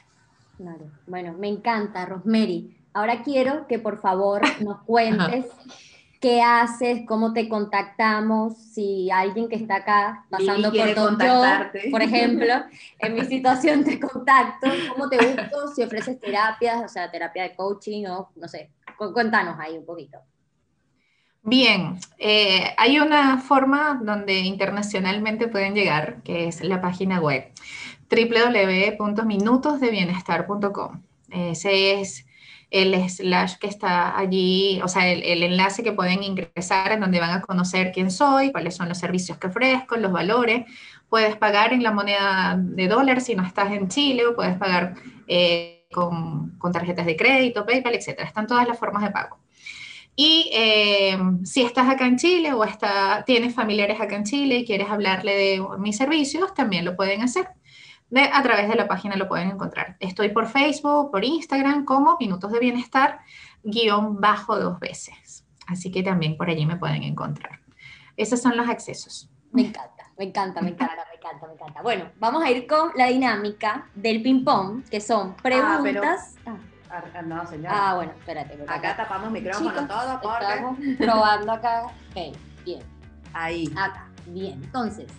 Claro. 0.57 0.85
Bueno, 1.05 1.33
me 1.33 1.47
encanta, 1.47 2.05
Rosemary. 2.05 2.75
Ahora 2.93 3.21
quiero 3.21 3.67
que 3.67 3.77
por 3.79 3.99
favor 4.01 4.41
nos 4.61 4.81
cuentes 4.83 5.45
qué 6.19 6.41
haces, 6.41 7.01
cómo 7.07 7.31
te 7.31 7.47
contactamos, 7.47 8.57
si 8.57 9.11
alguien 9.11 9.47
que 9.47 9.55
está 9.55 9.75
acá 9.77 10.25
pasando 10.31 10.69
por 10.69 10.77
yo, 10.79 11.91
por 11.91 12.01
ejemplo, 12.01 12.53
en 12.97 13.13
mi 13.13 13.23
situación 13.23 13.83
te 13.83 13.99
contacto, 13.99 14.67
cómo 14.91 15.09
te 15.09 15.17
busco, 15.17 15.67
si 15.75 15.83
ofreces 15.83 16.19
terapias, 16.19 16.83
o 16.83 16.87
sea, 16.87 17.11
terapia 17.11 17.43
de 17.43 17.55
coaching 17.55 18.07
o 18.07 18.31
no 18.35 18.47
sé, 18.47 18.71
cu- 18.97 19.13
cuéntanos 19.13 19.59
ahí 19.59 19.77
un 19.77 19.85
poquito. 19.85 20.17
Bien, 21.49 21.97
eh, 22.17 22.73
hay 22.75 22.99
una 22.99 23.37
forma 23.37 24.01
donde 24.03 24.39
internacionalmente 24.39 25.47
pueden 25.47 25.75
llegar, 25.75 26.21
que 26.23 26.49
es 26.49 26.61
la 26.61 26.81
página 26.81 27.21
web 27.21 27.53
www.minutosdebienestar.com. 28.11 31.03
Ese 31.31 32.01
es 32.01 32.25
el 32.69 33.09
slash 33.09 33.55
que 33.59 33.67
está 33.67 34.19
allí, 34.19 34.81
o 34.83 34.89
sea, 34.89 35.07
el, 35.07 35.41
enlace 35.41 35.83
que 35.83 35.93
pueden 35.93 36.21
ingresar 36.21 36.91
en 36.91 36.99
donde 36.99 37.21
van 37.21 37.31
a 37.31 37.41
conocer 37.41 37.93
quién 37.93 38.11
soy, 38.11 38.51
cuáles 38.51 38.75
son 38.75 38.89
los 38.89 38.97
servicios 38.97 39.37
que 39.37 39.47
ofrezco, 39.47 39.95
los 39.95 40.11
valores. 40.11 40.65
Puedes 41.07 41.37
pagar 41.37 41.71
en 41.71 41.81
la 41.81 41.93
moneda 41.93 42.57
de 42.59 42.89
dólar 42.89 43.21
si 43.21 43.35
no 43.35 43.45
estás 43.45 43.71
en 43.71 43.87
Chile 43.87 44.25
o 44.25 44.35
puedes 44.35 44.57
pagar 44.57 44.95
eh, 45.29 45.87
con, 45.93 46.57
con 46.57 46.73
tarjetas 46.73 47.05
de 47.05 47.15
crédito, 47.15 47.65
PayPal, 47.65 47.95
etc. 47.95 48.19
Están 48.19 48.47
todas 48.47 48.67
las 48.67 48.77
formas 48.77 49.03
de 49.03 49.11
pago. 49.11 49.37
Y 50.19 50.49
eh, 50.51 51.15
si 51.43 51.61
estás 51.61 51.87
acá 51.87 52.07
en 52.07 52.17
Chile 52.17 52.51
o 52.51 52.63
está, 52.63 53.23
tienes 53.23 53.53
familiares 53.53 54.01
acá 54.01 54.15
en 54.15 54.23
Chile 54.23 54.55
y 54.57 54.65
quieres 54.65 54.89
hablarle 54.89 55.35
de 55.35 55.63
mis 55.77 55.95
servicios, 55.95 56.55
también 56.55 56.85
lo 56.85 56.95
pueden 56.95 57.21
hacer. 57.21 57.47
De, 58.09 58.21
a 58.21 58.41
través 58.41 58.67
de 58.67 58.73
la 58.75 58.87
página 58.87 59.15
lo 59.15 59.27
pueden 59.27 59.51
encontrar. 59.51 59.95
Estoy 59.99 60.29
por 60.29 60.47
Facebook, 60.47 61.11
por 61.11 61.23
Instagram, 61.23 61.85
como 61.85 62.17
Minutos 62.19 62.51
de 62.51 62.59
Bienestar, 62.59 63.19
guion 63.63 64.19
bajo 64.19 64.57
dos 64.59 64.79
veces. 64.79 65.45
Así 65.67 65.91
que 65.91 66.01
también 66.01 66.35
por 66.35 66.49
allí 66.49 66.65
me 66.65 66.77
pueden 66.77 67.03
encontrar. 67.03 67.59
Esos 68.15 68.41
son 68.41 68.57
los 68.57 68.67
accesos. 68.67 69.29
Me 69.51 69.61
encanta, 69.61 70.09
me 70.17 70.25
encanta, 70.25 70.61
me 70.61 70.69
encanta, 70.71 70.95
me 71.11 71.15
encanta, 71.17 71.45
me 71.47 71.53
encanta. 71.53 71.81
Bueno, 71.83 72.05
vamos 72.17 72.43
a 72.43 72.49
ir 72.49 72.65
con 72.65 72.89
la 72.95 73.05
dinámica 73.05 73.87
del 73.93 74.23
ping-pong, 74.23 74.83
que 74.89 74.99
son 74.99 75.35
pero- 75.43 75.57
preguntas. 75.83 76.35
Ah, 76.47 76.49
Ah, 76.49 76.55
ah, 76.55 76.76
No, 77.25 77.45
señora. 77.45 77.89
ah, 77.89 77.95
bueno, 77.95 78.13
espérate. 78.17 78.57
porque 78.57 78.73
Acá 78.73 78.95
tapamos 78.95 79.31
micrófono 79.31 79.69
Chicos, 79.69 79.87
todo 79.87 80.21
porque... 80.21 80.45
Estamos 80.45 80.77
probando 80.97 81.51
acá. 81.51 81.83
Ok, 81.85 82.37
bien. 82.65 82.81
Ahí. 83.33 83.65
Acá, 83.75 84.07
bien. 84.27 84.63
Entonces, 84.63 85.11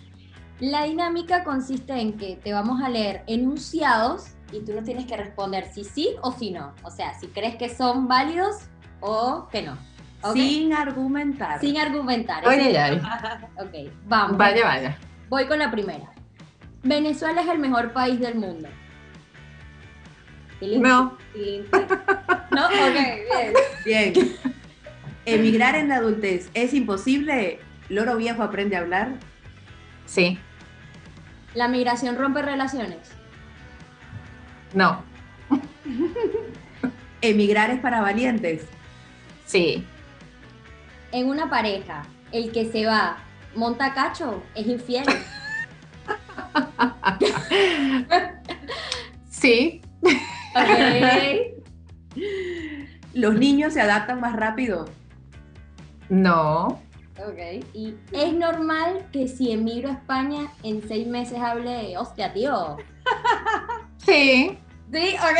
la 0.60 0.84
dinámica 0.84 1.44
consiste 1.44 1.92
en 2.00 2.16
que 2.16 2.36
te 2.36 2.52
vamos 2.52 2.82
a 2.82 2.88
leer 2.88 3.22
enunciados 3.26 4.28
y 4.52 4.60
tú 4.64 4.72
nos 4.72 4.84
tienes 4.84 5.06
que 5.06 5.16
responder 5.16 5.70
si 5.72 5.84
sí 5.84 6.16
o 6.22 6.32
si 6.32 6.50
no. 6.50 6.74
O 6.82 6.90
sea, 6.90 7.18
si 7.18 7.28
crees 7.28 7.56
que 7.56 7.68
son 7.68 8.08
válidos 8.08 8.68
o 9.00 9.46
que 9.50 9.62
no. 9.62 9.76
Sin 10.32 10.72
argumentar. 10.72 11.60
Sin 11.60 11.78
argumentar. 11.78 12.46
Oye, 12.46 12.72
ya. 12.72 12.92
Ok, 13.56 13.92
vamos. 14.06 14.36
Vaya, 14.36 14.64
vaya. 14.64 14.98
Voy 15.28 15.46
con 15.46 15.58
la 15.58 15.70
primera. 15.70 16.10
Venezuela 16.82 17.42
es 17.42 17.48
el 17.48 17.58
mejor 17.58 17.92
país 17.92 18.18
del 18.18 18.34
mundo. 18.34 18.68
No. 20.60 21.16
No, 22.50 22.66
ok, 22.66 22.94
bien. 23.84 24.14
Bien. 24.14 24.36
Emigrar 25.24 25.76
en 25.76 25.88
la 25.88 25.96
adultez 25.96 26.50
es 26.54 26.74
imposible. 26.74 27.60
Loro 27.88 28.16
viejo 28.16 28.42
aprende 28.42 28.76
a 28.76 28.80
hablar. 28.80 29.14
Sí. 30.06 30.38
La 31.54 31.68
migración 31.68 32.16
rompe 32.16 32.42
relaciones. 32.42 32.98
No. 34.74 35.02
Emigrar 37.20 37.70
es 37.70 37.80
para 37.80 38.00
valientes. 38.00 38.66
Sí. 39.46 39.84
En 41.12 41.28
una 41.28 41.48
pareja, 41.48 42.04
el 42.32 42.52
que 42.52 42.70
se 42.70 42.84
va 42.86 43.18
monta 43.54 43.94
cacho 43.94 44.42
es 44.54 44.66
infiel. 44.66 45.04
Sí. 49.30 49.80
Los 53.14 53.34
niños 53.34 53.72
se 53.74 53.80
adaptan 53.80 54.20
más 54.20 54.34
rápido. 54.36 54.86
No. 56.08 56.80
Ok. 57.18 57.64
Y 57.74 57.94
es 58.12 58.32
normal 58.32 59.06
que 59.12 59.26
si 59.28 59.50
emigro 59.52 59.88
a 59.88 59.92
España 59.92 60.48
en 60.62 60.86
seis 60.86 61.06
meses 61.06 61.38
hable, 61.40 61.96
hostia, 61.98 62.32
tío. 62.32 62.76
Sí. 64.04 64.56
Sí, 64.90 65.16
ok. 65.16 65.38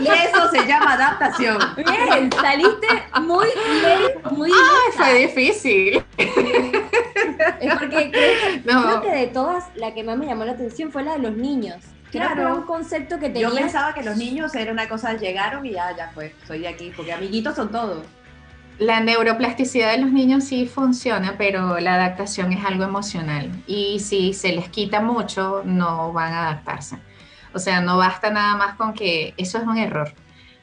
Bien. 0.00 0.14
Eso 0.14 0.48
se 0.52 0.66
llama 0.68 0.92
adaptación. 0.92 1.58
bien, 1.76 2.30
saliste 2.30 2.86
muy 3.22 3.46
bien, 3.80 4.36
muy 4.36 4.50
Ay, 4.52 4.58
lista. 4.86 5.04
fue 5.04 5.14
difícil. 5.26 6.04
Es 6.16 7.74
porque 7.78 8.10
creo, 8.12 8.60
No. 8.66 8.82
creo 9.00 9.02
que 9.02 9.10
de 9.10 9.26
todas, 9.28 9.64
la 9.74 9.92
que 9.94 10.04
más 10.04 10.16
me 10.16 10.26
llamó 10.26 10.44
la 10.44 10.52
atención 10.52 10.92
fue 10.92 11.02
la 11.02 11.14
de 11.14 11.18
los 11.20 11.32
niños. 11.36 11.78
Creo 12.12 12.28
que 12.28 12.34
Claro. 12.34 12.56
un 12.56 12.62
concepto 12.62 13.18
que 13.18 13.28
Yo 13.32 13.48
tenía. 13.48 13.62
pensaba 13.64 13.94
que 13.94 14.02
los 14.02 14.16
niños 14.16 14.54
era 14.54 14.70
una 14.70 14.88
cosa, 14.88 15.14
llegaron 15.16 15.64
y 15.66 15.70
ya, 15.72 15.96
ya 15.96 16.10
fue, 16.14 16.34
soy 16.46 16.60
de 16.60 16.68
aquí, 16.68 16.92
porque 16.94 17.12
amiguitos 17.12 17.56
son 17.56 17.70
todos. 17.72 18.04
La 18.78 19.00
neuroplasticidad 19.00 19.92
de 19.92 19.98
los 19.98 20.12
niños 20.12 20.44
sí 20.44 20.66
funciona, 20.66 21.34
pero 21.38 21.78
la 21.80 21.94
adaptación 21.94 22.52
es 22.52 22.64
algo 22.64 22.84
emocional. 22.84 23.50
Y 23.66 24.00
si 24.00 24.32
se 24.34 24.52
les 24.52 24.68
quita 24.68 25.00
mucho, 25.00 25.62
no 25.64 26.12
van 26.12 26.32
a 26.32 26.42
adaptarse. 26.48 26.96
O 27.54 27.58
sea, 27.58 27.80
no 27.80 27.96
basta 27.98 28.30
nada 28.30 28.56
más 28.56 28.74
con 28.76 28.92
que 28.94 29.34
eso 29.36 29.58
es 29.58 29.64
un 29.64 29.76
error. 29.78 30.12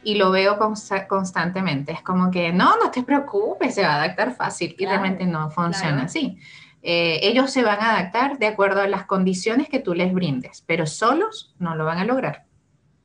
Y 0.03 0.15
lo 0.15 0.31
veo 0.31 0.57
consta- 0.57 1.07
constantemente. 1.07 1.91
Es 1.91 2.01
como 2.01 2.31
que, 2.31 2.51
no, 2.51 2.77
no 2.77 2.89
te 2.91 3.03
preocupes, 3.03 3.75
se 3.75 3.83
va 3.83 3.93
a 3.93 4.03
adaptar 4.03 4.33
fácil. 4.35 4.71
Y 4.71 4.75
Claro, 4.85 4.91
realmente 5.01 5.25
no 5.25 5.49
funciona 5.51 5.89
claro. 5.91 6.05
así. 6.05 6.37
Eh, 6.81 7.19
ellos 7.23 7.51
se 7.51 7.61
van 7.63 7.79
a 7.79 7.97
adaptar 7.97 8.37
de 8.39 8.47
acuerdo 8.47 8.81
a 8.81 8.87
las 8.87 9.05
condiciones 9.05 9.67
que 9.69 9.79
tú 9.79 9.93
les 9.93 10.13
brindes, 10.13 10.63
pero 10.65 10.85
solos 10.85 11.53
no 11.59 11.75
lo 11.75 11.85
van 11.85 11.97
a 11.97 12.05
lograr. 12.05 12.45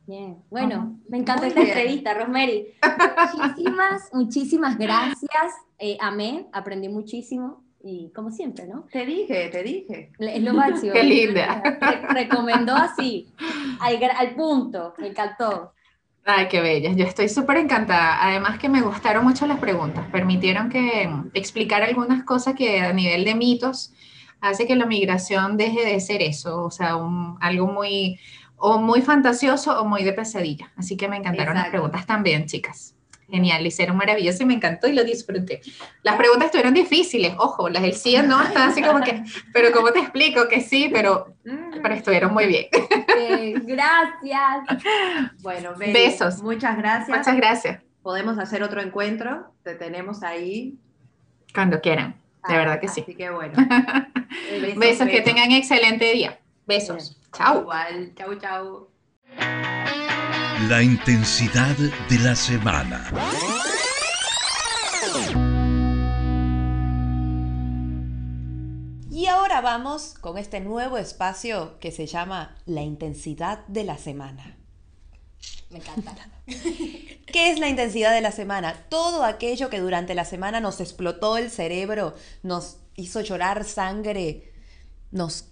Bien, 0.06 0.36
bueno, 0.50 0.74
Ajá. 0.76 0.88
me 1.08 1.18
encantó 1.18 1.46
esta 1.46 1.60
bien. 1.60 1.76
entrevista, 1.76 2.14
Rosemary. 2.14 2.68
Muchísimas, 3.36 4.02
muchísimas 4.12 4.78
gracias. 4.78 5.54
Eh, 5.78 5.96
amé, 6.00 6.46
aprendí 6.52 6.88
muchísimo 6.88 7.64
y 7.82 8.10
como 8.14 8.30
siempre, 8.30 8.66
¿no? 8.66 8.84
Te 8.92 9.04
dije, 9.06 9.48
te 9.48 9.62
dije. 9.62 10.12
Es 10.18 10.42
lo 10.42 10.54
máximo. 10.54 10.92
Qué 10.94 11.02
linda. 11.02 11.62
Re- 11.80 12.06
recomendó 12.14 12.74
así, 12.74 13.32
al, 13.80 13.98
al 14.16 14.34
punto, 14.34 14.94
me 14.98 15.08
encantó. 15.08 15.72
Ay, 16.26 16.48
qué 16.48 16.60
bella. 16.60 16.92
Yo 16.92 17.04
estoy 17.04 17.28
súper 17.28 17.58
encantada. 17.58 18.22
Además 18.26 18.58
que 18.58 18.68
me 18.68 18.80
gustaron 18.80 19.24
mucho 19.24 19.46
las 19.46 19.58
preguntas. 19.58 20.06
Permitieron 20.10 20.70
que 20.70 21.06
mm, 21.08 21.30
explicar 21.34 21.82
algunas 21.82 22.24
cosas 22.24 22.54
que 22.54 22.80
a 22.80 22.92
nivel 22.92 23.24
de 23.24 23.34
mitos 23.34 23.92
hace 24.40 24.66
que 24.66 24.76
la 24.76 24.86
migración 24.86 25.56
deje 25.56 25.84
de 25.84 26.00
ser 26.00 26.22
eso, 26.22 26.64
o 26.64 26.70
sea, 26.70 26.96
un- 26.96 27.36
algo 27.40 27.66
muy 27.66 28.18
o 28.56 28.78
muy 28.78 29.02
fantasioso 29.02 29.78
o 29.80 29.84
muy 29.84 30.02
de 30.04 30.12
pesadilla. 30.14 30.72
Así 30.76 30.96
que 30.96 31.08
me 31.08 31.16
encantaron 31.16 31.54
las 31.56 31.68
preguntas 31.68 32.06
también, 32.06 32.46
chicas. 32.46 32.94
Genial, 33.30 33.62
lo 33.62 33.68
hicieron 33.68 33.96
maravilloso 33.96 34.42
y 34.42 34.46
me 34.46 34.54
encantó 34.54 34.86
y 34.86 34.92
lo 34.92 35.02
disfruté. 35.02 35.62
Las 36.02 36.16
preguntas 36.16 36.46
estuvieron 36.46 36.74
difíciles, 36.74 37.34
ojo, 37.38 37.68
las 37.68 37.82
del 37.82 37.94
sí 37.94 38.16
no 38.22 38.42
están 38.42 38.68
así 38.70 38.82
como 38.82 39.00
que, 39.00 39.24
pero 39.52 39.72
¿cómo 39.72 39.92
te 39.92 40.00
explico 40.00 40.46
que 40.48 40.60
sí? 40.60 40.90
Pero, 40.92 41.34
pero 41.82 41.94
estuvieron 41.94 42.32
muy 42.32 42.46
bien. 42.46 42.66
Eh, 43.16 43.54
gracias. 43.62 44.82
Bueno, 45.40 45.74
Besos. 45.76 46.42
Muchas 46.42 46.76
gracias. 46.76 47.16
Muchas 47.16 47.36
gracias. 47.36 47.82
Podemos 48.02 48.38
hacer 48.38 48.62
otro 48.62 48.82
encuentro. 48.82 49.52
Te 49.62 49.74
tenemos 49.74 50.22
ahí. 50.22 50.76
Cuando 51.54 51.80
quieran, 51.80 52.16
de 52.48 52.56
verdad 52.56 52.80
que 52.80 52.88
sí. 52.88 53.00
Así 53.02 53.14
que 53.14 53.30
bueno. 53.30 53.54
Besos, 54.76 55.08
que 55.08 55.22
tengan 55.22 55.52
excelente 55.52 56.12
día. 56.12 56.38
Besos. 56.66 57.18
Chao. 57.32 57.62
Igual. 57.62 58.12
Chau, 58.14 58.34
chau. 58.36 58.93
La 60.68 60.82
intensidad 60.82 61.76
de 61.76 62.18
la 62.20 62.34
semana. 62.34 63.10
Y 69.10 69.26
ahora 69.26 69.60
vamos 69.60 70.14
con 70.20 70.38
este 70.38 70.60
nuevo 70.60 70.96
espacio 70.96 71.78
que 71.80 71.92
se 71.92 72.06
llama 72.06 72.56
La 72.64 72.80
intensidad 72.80 73.66
de 73.66 73.84
la 73.84 73.98
semana. 73.98 74.56
Me 75.68 75.78
encanta. 75.78 76.14
¿Qué 76.46 77.50
es 77.50 77.58
la 77.58 77.68
intensidad 77.68 78.14
de 78.14 78.22
la 78.22 78.32
semana? 78.32 78.86
Todo 78.88 79.24
aquello 79.24 79.68
que 79.68 79.80
durante 79.80 80.14
la 80.14 80.24
semana 80.24 80.60
nos 80.60 80.80
explotó 80.80 81.36
el 81.36 81.50
cerebro, 81.50 82.14
nos 82.42 82.78
hizo 82.96 83.20
llorar 83.20 83.64
sangre, 83.64 84.52
nos 85.10 85.44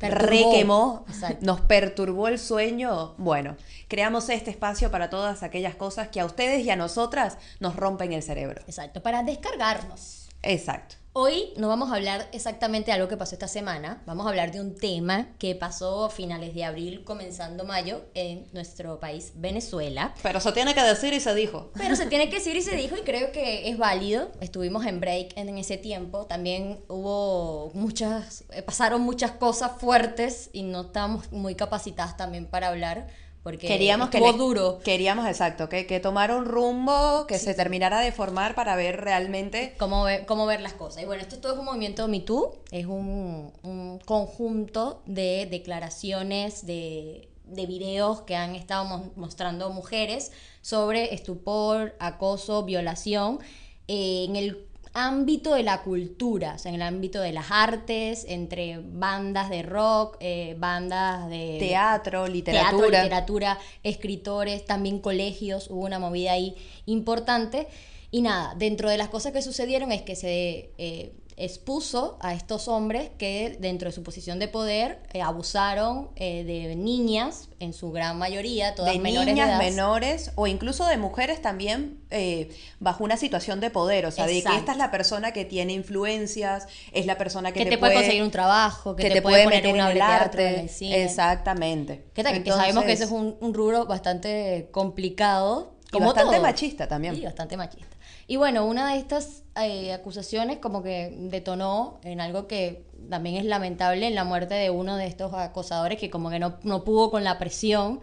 Perturbó. 0.00 0.26
requemó, 0.26 1.04
Exacto. 1.08 1.46
nos 1.46 1.60
perturbó 1.60 2.26
el 2.28 2.38
sueño. 2.38 3.14
Bueno, 3.18 3.56
creamos 3.86 4.28
este 4.30 4.50
espacio 4.50 4.90
para 4.90 5.10
todas 5.10 5.42
aquellas 5.42 5.74
cosas 5.74 6.08
que 6.08 6.20
a 6.20 6.24
ustedes 6.24 6.64
y 6.64 6.70
a 6.70 6.76
nosotras 6.76 7.36
nos 7.60 7.76
rompen 7.76 8.12
el 8.12 8.22
cerebro. 8.22 8.62
Exacto, 8.66 9.02
para 9.02 9.22
descargarnos. 9.22 10.28
Exacto. 10.42 10.96
Hoy 11.12 11.52
no 11.56 11.66
vamos 11.66 11.90
a 11.90 11.96
hablar 11.96 12.28
exactamente 12.30 12.92
de 12.92 12.92
algo 12.92 13.08
que 13.08 13.16
pasó 13.16 13.34
esta 13.34 13.48
semana, 13.48 14.00
vamos 14.06 14.26
a 14.26 14.28
hablar 14.28 14.52
de 14.52 14.60
un 14.60 14.76
tema 14.76 15.26
que 15.40 15.56
pasó 15.56 16.04
a 16.04 16.10
finales 16.10 16.54
de 16.54 16.62
abril, 16.62 17.02
comenzando 17.02 17.64
mayo, 17.64 18.04
en 18.14 18.46
nuestro 18.52 19.00
país, 19.00 19.32
Venezuela. 19.34 20.14
Pero 20.22 20.38
se 20.38 20.52
tiene 20.52 20.72
que 20.72 20.84
decir 20.84 21.12
y 21.12 21.18
se 21.18 21.34
dijo. 21.34 21.72
Pero 21.74 21.96
se 21.96 22.06
tiene 22.06 22.30
que 22.30 22.36
decir 22.38 22.54
y 22.54 22.62
se 22.62 22.76
dijo 22.76 22.96
y 22.96 23.00
creo 23.00 23.32
que 23.32 23.68
es 23.68 23.76
válido. 23.76 24.30
Estuvimos 24.40 24.86
en 24.86 25.00
break 25.00 25.36
en, 25.36 25.58
ese 25.58 25.78
tiempo. 25.78 26.26
También 26.26 26.78
hubo 26.86 27.72
muchas, 27.74 28.44
eh, 28.52 28.62
pasaron 28.62 29.00
muchas 29.00 29.32
cosas 29.32 29.72
fuertes 29.80 30.48
y 30.52 30.62
no 30.62 30.82
estábamos 30.82 31.32
muy 31.32 31.56
capacitadas 31.56 32.16
también 32.16 32.46
para 32.46 32.68
hablar 32.68 33.08
porque 33.42 33.66
Queríamos 33.66 34.10
que 34.10 34.18
estuvo 34.18 34.32
le- 34.32 34.38
duro. 34.38 34.78
Queríamos, 34.84 35.26
exacto, 35.26 35.68
que, 35.68 35.86
que 35.86 35.98
tomara 36.00 36.36
un 36.36 36.44
rumbo, 36.44 37.26
que 37.26 37.38
se 37.38 37.54
terminara 37.54 38.00
de 38.00 38.12
formar 38.12 38.54
para 38.54 38.76
ver 38.76 39.00
realmente 39.00 39.74
cómo 39.78 40.04
ver, 40.04 40.26
cómo 40.26 40.44
ver 40.46 40.60
las 40.60 40.74
cosas. 40.74 41.02
Y 41.02 41.06
bueno, 41.06 41.22
esto 41.22 41.38
todo 41.38 41.54
es 41.54 41.58
un 41.58 41.64
movimiento 41.64 42.06
Me 42.08 42.20
Too, 42.20 42.52
es 42.70 42.86
un, 42.86 43.52
un 43.62 43.98
conjunto 44.04 45.02
de 45.06 45.46
declaraciones, 45.50 46.66
de, 46.66 47.28
de 47.44 47.66
videos 47.66 48.20
que 48.22 48.36
han 48.36 48.54
estado 48.54 48.84
mo- 48.84 49.10
mostrando 49.16 49.70
mujeres 49.70 50.32
sobre 50.60 51.14
estupor, 51.14 51.96
acoso, 51.98 52.64
violación 52.64 53.40
eh, 53.88 54.26
en 54.28 54.36
el 54.36 54.66
ámbito 54.92 55.54
de 55.54 55.62
la 55.62 55.82
cultura, 55.82 56.54
o 56.56 56.58
sea, 56.58 56.70
en 56.70 56.76
el 56.76 56.82
ámbito 56.82 57.20
de 57.20 57.32
las 57.32 57.50
artes, 57.50 58.24
entre 58.28 58.78
bandas 58.78 59.48
de 59.50 59.62
rock, 59.62 60.16
eh, 60.20 60.56
bandas 60.58 61.28
de 61.28 61.56
teatro, 61.60 62.24
teatro, 62.24 62.26
literatura. 62.26 63.02
literatura, 63.02 63.58
escritores, 63.82 64.64
también 64.64 64.98
colegios, 64.98 65.70
hubo 65.70 65.84
una 65.84 65.98
movida 65.98 66.32
ahí 66.32 66.56
importante. 66.86 67.68
Y 68.10 68.22
nada, 68.22 68.54
dentro 68.56 68.90
de 68.90 68.98
las 68.98 69.08
cosas 69.08 69.32
que 69.32 69.42
sucedieron 69.42 69.92
es 69.92 70.02
que 70.02 70.16
se 70.16 70.72
eh, 70.78 71.12
expuso 71.36 72.18
a 72.20 72.34
estos 72.34 72.68
hombres 72.68 73.10
que 73.18 73.56
dentro 73.60 73.88
de 73.88 73.92
su 73.92 74.02
posición 74.02 74.38
de 74.38 74.48
poder 74.48 74.98
eh, 75.12 75.22
abusaron 75.22 76.10
eh, 76.16 76.44
de 76.44 76.76
niñas, 76.76 77.48
en 77.60 77.72
su 77.72 77.92
gran 77.92 78.18
mayoría, 78.18 78.74
todas 78.74 78.92
de 78.92 78.98
menores 78.98 79.34
niñas, 79.34 79.48
de 79.48 79.52
edad. 79.54 79.58
menores 79.58 80.32
o 80.34 80.46
incluso 80.46 80.86
de 80.86 80.96
mujeres 80.96 81.42
también 81.42 82.00
eh, 82.10 82.50
bajo 82.78 83.04
una 83.04 83.16
situación 83.16 83.60
de 83.60 83.70
poder, 83.70 84.06
o 84.06 84.10
sea, 84.10 84.26
de 84.26 84.32
que 84.32 84.38
Exacto. 84.38 84.58
esta 84.58 84.72
es 84.72 84.78
la 84.78 84.90
persona 84.90 85.32
que 85.32 85.44
tiene 85.44 85.72
influencias, 85.72 86.66
es 86.92 87.06
la 87.06 87.18
persona 87.18 87.52
que, 87.52 87.64
que 87.64 87.70
te, 87.70 87.78
puede 87.78 87.94
conseguir 87.94 88.22
un 88.22 88.30
trabajo, 88.30 88.96
que, 88.96 89.04
que 89.04 89.10
te, 89.10 89.22
puede, 89.22 89.44
poner 89.44 89.62
meter 89.62 89.74
una 89.74 89.84
en 89.84 89.90
el 89.90 89.96
teatro, 89.98 90.40
en 90.40 90.48
arte, 90.48 90.60
el 90.60 90.68
cine. 90.68 91.04
exactamente. 91.04 92.04
¿Qué 92.14 92.22
tal? 92.22 92.42
que 92.42 92.50
sabemos 92.50 92.84
que 92.84 92.92
ese 92.92 93.04
es 93.04 93.10
Entonces, 93.10 93.38
un, 93.40 93.48
un 93.48 93.54
rubro 93.54 93.86
bastante 93.86 94.68
complicado. 94.70 95.74
y 95.88 95.90
Como 95.90 96.06
bastante 96.06 96.36
todo. 96.36 96.42
machista 96.42 96.88
también. 96.88 97.14
Sí, 97.16 97.24
bastante 97.24 97.56
machista. 97.56 97.89
Y 98.30 98.36
bueno, 98.36 98.64
una 98.64 98.92
de 98.92 99.00
estas 99.00 99.42
eh, 99.60 99.92
acusaciones 99.92 100.58
como 100.58 100.84
que 100.84 101.12
detonó 101.18 101.98
en 102.04 102.20
algo 102.20 102.46
que 102.46 102.84
también 103.08 103.34
es 103.34 103.44
lamentable, 103.44 104.06
en 104.06 104.14
la 104.14 104.22
muerte 104.22 104.54
de 104.54 104.70
uno 104.70 104.96
de 104.96 105.08
estos 105.08 105.34
acosadores 105.34 105.98
que 105.98 106.10
como 106.10 106.30
que 106.30 106.38
no, 106.38 106.56
no 106.62 106.84
pudo 106.84 107.10
con 107.10 107.24
la 107.24 107.40
presión 107.40 107.98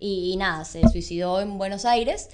y, 0.00 0.32
y 0.32 0.36
nada, 0.36 0.64
se 0.64 0.82
suicidó 0.88 1.40
en 1.40 1.58
Buenos 1.58 1.84
Aires. 1.84 2.28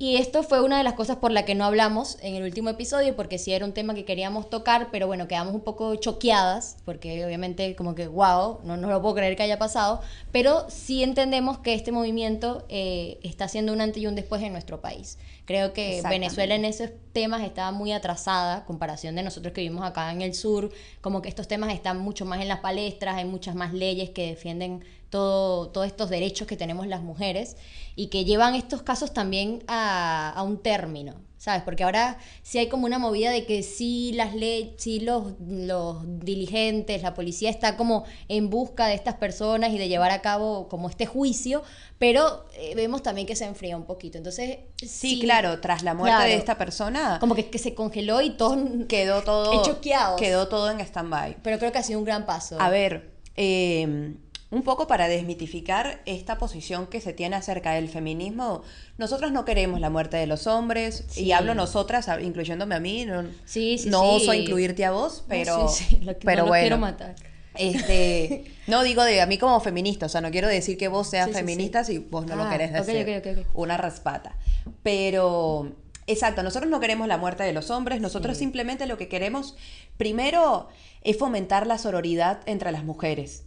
Y 0.00 0.16
esto 0.16 0.44
fue 0.44 0.62
una 0.62 0.78
de 0.78 0.84
las 0.84 0.92
cosas 0.92 1.16
por 1.16 1.32
la 1.32 1.44
que 1.44 1.56
no 1.56 1.64
hablamos 1.64 2.18
en 2.22 2.36
el 2.36 2.44
último 2.44 2.70
episodio, 2.70 3.16
porque 3.16 3.36
sí 3.36 3.52
era 3.52 3.64
un 3.64 3.72
tema 3.72 3.94
que 3.94 4.04
queríamos 4.04 4.48
tocar, 4.48 4.90
pero 4.92 5.08
bueno, 5.08 5.26
quedamos 5.26 5.52
un 5.54 5.60
poco 5.62 5.96
choqueadas, 5.96 6.76
porque 6.84 7.26
obviamente 7.26 7.74
como 7.74 7.96
que, 7.96 8.06
wow, 8.06 8.60
no, 8.62 8.76
no 8.76 8.88
lo 8.90 9.02
puedo 9.02 9.16
creer 9.16 9.34
que 9.34 9.42
haya 9.42 9.58
pasado, 9.58 10.00
pero 10.30 10.66
sí 10.70 11.02
entendemos 11.02 11.58
que 11.58 11.74
este 11.74 11.90
movimiento 11.90 12.64
eh, 12.68 13.18
está 13.24 13.46
haciendo 13.46 13.72
un 13.72 13.80
antes 13.80 14.00
y 14.00 14.06
un 14.06 14.14
después 14.14 14.40
en 14.42 14.52
nuestro 14.52 14.80
país. 14.80 15.18
Creo 15.46 15.72
que. 15.72 16.00
Venezuela 16.08 16.54
en 16.54 16.64
esos 16.64 16.90
temas 17.12 17.42
estaba 17.42 17.72
muy 17.72 17.90
atrasada, 17.90 18.64
comparación 18.66 19.16
de 19.16 19.24
nosotros 19.24 19.52
que 19.52 19.62
vivimos 19.62 19.84
acá 19.84 20.12
en 20.12 20.22
el 20.22 20.34
sur, 20.34 20.70
como 21.00 21.22
que 21.22 21.28
estos 21.28 21.48
temas 21.48 21.72
están 21.74 21.98
mucho 21.98 22.24
más 22.24 22.40
en 22.40 22.48
las 22.48 22.60
palestras, 22.60 23.16
hay 23.16 23.24
muchas 23.24 23.56
más 23.56 23.72
leyes 23.72 24.10
que 24.10 24.26
defienden 24.26 24.84
todo, 25.10 25.68
todos 25.70 25.86
estos 25.86 26.10
derechos 26.10 26.46
que 26.46 26.56
tenemos 26.56 26.86
las 26.86 27.02
mujeres 27.02 27.56
y 27.96 28.08
que 28.08 28.24
llevan 28.24 28.54
estos 28.54 28.82
casos 28.82 29.12
también 29.12 29.64
a, 29.66 30.30
a 30.30 30.42
un 30.42 30.58
término, 30.62 31.14
¿sabes? 31.36 31.62
Porque 31.62 31.82
ahora 31.84 32.18
sí 32.42 32.58
hay 32.58 32.68
como 32.68 32.86
una 32.86 32.98
movida 32.98 33.30
de 33.30 33.44
que 33.44 33.62
sí 33.62 34.12
las 34.14 34.34
leyes, 34.34 34.74
sí 34.76 35.00
los, 35.00 35.32
los 35.40 35.96
diligentes, 36.20 37.02
la 37.02 37.14
policía 37.14 37.50
está 37.50 37.76
como 37.76 38.04
en 38.28 38.50
busca 38.50 38.86
de 38.86 38.94
estas 38.94 39.14
personas 39.14 39.72
y 39.72 39.78
de 39.78 39.88
llevar 39.88 40.10
a 40.12 40.20
cabo 40.22 40.68
como 40.68 40.88
este 40.88 41.06
juicio, 41.06 41.62
pero 41.98 42.46
eh, 42.54 42.74
vemos 42.76 43.02
también 43.02 43.26
que 43.26 43.34
se 43.34 43.44
enfría 43.46 43.76
un 43.76 43.84
poquito. 43.84 44.18
Entonces, 44.18 44.58
Sí, 44.76 45.18
claro, 45.18 45.60
tras 45.60 45.82
la 45.82 45.94
muerte 45.94 46.14
claro. 46.16 46.30
de 46.30 46.36
esta 46.36 46.56
persona 46.56 47.16
Como 47.18 47.34
que, 47.34 47.50
que 47.50 47.58
se 47.58 47.74
congeló 47.74 48.20
y 48.20 48.30
todos 48.30 48.58
quedó 48.88 49.22
todo 49.22 49.60
choqueados. 49.64 50.20
quedó 50.20 50.46
todo 50.46 50.70
en 50.70 50.78
stand-by. 50.80 51.38
Pero 51.42 51.58
creo 51.58 51.72
que 51.72 51.78
ha 51.78 51.82
sido 51.82 51.98
un 51.98 52.04
gran 52.04 52.26
paso. 52.26 52.60
A 52.60 52.70
ver, 52.70 53.10
eh, 53.34 54.14
un 54.50 54.62
poco 54.62 54.86
para 54.86 55.08
desmitificar 55.08 56.00
esta 56.06 56.38
posición 56.38 56.86
que 56.86 57.00
se 57.02 57.12
tiene 57.12 57.36
acerca 57.36 57.72
del 57.72 57.88
feminismo, 57.88 58.62
nosotros 58.96 59.30
no 59.30 59.44
queremos 59.44 59.78
la 59.80 59.90
muerte 59.90 60.16
de 60.16 60.26
los 60.26 60.46
hombres, 60.46 61.04
Sí. 61.08 61.24
y 61.24 61.32
hablo 61.32 61.54
nosotras, 61.54 62.08
incluyéndome 62.22 62.74
a 62.74 62.80
mí, 62.80 63.04
no, 63.04 63.24
Sí, 63.44 63.76
sí, 63.78 63.90
no 63.90 64.02
oso 64.02 64.32
incluirte 64.32 64.84
a 64.86 64.90
vos, 64.90 65.18
No, 65.22 65.24
pero, 65.28 65.68
sí, 65.68 65.84
sí, 65.84 65.96
lo 66.02 66.18
que- 66.18 66.24
pero 66.24 66.42
no 66.44 66.48
bueno. 66.48 66.62
quiero 66.62 66.78
matar. 66.78 67.14
Este, 67.54 68.44
no 68.68 68.82
digo 68.84 69.02
de 69.04 69.20
a 69.20 69.26
mí 69.26 69.36
como 69.36 69.60
feminista, 69.60 70.06
o 70.06 70.08
sea, 70.08 70.20
no 70.22 70.30
quiero 70.30 70.48
decir 70.48 70.78
que 70.78 70.88
vos 70.88 71.10
seas 71.10 71.30
feminista 71.30 71.84
si 71.84 71.98
vos 71.98 72.24
no 72.26 72.36
lo 72.36 72.44
Ah, 72.44 72.50
querés 72.50 72.72
decir. 72.72 73.02
ok, 73.02 73.26
ok, 73.26 73.38
ok. 73.46 73.46
Una 73.54 73.76
raspata. 73.76 74.36
Pero, 74.82 75.72
exacto, 76.06 76.42
nosotros 76.42 76.70
no 76.70 76.80
queremos 76.80 77.06
la 77.08 77.18
muerte 77.18 77.42
de 77.42 77.52
los 77.52 77.70
hombres, 77.70 78.00
nosotros 78.00 78.36
Sí. 78.36 78.44
simplemente 78.44 78.86
lo 78.86 78.96
que 78.96 79.08
queremos, 79.08 79.56
primero, 79.98 80.68
es 81.02 81.18
fomentar 81.18 81.66
la 81.66 81.76
sororidad 81.78 82.40
entre 82.46 82.72
las 82.72 82.84
mujeres. 82.84 83.42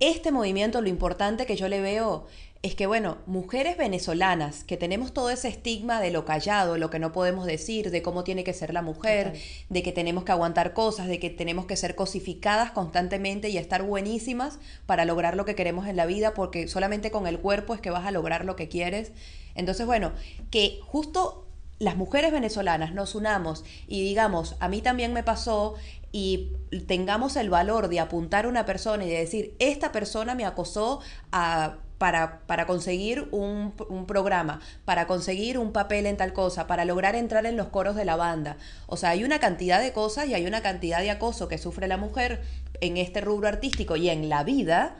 Este 0.00 0.30
movimiento, 0.30 0.80
lo 0.80 0.88
importante 0.88 1.46
que 1.46 1.56
yo 1.56 1.68
le 1.68 1.80
veo 1.80 2.26
es 2.62 2.74
que, 2.74 2.86
bueno, 2.86 3.18
mujeres 3.26 3.76
venezolanas, 3.76 4.64
que 4.64 4.76
tenemos 4.76 5.12
todo 5.12 5.30
ese 5.30 5.48
estigma 5.48 6.00
de 6.00 6.10
lo 6.10 6.24
callado, 6.24 6.78
lo 6.78 6.90
que 6.90 6.98
no 6.98 7.12
podemos 7.12 7.46
decir, 7.46 7.90
de 7.90 8.02
cómo 8.02 8.24
tiene 8.24 8.44
que 8.44 8.52
ser 8.52 8.72
la 8.72 8.82
mujer, 8.82 9.32
Total. 9.32 9.42
de 9.68 9.82
que 9.82 9.92
tenemos 9.92 10.24
que 10.24 10.32
aguantar 10.32 10.72
cosas, 10.72 11.06
de 11.06 11.20
que 11.20 11.30
tenemos 11.30 11.66
que 11.66 11.76
ser 11.76 11.94
cosificadas 11.94 12.72
constantemente 12.72 13.50
y 13.50 13.58
estar 13.58 13.82
buenísimas 13.82 14.58
para 14.86 15.04
lograr 15.04 15.36
lo 15.36 15.44
que 15.44 15.54
queremos 15.54 15.86
en 15.86 15.96
la 15.96 16.06
vida, 16.06 16.34
porque 16.34 16.66
solamente 16.66 17.10
con 17.10 17.26
el 17.26 17.38
cuerpo 17.38 17.74
es 17.74 17.80
que 17.80 17.90
vas 17.90 18.04
a 18.04 18.10
lograr 18.10 18.44
lo 18.44 18.56
que 18.56 18.68
quieres. 18.68 19.12
Entonces, 19.54 19.86
bueno, 19.86 20.12
que 20.50 20.80
justo 20.82 21.46
las 21.78 21.96
mujeres 21.96 22.32
venezolanas 22.32 22.94
nos 22.94 23.14
unamos 23.14 23.64
y 23.86 24.02
digamos, 24.02 24.56
a 24.60 24.68
mí 24.68 24.80
también 24.80 25.12
me 25.12 25.22
pasó 25.22 25.74
y 26.16 26.56
tengamos 26.86 27.36
el 27.36 27.50
valor 27.50 27.88
de 27.88 28.00
apuntar 28.00 28.46
a 28.46 28.48
una 28.48 28.64
persona 28.64 29.04
y 29.04 29.10
de 29.10 29.18
decir, 29.18 29.54
esta 29.58 29.92
persona 29.92 30.34
me 30.34 30.46
acosó 30.46 31.00
para, 31.98 32.66
conseguir 32.66 33.28
un, 33.32 33.74
un 33.90 34.06
programa, 34.06 34.60
para 34.86 35.06
conseguir 35.06 35.58
un 35.58 35.72
papel 35.72 36.06
en 36.06 36.16
tal 36.16 36.32
cosa, 36.32 36.66
para 36.66 36.86
lograr 36.86 37.16
entrar 37.16 37.44
en 37.44 37.58
los 37.58 37.68
coros 37.68 37.96
de 37.96 38.06
la 38.06 38.16
banda. 38.16 38.56
O 38.86 38.96
sea, 38.96 39.10
hay 39.10 39.24
una 39.24 39.40
cantidad 39.40 39.78
de 39.78 39.92
cosas 39.92 40.26
y 40.26 40.32
hay 40.32 40.46
una 40.46 40.62
cantidad 40.62 41.00
de 41.00 41.10
acoso 41.10 41.48
que 41.48 41.58
sufre 41.58 41.86
la 41.86 41.98
mujer 41.98 42.40
en 42.80 42.96
este 42.96 43.20
rubro 43.20 43.48
artístico 43.48 43.96
y 43.96 44.08
en 44.08 44.30
la 44.30 44.42
vida 44.42 44.96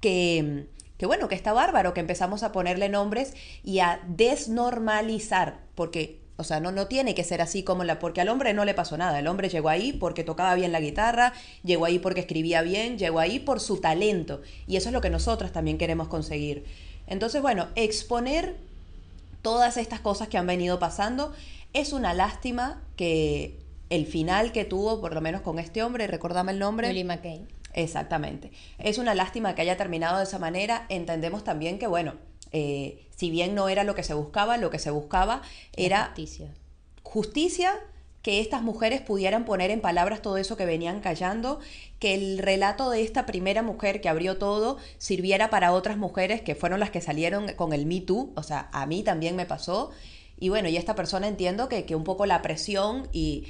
que, 0.00 0.66
que 0.98 1.06
bueno, 1.06 1.28
que 1.28 1.36
está 1.36 1.52
bárbaro, 1.52 1.94
que 1.94 2.00
empezamos 2.00 2.42
a 2.42 2.50
ponerle 2.50 2.88
nombres 2.88 3.34
y 3.62 3.78
a 3.78 4.00
desnormalizar, 4.08 5.60
porque, 5.76 6.25
o 6.36 6.44
sea, 6.44 6.60
no, 6.60 6.70
no 6.72 6.86
tiene 6.86 7.14
que 7.14 7.24
ser 7.24 7.40
así 7.40 7.62
como 7.62 7.84
la, 7.84 7.98
porque 7.98 8.20
al 8.20 8.28
hombre 8.28 8.52
no 8.54 8.64
le 8.64 8.74
pasó 8.74 8.96
nada, 8.96 9.18
el 9.18 9.26
hombre 9.26 9.48
llegó 9.48 9.68
ahí 9.68 9.92
porque 9.92 10.24
tocaba 10.24 10.54
bien 10.54 10.72
la 10.72 10.80
guitarra, 10.80 11.32
llegó 11.64 11.86
ahí 11.86 11.98
porque 11.98 12.20
escribía 12.20 12.62
bien, 12.62 12.98
llegó 12.98 13.20
ahí 13.20 13.38
por 13.38 13.60
su 13.60 13.78
talento, 13.78 14.42
y 14.66 14.76
eso 14.76 14.88
es 14.90 14.92
lo 14.92 15.00
que 15.00 15.10
nosotras 15.10 15.52
también 15.52 15.78
queremos 15.78 16.08
conseguir. 16.08 16.64
Entonces, 17.06 17.40
bueno, 17.40 17.68
exponer 17.74 18.56
todas 19.42 19.76
estas 19.76 20.00
cosas 20.00 20.28
que 20.28 20.38
han 20.38 20.46
venido 20.46 20.78
pasando, 20.78 21.32
es 21.72 21.92
una 21.92 22.14
lástima 22.14 22.82
que 22.96 23.58
el 23.90 24.06
final 24.06 24.52
que 24.52 24.64
tuvo, 24.64 25.00
por 25.00 25.14
lo 25.14 25.20
menos 25.20 25.42
con 25.42 25.58
este 25.58 25.82
hombre, 25.82 26.06
recordame 26.06 26.52
el 26.52 26.58
nombre. 26.58 26.88
Willie 26.88 27.04
McCain. 27.04 27.46
Exactamente. 27.72 28.50
Es 28.78 28.98
una 28.98 29.14
lástima 29.14 29.54
que 29.54 29.62
haya 29.62 29.76
terminado 29.76 30.16
de 30.16 30.24
esa 30.24 30.38
manera. 30.38 30.86
Entendemos 30.88 31.44
también 31.44 31.78
que, 31.78 31.86
bueno, 31.86 32.14
eh, 32.58 33.06
si 33.14 33.30
bien 33.30 33.54
no 33.54 33.68
era 33.68 33.84
lo 33.84 33.94
que 33.94 34.02
se 34.02 34.14
buscaba, 34.14 34.56
lo 34.56 34.70
que 34.70 34.78
se 34.78 34.90
buscaba 34.90 35.42
era 35.74 36.06
Justicia. 36.06 36.54
justicia, 37.02 37.74
que 38.22 38.40
estas 38.40 38.62
mujeres 38.62 39.02
pudieran 39.02 39.44
poner 39.44 39.70
en 39.70 39.82
palabras 39.82 40.22
todo 40.22 40.38
eso 40.38 40.56
que 40.56 40.64
venían 40.64 41.00
callando, 41.00 41.60
que 41.98 42.14
el 42.14 42.38
relato 42.38 42.88
de 42.88 43.02
esta 43.02 43.26
primera 43.26 43.62
mujer 43.62 44.00
que 44.00 44.08
abrió 44.08 44.38
todo 44.38 44.78
sirviera 44.96 45.50
para 45.50 45.72
otras 45.74 45.98
mujeres 45.98 46.40
que 46.40 46.54
fueron 46.54 46.80
las 46.80 46.90
que 46.90 47.02
salieron 47.02 47.52
con 47.52 47.74
el 47.74 47.84
Me 47.84 48.00
Too, 48.00 48.32
o 48.34 48.42
sea, 48.42 48.70
a 48.72 48.86
mí 48.86 49.02
también 49.02 49.36
me 49.36 49.44
pasó. 49.44 49.90
Y 50.40 50.48
bueno, 50.48 50.70
y 50.70 50.78
esta 50.78 50.94
persona 50.94 51.28
entiendo 51.28 51.68
que, 51.68 51.84
que 51.84 51.94
un 51.94 52.04
poco 52.04 52.24
la 52.24 52.40
presión 52.40 53.06
y, 53.12 53.44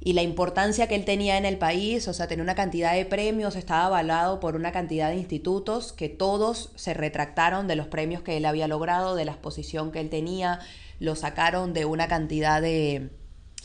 y 0.00 0.12
la 0.12 0.22
importancia 0.22 0.86
que 0.86 0.94
él 0.94 1.04
tenía 1.04 1.38
en 1.38 1.44
el 1.44 1.58
país, 1.58 2.06
o 2.08 2.12
sea, 2.14 2.28
tenía 2.28 2.44
una 2.44 2.54
cantidad 2.54 2.94
de 2.94 3.04
premios, 3.04 3.56
estaba 3.56 3.86
avalado 3.86 4.38
por 4.40 4.54
una 4.54 4.72
cantidad 4.72 5.10
de 5.10 5.16
institutos 5.16 5.92
que 5.92 6.08
todos 6.08 6.70
se 6.76 6.94
retractaron 6.94 7.66
de 7.66 7.76
los 7.76 7.88
premios 7.88 8.22
que 8.22 8.36
él 8.36 8.44
había 8.46 8.68
logrado, 8.68 9.14
de 9.16 9.24
la 9.24 9.32
exposición 9.32 9.90
que 9.90 10.00
él 10.00 10.10
tenía, 10.10 10.60
lo 11.00 11.16
sacaron 11.16 11.72
de 11.74 11.84
una 11.84 12.06
cantidad 12.08 12.62
de, 12.62 13.10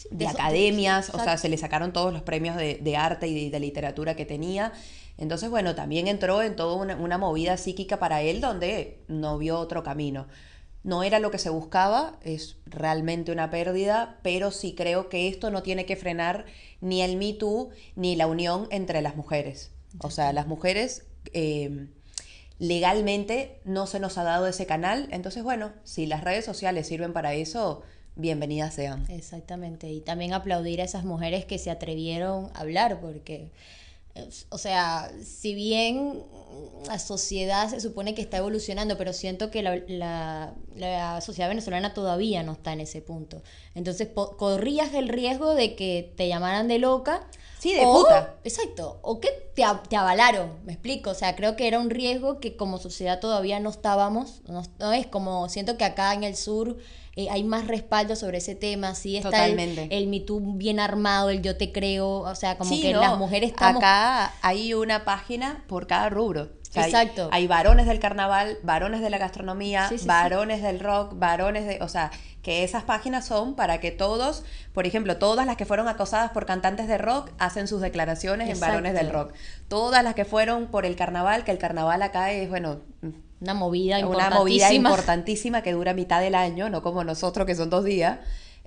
de 0.09 0.25
eso- 0.25 0.37
academias, 0.37 1.09
o 1.11 1.19
sea, 1.19 1.37
se 1.37 1.49
le 1.49 1.57
sacaron 1.57 1.93
todos 1.93 2.11
los 2.13 2.23
premios 2.23 2.55
de, 2.57 2.75
de 2.81 2.97
arte 2.97 3.27
y 3.27 3.45
de, 3.45 3.49
de 3.51 3.59
literatura 3.59 4.15
que 4.15 4.25
tenía. 4.25 4.73
Entonces, 5.17 5.49
bueno, 5.49 5.75
también 5.75 6.07
entró 6.07 6.41
en 6.41 6.55
toda 6.55 6.75
una, 6.75 6.95
una 6.95 7.17
movida 7.17 7.57
psíquica 7.57 7.99
para 7.99 8.21
él 8.21 8.41
donde 8.41 9.03
no 9.07 9.37
vio 9.37 9.59
otro 9.59 9.83
camino. 9.83 10.27
No 10.83 11.03
era 11.03 11.19
lo 11.19 11.31
que 11.31 11.37
se 11.37 11.49
buscaba, 11.49 12.19
es 12.23 12.57
realmente 12.65 13.31
una 13.31 13.49
pérdida, 13.49 14.19
pero 14.21 14.51
sí 14.51 14.75
creo 14.75 15.09
que 15.09 15.27
esto 15.27 15.49
no 15.49 15.63
tiene 15.63 15.85
que 15.85 15.95
frenar 15.95 16.45
ni 16.81 17.01
el 17.01 17.15
Me 17.17 17.33
Too 17.33 17.69
ni 17.95 18.15
la 18.15 18.27
unión 18.27 18.67
entre 18.69 19.01
las 19.01 19.15
mujeres. 19.15 19.71
O 19.99 20.09
sea, 20.09 20.33
las 20.33 20.47
mujeres 20.47 21.05
eh, 21.33 21.87
legalmente 22.59 23.59
no 23.63 23.87
se 23.87 23.99
nos 23.99 24.17
ha 24.17 24.23
dado 24.23 24.47
ese 24.47 24.65
canal, 24.65 25.07
entonces 25.11 25.43
bueno, 25.43 25.71
si 25.83 26.05
las 26.05 26.23
redes 26.23 26.45
sociales 26.45 26.87
sirven 26.87 27.13
para 27.13 27.33
eso, 27.33 27.83
bienvenidas 28.15 28.73
sean. 28.73 29.09
Exactamente. 29.09 29.89
Y 29.91 30.01
también 30.01 30.33
aplaudir 30.33 30.81
a 30.81 30.85
esas 30.85 31.03
mujeres 31.03 31.45
que 31.45 31.57
se 31.57 31.71
atrevieron 31.71 32.51
a 32.53 32.61
hablar, 32.61 32.99
porque, 33.01 33.51
o 34.49 34.57
sea, 34.59 35.11
si 35.23 35.55
bien 35.55 36.23
la 36.87 36.99
sociedad 36.99 37.67
se 37.69 37.79
supone 37.81 38.13
que 38.13 38.21
está 38.21 38.37
evolucionando, 38.37 38.95
pero 38.97 39.11
siento 39.11 39.49
que 39.49 39.63
la, 39.63 39.77
la- 39.87 40.53
la 40.75 41.21
sociedad 41.21 41.49
venezolana 41.49 41.93
todavía 41.95 42.43
no 42.43 42.51
está 42.51 42.73
en 42.73 42.81
ese 42.81 43.01
punto. 43.01 43.41
Entonces, 43.73 44.09
corrías 44.37 44.93
el 44.93 45.07
riesgo 45.09 45.55
de 45.55 45.75
que 45.75 46.13
te 46.15 46.27
llamaran 46.27 46.67
de 46.67 46.77
loca. 46.79 47.27
Sí, 47.59 47.73
de 47.73 47.81
o- 47.85 47.93
puta. 48.03 48.35
Exacto. 48.43 48.99
O 49.01 49.19
que 49.19 49.29
te, 49.55 49.63
te 49.89 49.95
avalaron, 49.95 50.59
me 50.65 50.73
explico. 50.73 51.11
O 51.11 51.15
sea, 51.15 51.35
creo 51.35 51.55
que 51.55 51.67
era 51.67 51.79
un 51.79 51.89
riesgo 51.89 52.39
que 52.39 52.55
como 52.55 52.77
sociedad 52.77 53.19
todavía 53.19 53.59
no 53.59 53.69
estábamos. 53.71 54.41
No, 54.47 54.61
no 54.79 54.93
es 54.93 55.07
como, 55.07 55.49
siento 55.49 55.77
que 55.77 55.85
acá 55.85 56.13
en 56.13 56.23
el 56.23 56.35
sur 56.35 56.77
eh, 57.15 57.29
hay 57.29 57.43
más 57.43 57.67
respaldo 57.67 58.15
sobre 58.15 58.39
ese 58.39 58.55
tema. 58.55 58.95
Sí 58.95 59.17
está 59.17 59.45
el, 59.45 59.51
Totalmente. 59.55 59.87
el 59.97 60.07
Me 60.07 60.19
Too 60.19 60.39
bien 60.55 60.79
armado, 60.79 61.29
el 61.29 61.41
yo 61.41 61.57
te 61.57 61.71
creo. 61.71 62.07
O 62.21 62.35
sea, 62.35 62.57
como 62.57 62.69
Sí, 62.69 62.81
que 62.81 62.93
no, 62.93 63.01
las 63.01 63.17
mujeres 63.17 63.51
estamos... 63.51 63.81
Acá 63.83 64.33
hay 64.41 64.73
una 64.73 65.05
página 65.05 65.63
por 65.67 65.85
cada 65.87 66.09
rubro. 66.09 66.43
O 66.43 66.73
sea, 66.73 66.85
hay- 66.85 66.89
Exacto. 66.91 67.29
Hay, 67.31 67.45
varones 67.45 67.85
del 67.85 67.99
carnaval, 67.99 68.57
varones 68.63 69.01
de 69.01 69.11
la 69.11 69.19
gastronomía, 69.19 69.87
Sí, 69.89 69.97
sí, 69.97 70.03
sí. 70.03 70.07
varones 70.07 70.63
del 70.63 70.79
rock, 70.79 71.13
varones 71.19 71.67
de... 71.67 71.77
O 71.81 71.87
sea, 71.87 72.09
que 72.41 72.63
esas 72.63 72.83
páginas 72.83 73.25
son 73.27 73.55
para 73.55 73.79
que 73.79 73.91
todos, 73.91 74.43
por 74.73 74.85
ejemplo, 74.87 75.17
todas 75.17 75.45
las 75.45 75.55
que 75.55 75.65
fueron 75.65 75.87
acosadas 75.87 76.31
por 76.31 76.45
cantantes 76.47 76.87
de 76.87 76.97
rock 76.97 77.29
hacen 77.37 77.67
sus 77.69 77.79
declaraciones 77.79 78.49
en 78.49 78.59
varones 78.59 78.95
del 78.95 79.11
rock. 79.11 79.33
Todas 79.69 80.03
las 80.03 80.13
que 80.15 80.25
fueron 80.25 80.67
por 80.67 80.85
el 80.85 80.95
carnaval, 80.95 81.43
que 81.45 81.51
el 81.51 81.57
carnaval 81.59 82.01
acá 82.01 82.31
es, 82.31 82.49
bueno, 82.49 82.81
Una 83.43 83.53
movida 83.53 83.97
una 84.07 84.29
movida 84.29 84.71
importantísima. 84.71 84.89
importantísima 84.89 85.63
que 85.63 85.73
dura 85.73 85.93
mitad 85.93 86.21
del 86.21 86.33
año, 86.33 86.69
no 86.69 86.81
como 86.81 87.03
nosotros 87.03 87.45
que 87.45 87.55
son 87.55 87.69
dos 87.69 87.83
días. 87.83 88.19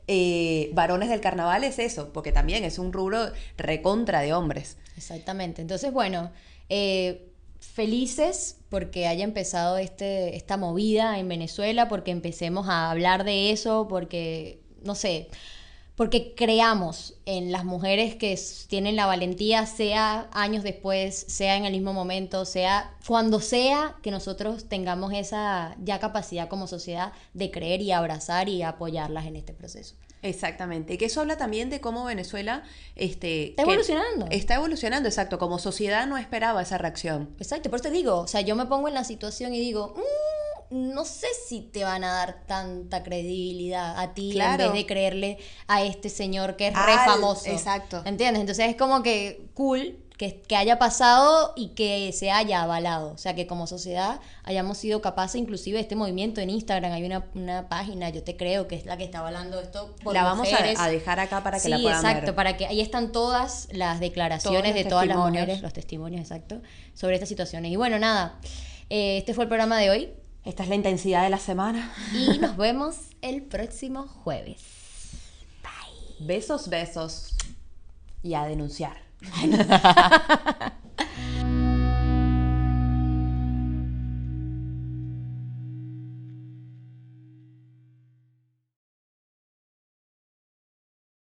Eh, 0.06 0.70
varones 0.74 1.08
del 1.08 1.20
carnaval 1.20 1.64
es 1.64 1.78
eso, 1.78 2.12
porque 2.12 2.30
también 2.30 2.62
es 2.62 2.78
un 2.78 2.92
rubro 2.92 3.32
recontra 3.56 4.20
de 4.20 4.34
hombres. 4.34 4.76
Exactamente. 4.96 5.62
Entonces, 5.62 5.92
bueno, 5.92 6.30
eh, 6.68 7.32
felices 7.58 8.58
porque 8.68 9.06
haya 9.06 9.24
empezado 9.24 9.78
este, 9.78 10.36
esta 10.36 10.56
movida 10.56 11.18
en 11.18 11.28
Venezuela, 11.28 11.88
porque 11.88 12.10
empecemos 12.10 12.68
a 12.68 12.90
hablar 12.90 13.24
de 13.24 13.50
eso, 13.50 13.88
porque, 13.88 14.60
no 14.82 14.94
sé, 14.94 15.28
porque 15.96 16.34
creamos 16.34 17.14
en 17.24 17.50
las 17.50 17.64
mujeres 17.64 18.14
que 18.14 18.38
tienen 18.68 18.96
la 18.96 19.06
valentía, 19.06 19.66
sea 19.66 20.28
años 20.32 20.62
después, 20.62 21.24
sea 21.28 21.56
en 21.56 21.64
el 21.64 21.72
mismo 21.72 21.92
momento, 21.92 22.44
sea 22.44 22.94
cuando 23.06 23.40
sea 23.40 23.96
que 24.02 24.10
nosotros 24.10 24.68
tengamos 24.68 25.12
esa 25.14 25.74
ya 25.82 25.98
capacidad 25.98 26.48
como 26.48 26.66
sociedad 26.66 27.12
de 27.32 27.50
creer 27.50 27.80
y 27.80 27.92
abrazar 27.92 28.48
y 28.48 28.62
apoyarlas 28.62 29.26
en 29.26 29.36
este 29.36 29.54
proceso. 29.54 29.96
Exactamente. 30.22 30.94
Y 30.94 30.98
que 30.98 31.06
eso 31.06 31.20
habla 31.20 31.36
también 31.36 31.70
de 31.70 31.80
cómo 31.80 32.04
Venezuela 32.04 32.62
este, 32.96 33.50
Está 33.50 33.62
evolucionando. 33.62 34.26
Está 34.30 34.54
evolucionando, 34.56 35.08
exacto. 35.08 35.38
Como 35.38 35.58
sociedad 35.58 36.06
no 36.06 36.16
esperaba 36.18 36.62
esa 36.62 36.78
reacción. 36.78 37.34
Exacto, 37.38 37.70
por 37.70 37.78
eso 37.80 37.88
te 37.88 37.94
digo, 37.94 38.18
o 38.20 38.26
sea, 38.26 38.40
yo 38.40 38.56
me 38.56 38.66
pongo 38.66 38.88
en 38.88 38.94
la 38.94 39.04
situación 39.04 39.54
y 39.54 39.60
digo, 39.60 39.94
"Mm, 39.96 40.00
no 40.70 41.04
sé 41.04 41.26
si 41.48 41.60
te 41.60 41.84
van 41.84 42.04
a 42.04 42.12
dar 42.12 42.44
tanta 42.46 43.02
credibilidad 43.02 43.98
a 43.98 44.14
ti 44.14 44.30
Claro. 44.32 44.64
en 44.64 44.72
vez 44.72 44.82
de 44.82 44.86
creerle 44.86 45.38
a 45.66 45.82
este 45.82 46.08
señor 46.08 46.56
que 46.56 46.68
es 46.68 46.74
re 46.74 46.94
famoso. 47.04 47.46
exacto. 47.50 48.02
¿Entiendes? 48.04 48.40
Entonces 48.40 48.68
es 48.68 48.76
como 48.76 49.02
que 49.02 49.46
cool 49.54 49.98
que, 50.16 50.40
que 50.40 50.56
haya 50.56 50.78
pasado 50.78 51.52
y 51.56 51.68
que 51.74 52.10
se 52.12 52.30
haya 52.30 52.62
avalado. 52.62 53.12
O 53.12 53.18
sea, 53.18 53.34
que 53.34 53.46
como 53.46 53.66
sociedad 53.66 54.18
hayamos 54.44 54.78
sido 54.78 55.02
capaces, 55.02 55.38
inclusive 55.40 55.78
este 55.78 55.94
movimiento 55.94 56.40
en 56.40 56.48
Instagram, 56.48 56.90
hay 56.92 57.04
una, 57.04 57.26
una 57.34 57.68
página, 57.68 58.08
yo 58.08 58.22
te 58.22 58.34
creo, 58.34 58.66
que 58.66 58.76
es 58.76 58.86
la 58.86 58.96
que 58.96 59.04
está 59.04 59.18
avalando 59.18 59.60
esto. 59.60 59.94
Por 60.02 60.14
la 60.14 60.22
vamos 60.24 60.48
a, 60.48 60.50
mujeres. 60.52 60.78
a 60.80 60.88
dejar 60.88 61.20
acá 61.20 61.42
para 61.42 61.58
que 61.58 61.64
sí, 61.64 61.68
la 61.68 61.78
puedan 61.78 61.98
exacto, 61.98 62.26
ver. 62.26 62.34
para 62.34 62.56
que 62.56 62.66
ahí 62.66 62.80
están 62.80 63.12
todas 63.12 63.68
las 63.72 64.00
declaraciones 64.00 64.74
de 64.74 64.84
todas 64.84 65.06
las 65.06 65.18
mujeres, 65.18 65.60
los 65.60 65.74
testimonios, 65.74 66.22
exacto, 66.22 66.62
sobre 66.94 67.16
estas 67.16 67.28
situaciones. 67.28 67.70
Y 67.70 67.76
bueno, 67.76 67.98
nada, 67.98 68.38
eh, 68.88 69.18
este 69.18 69.34
fue 69.34 69.44
el 69.44 69.48
programa 69.48 69.78
de 69.78 69.90
hoy 69.90 70.10
Esta 70.46 70.62
es 70.62 70.68
la 70.68 70.76
intensidad 70.76 71.24
de 71.24 71.30
la 71.30 71.38
semana. 71.38 71.92
y 72.14 72.38
nos 72.38 72.56
vemos 72.56 72.96
el 73.20 73.42
próximo 73.42 74.06
jueves. 74.06 74.62
Besos, 76.20 76.68
besos. 76.68 77.34
Y 78.22 78.34
a 78.34 78.44
denunciar. 78.44 78.96